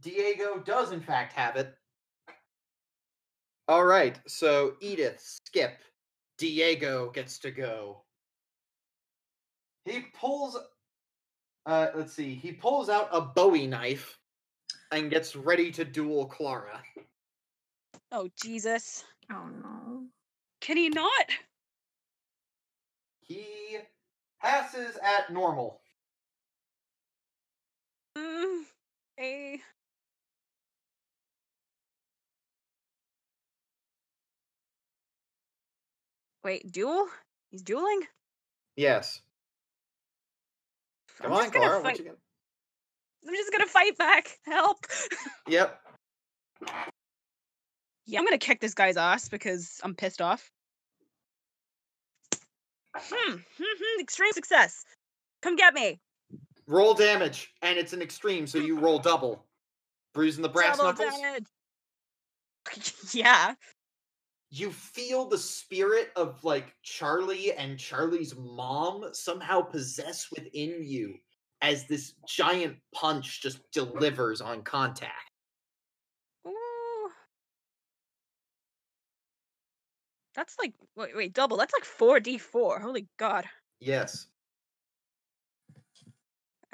[0.00, 1.74] Diego does, in fact, have it.
[3.68, 5.78] All right, so Edith, skip.
[6.38, 8.02] Diego gets to go.
[9.84, 10.56] He pulls.
[11.66, 12.34] Uh, let's see.
[12.34, 14.18] He pulls out a Bowie knife
[14.90, 16.82] and gets ready to duel Clara.
[18.14, 19.04] Oh Jesus!
[19.30, 20.02] Oh no.
[20.60, 21.26] Can he not?
[23.22, 23.78] He
[24.38, 25.80] passes at normal.
[28.18, 28.64] Mm,
[29.16, 29.56] eh.
[36.44, 37.06] Wait, duel?
[37.50, 38.00] He's dueling?
[38.76, 39.20] Yes.
[41.20, 41.82] I'm Come on, just gonna Clara.
[41.82, 41.98] What fight.
[41.98, 42.16] you gonna...
[43.28, 44.38] I'm just gonna fight back.
[44.46, 44.86] Help!
[45.48, 45.80] Yep.
[48.06, 50.50] yeah, I'm gonna kick this guy's ass because I'm pissed off.
[52.96, 53.36] Hmm.
[53.58, 54.84] hmm, Extreme success.
[55.42, 56.00] Come get me.
[56.66, 59.44] Roll damage, and it's an extreme, so you roll double.
[60.14, 61.20] Bruising the brass Double knuckles.
[61.20, 61.46] damage.
[63.14, 63.54] yeah.
[64.54, 71.14] You feel the spirit of like Charlie and Charlie's mom somehow possess within you
[71.62, 75.30] as this giant punch just delivers on contact.
[76.46, 77.08] Ooh.
[80.34, 81.56] That's like wait, wait, double.
[81.56, 82.78] That's like four D four.
[82.78, 83.46] Holy god.
[83.80, 84.26] Yes.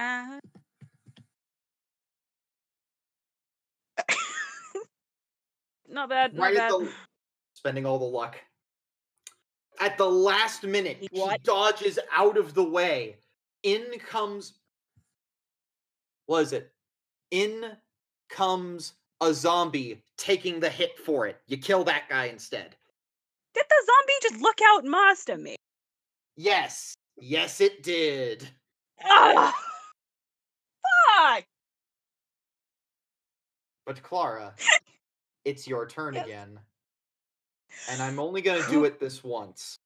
[0.01, 0.41] Uh...
[5.89, 6.73] not bad, not right bad.
[6.73, 6.91] at the
[7.59, 8.37] spending all the luck.
[9.81, 11.09] At the last minute, he
[11.43, 13.17] dodges out of the way,
[13.65, 14.55] In comes.
[16.27, 16.71] What is it?
[17.33, 17.73] In
[18.29, 21.41] comes a zombie taking the hit for it.
[21.49, 22.77] You kill that guy instead.
[23.55, 25.57] Did the zombie just look out and master me?
[26.37, 26.95] Yes.
[27.17, 28.49] Yes, it did.
[29.05, 29.53] Ah!
[31.17, 31.45] Fuck!
[33.85, 34.55] But Clara,
[35.45, 36.25] it's your turn Yes.
[36.27, 36.61] again.
[37.91, 39.79] And I'm only going to do it this once.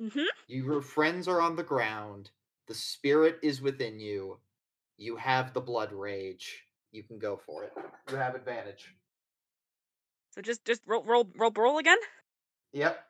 [0.00, 0.24] Mm-hmm.
[0.48, 2.30] Your friends are on the ground.
[2.68, 4.38] The spirit is within you.
[4.98, 6.64] You have the blood rage.
[6.92, 7.72] You can go for it.
[8.10, 8.94] You have advantage.
[10.34, 11.98] So just just roll roll roll roll again
[12.72, 13.04] Yep.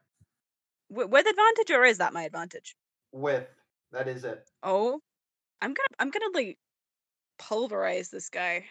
[0.91, 2.75] w- with advantage, or is that my advantage?
[3.13, 3.47] With.
[3.93, 4.49] That is it.
[4.63, 5.01] Oh,
[5.61, 6.59] I'm gonna I'm gonna like
[7.39, 8.65] pulverize this guy.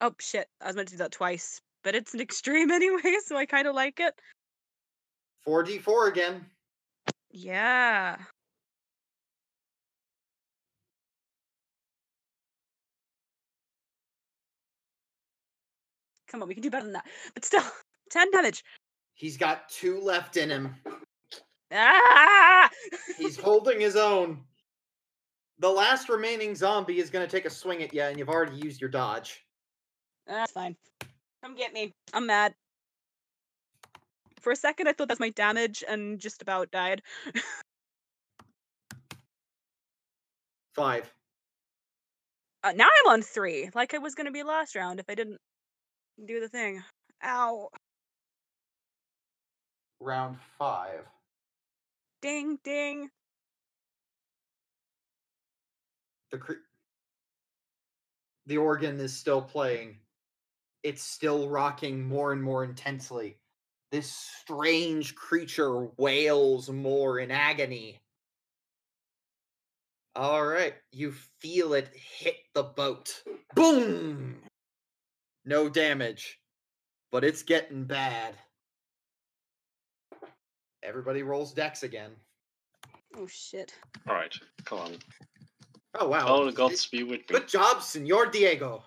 [0.00, 0.48] Oh shit!
[0.60, 3.68] I was meant to do that twice, but it's an extreme anyway, so I kind
[3.68, 4.12] of like it.
[5.46, 6.44] 4d4 again.
[7.30, 8.16] Yeah.
[16.28, 17.06] Come on, we can do better than that.
[17.34, 17.62] But still,
[18.10, 18.64] ten damage.
[19.14, 20.74] He's got two left in him.
[21.72, 22.68] Ah!
[23.16, 24.40] He's holding his own.
[25.60, 28.56] The last remaining zombie is going to take a swing at you, and you've already
[28.56, 29.44] used your dodge.
[30.26, 30.76] That's fine.
[31.46, 31.94] Come get me.
[32.12, 32.54] I'm mad.
[34.40, 37.02] For a second, I thought that's my damage and just about died.
[40.74, 41.14] Five.
[42.64, 45.38] Uh, now I'm on three, like I was gonna be last round if I didn't
[46.24, 46.82] do the thing.
[47.22, 47.68] Ow.
[50.00, 51.06] Round five.
[52.22, 53.08] Ding, ding.
[56.32, 56.64] the cre-
[58.46, 59.98] the organ is still playing.
[60.86, 63.38] It's still rocking more and more intensely.
[63.90, 67.98] This strange creature wails more in agony.
[70.14, 73.20] All right, you feel it hit the boat.
[73.56, 74.36] Boom!
[75.44, 76.38] No damage,
[77.10, 78.36] but it's getting bad.
[80.84, 82.12] Everybody rolls dex again.
[83.16, 83.74] Oh shit.
[84.06, 84.32] All right,
[84.64, 84.92] come on.
[85.98, 86.26] Oh wow!
[86.28, 87.24] Oh, the gods be with me.
[87.28, 88.84] Good job, Senor Diego.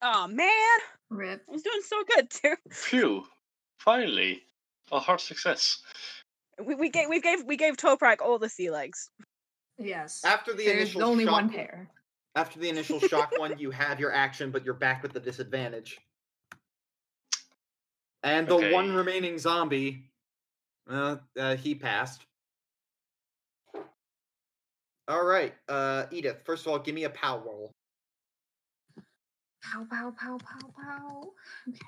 [0.00, 0.78] Oh man,
[1.10, 1.42] Rip.
[1.48, 2.54] I was doing so good too.
[2.70, 3.24] Phew!
[3.78, 4.42] Finally,
[4.92, 5.82] a hard success.
[6.64, 9.10] We, we gave we gave we gave Toprak all the sea legs.
[9.78, 10.24] Yes.
[10.24, 11.88] After the There's initial only shock, one pair.
[12.34, 15.98] After the initial shock one, you have your action, but you're back with the disadvantage.
[18.24, 20.10] And the one remaining zombie,
[20.90, 22.26] uh, uh, he passed.
[25.06, 26.42] All right, uh, Edith.
[26.44, 27.72] First of all, give me a pow roll.
[29.72, 31.32] Pow, pow, pow, pow, pow.
[31.68, 31.78] Okay.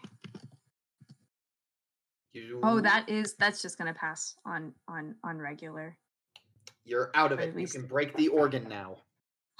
[2.32, 5.96] You, Oh, that is that's just gonna pass on on on regular.
[6.84, 7.48] you're out of or it.
[7.54, 8.98] at You can break the organ now.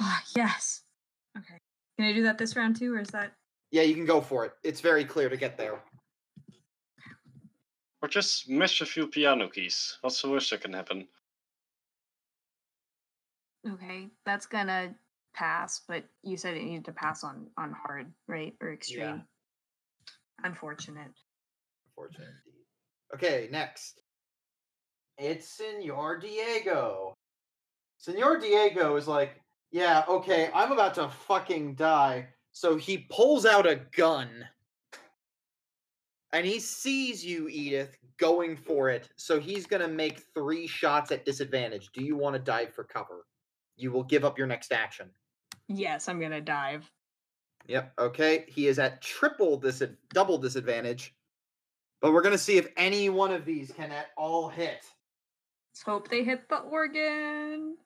[0.00, 0.82] Ah, yes.
[1.36, 1.58] Okay.
[1.98, 3.32] Can I do that this round too, or is that
[3.70, 4.52] Yeah, you can go for it.
[4.62, 5.80] It's very clear to get there.
[8.02, 9.98] Or just mash a few piano keys.
[10.00, 11.06] What's the worst that can happen?
[13.68, 14.08] okay?
[14.24, 14.94] That's gonna
[15.34, 19.22] pass, but you said it needed to pass on on hard, right, or extreme.
[20.42, 21.10] Unfortunate.
[21.88, 22.64] Unfortunate indeed.
[23.14, 24.00] Okay, next.
[25.18, 27.14] It's Senor Diego.
[27.98, 32.28] Senor Diego is like, yeah, okay, I'm about to fucking die.
[32.52, 34.28] So he pulls out a gun.
[36.32, 39.08] And he sees you, Edith, going for it.
[39.16, 41.90] So he's going to make three shots at disadvantage.
[41.92, 43.26] Do you want to dive for cover?
[43.76, 45.10] You will give up your next action.
[45.72, 46.90] Yes, I'm gonna dive.
[47.68, 47.92] Yep.
[47.96, 48.44] Okay.
[48.48, 49.82] He is at triple dis
[50.12, 51.14] double disadvantage.
[52.00, 54.84] But we're gonna see if any one of these can at all hit.
[55.72, 57.76] Let's hope they hit the organ.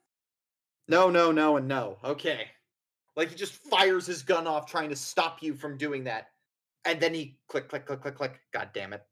[0.89, 1.99] No, no, no, and no.
[2.03, 2.47] Okay.
[3.17, 6.29] Like he just fires his gun off trying to stop you from doing that.
[6.87, 8.41] And then he click, click, click, click, click.
[8.51, 9.03] God damn it.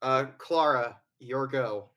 [0.00, 1.88] Uh Clara, your go.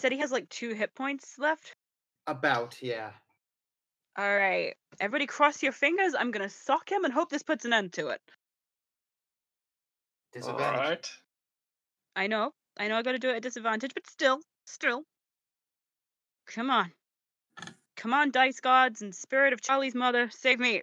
[0.00, 1.74] Said he has like two hit points left.
[2.26, 3.10] About, yeah.
[4.16, 6.14] All right, everybody, cross your fingers.
[6.18, 8.20] I'm gonna sock him and hope this puts an end to it.
[10.42, 10.78] All Disadvantage.
[10.78, 11.12] right.
[12.16, 15.04] I know, I know, I got to do it at disadvantage, but still, still.
[16.46, 16.92] Come on,
[17.96, 20.82] come on, dice gods and spirit of Charlie's mother, save me.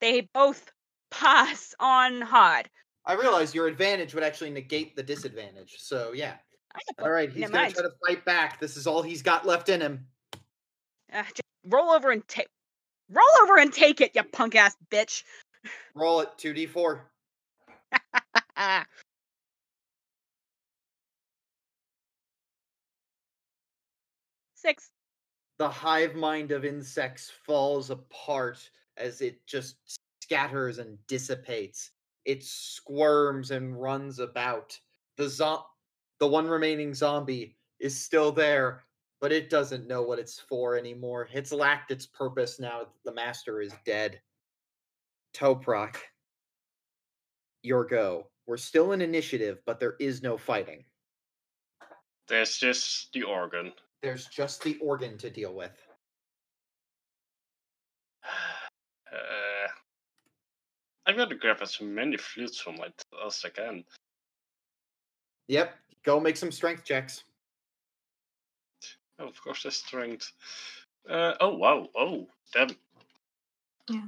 [0.00, 0.72] They both
[1.10, 2.68] pass on hard.
[3.06, 5.76] I realize your advantage would actually negate the disadvantage.
[5.78, 6.34] So yeah.
[7.00, 7.74] All right, he's gonna mind.
[7.74, 8.60] try to fight back.
[8.60, 10.06] This is all he's got left in him.
[11.12, 11.22] Uh,
[11.64, 12.48] roll over and take.
[13.08, 15.22] Roll over and take it, you punk ass bitch.
[15.94, 17.00] Roll it, 2d4.
[24.54, 24.90] Six.
[25.58, 29.76] the hive mind of insects falls apart as it just
[30.20, 31.92] scatters and dissipates.
[32.26, 34.78] It squirms and runs about.
[35.16, 35.64] The zo-
[36.18, 38.84] the one remaining zombie is still there,
[39.20, 41.28] but it doesn't know what it's for anymore.
[41.32, 44.20] It's lacked its purpose now that the master is dead.
[45.34, 45.96] Toprak,
[47.62, 48.28] your go.
[48.46, 50.84] We're still in initiative, but there is no fighting.
[52.26, 53.72] There's just the organ.
[54.02, 55.72] There's just the organ to deal with.
[59.12, 59.45] Uh,
[61.06, 63.84] I'm gonna grab as many flutes from it as I can.
[65.48, 67.22] Yep, go make some strength checks.
[69.18, 70.32] Oh, of course, there's strength.
[71.08, 71.88] Uh, oh, wow.
[71.96, 72.68] Oh, damn.
[73.88, 74.02] Yeah.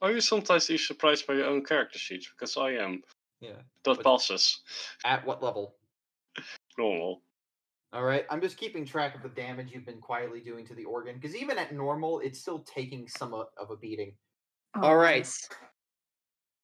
[0.00, 2.28] Are you sometimes you surprised by your own character sheets?
[2.28, 3.02] Because I am.
[3.40, 3.56] Yeah.
[3.84, 4.60] That But- passes.
[5.04, 5.74] At what level?
[6.78, 7.20] Normal.
[7.94, 10.84] All right, I'm just keeping track of the damage you've been quietly doing to the
[10.84, 14.14] organ because even at normal, it's still taking some of a beating.
[14.74, 15.18] Oh, All right.
[15.18, 15.48] nice.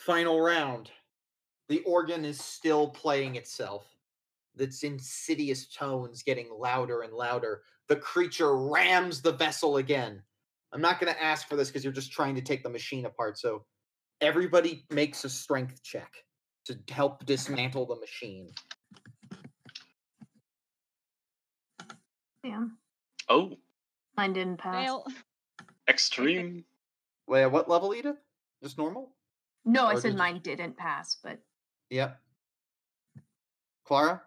[0.01, 0.91] Final round.
[1.69, 3.87] The organ is still playing itself.
[4.59, 7.63] Its insidious tones getting louder and louder.
[7.87, 10.21] The creature rams the vessel again.
[10.73, 13.07] I'm not going to ask for this because you're just trying to take the machine
[13.07, 13.39] apart.
[13.39, 13.65] So
[14.21, 16.13] everybody makes a strength check
[16.65, 18.51] to help dismantle the machine.
[22.43, 22.79] Damn.
[23.29, 23.57] Oh,
[24.17, 24.85] Mine didn't pass.
[24.87, 25.07] Fail.
[25.89, 26.65] extreme.
[27.27, 28.17] Wait, at what level, Edith?
[28.63, 29.11] Just normal?
[29.65, 31.39] No, I said did you- mine didn't pass, but
[31.91, 32.19] Yep.
[33.85, 34.23] Clara?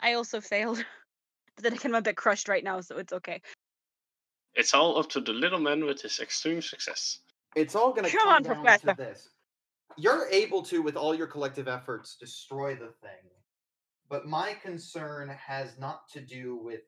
[0.00, 0.84] I also failed.
[1.56, 3.42] But then again, I'm a bit crushed right now, so it's okay.
[4.54, 7.18] It's all up to the little man with his extreme success.
[7.54, 8.86] It's all going to Come come on, down Professor.
[8.86, 9.28] to this.
[9.98, 13.28] You're able to, with all your collective efforts, destroy the thing.
[14.10, 16.80] But my concern has not to do with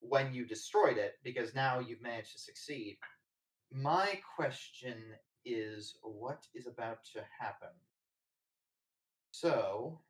[0.00, 2.96] when you destroyed it, because now you've managed to succeed.
[3.70, 4.96] My question
[5.44, 7.68] is what is about to happen?
[9.30, 10.00] So.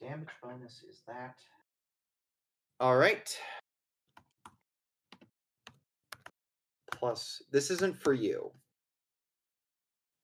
[0.00, 1.34] Damage bonus is that.
[2.78, 3.36] All right.
[6.98, 8.50] Plus, this isn't for you.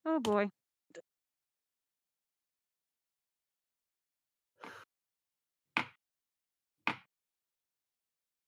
[0.06, 0.48] Oh boy.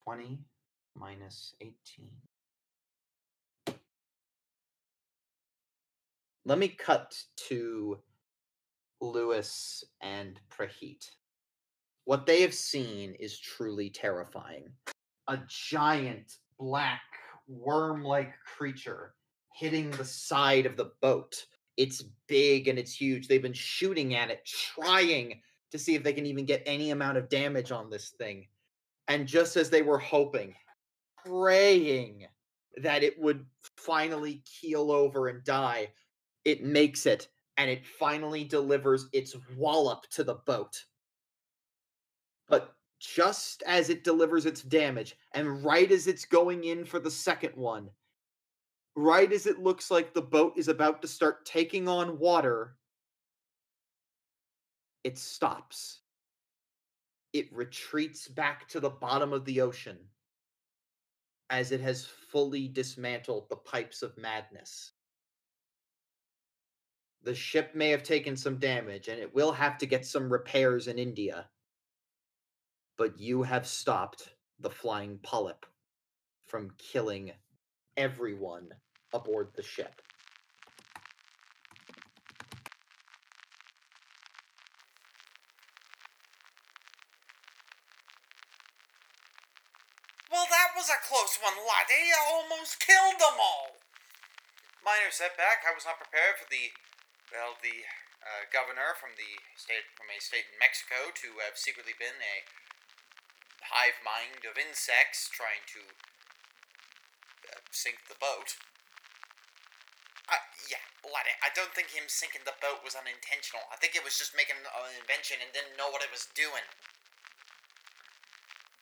[0.04, 0.38] 20
[0.94, 1.74] minus 18.
[6.46, 7.16] Let me cut
[7.48, 7.98] to
[9.00, 11.10] Lewis and Prahit.
[12.04, 14.68] What they have seen is truly terrifying.
[15.26, 17.00] A giant black
[17.46, 19.14] worm like creature
[19.54, 21.46] hitting the side of the boat.
[21.76, 23.28] It's big and it's huge.
[23.28, 25.40] They've been shooting at it, trying
[25.70, 28.46] to see if they can even get any amount of damage on this thing.
[29.08, 30.54] And just as they were hoping,
[31.24, 32.26] praying
[32.82, 33.44] that it would
[33.76, 35.88] finally keel over and die,
[36.44, 40.84] it makes it and it finally delivers its wallop to the boat.
[42.48, 42.74] But
[43.04, 47.54] just as it delivers its damage, and right as it's going in for the second
[47.54, 47.90] one,
[48.96, 52.76] right as it looks like the boat is about to start taking on water,
[55.02, 56.00] it stops.
[57.32, 59.98] It retreats back to the bottom of the ocean
[61.50, 64.92] as it has fully dismantled the pipes of madness.
[67.22, 70.88] The ship may have taken some damage and it will have to get some repairs
[70.88, 71.46] in India.
[72.96, 74.28] But you have stopped
[74.60, 75.66] the flying polyp
[76.46, 77.32] from killing
[77.96, 78.68] everyone
[79.12, 80.00] aboard the ship.
[90.30, 92.10] Well, that was a close one, laddie.
[92.30, 93.78] Almost killed them all.
[94.84, 95.62] Minor setback.
[95.66, 96.74] I was not prepared for the,
[97.30, 97.86] well, the
[98.24, 102.36] uh, governor from the state from a state in Mexico to have secretly been a
[103.74, 105.82] hive mind of insects trying to
[107.50, 108.54] uh, sink the boat.
[110.30, 110.38] Uh,
[110.70, 111.34] yeah, laddie.
[111.42, 113.66] I don't think him sinking the boat was unintentional.
[113.74, 116.62] I think it was just making an invention and didn't know what it was doing.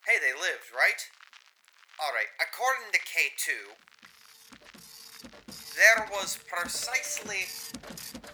[0.05, 1.01] Hey, they lived, right?
[1.97, 3.49] Alright, according to K2,
[5.73, 7.49] there was precisely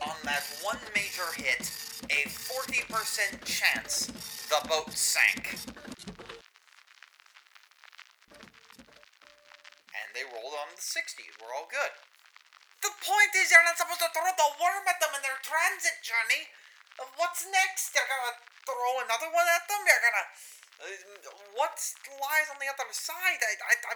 [0.02, 1.70] on that one major hit
[2.10, 4.10] a 40% chance
[4.50, 5.77] the boat sank.
[10.80, 11.24] 60.
[11.42, 11.92] We're all good.
[12.82, 15.98] The point is, you're not supposed to throw the worm at them in their transit
[16.06, 16.46] journey.
[17.18, 17.94] What's next?
[17.94, 19.82] You're gonna throw another one at them?
[19.82, 20.26] You're gonna.
[20.78, 20.94] Uh,
[21.58, 21.74] what
[22.22, 23.42] lies on the other side?
[23.42, 23.94] I, I, I.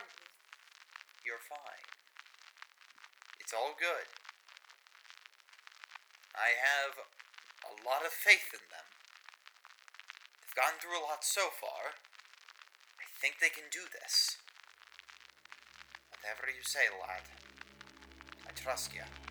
[1.22, 1.86] You're fine.
[3.38, 4.10] It's all good.
[6.34, 8.86] I have a lot of faith in them.
[10.42, 11.94] They've gone through a lot so far.
[12.98, 14.41] I think they can do this.
[16.22, 17.22] Whatever you say, lad.
[18.46, 19.21] I trust you.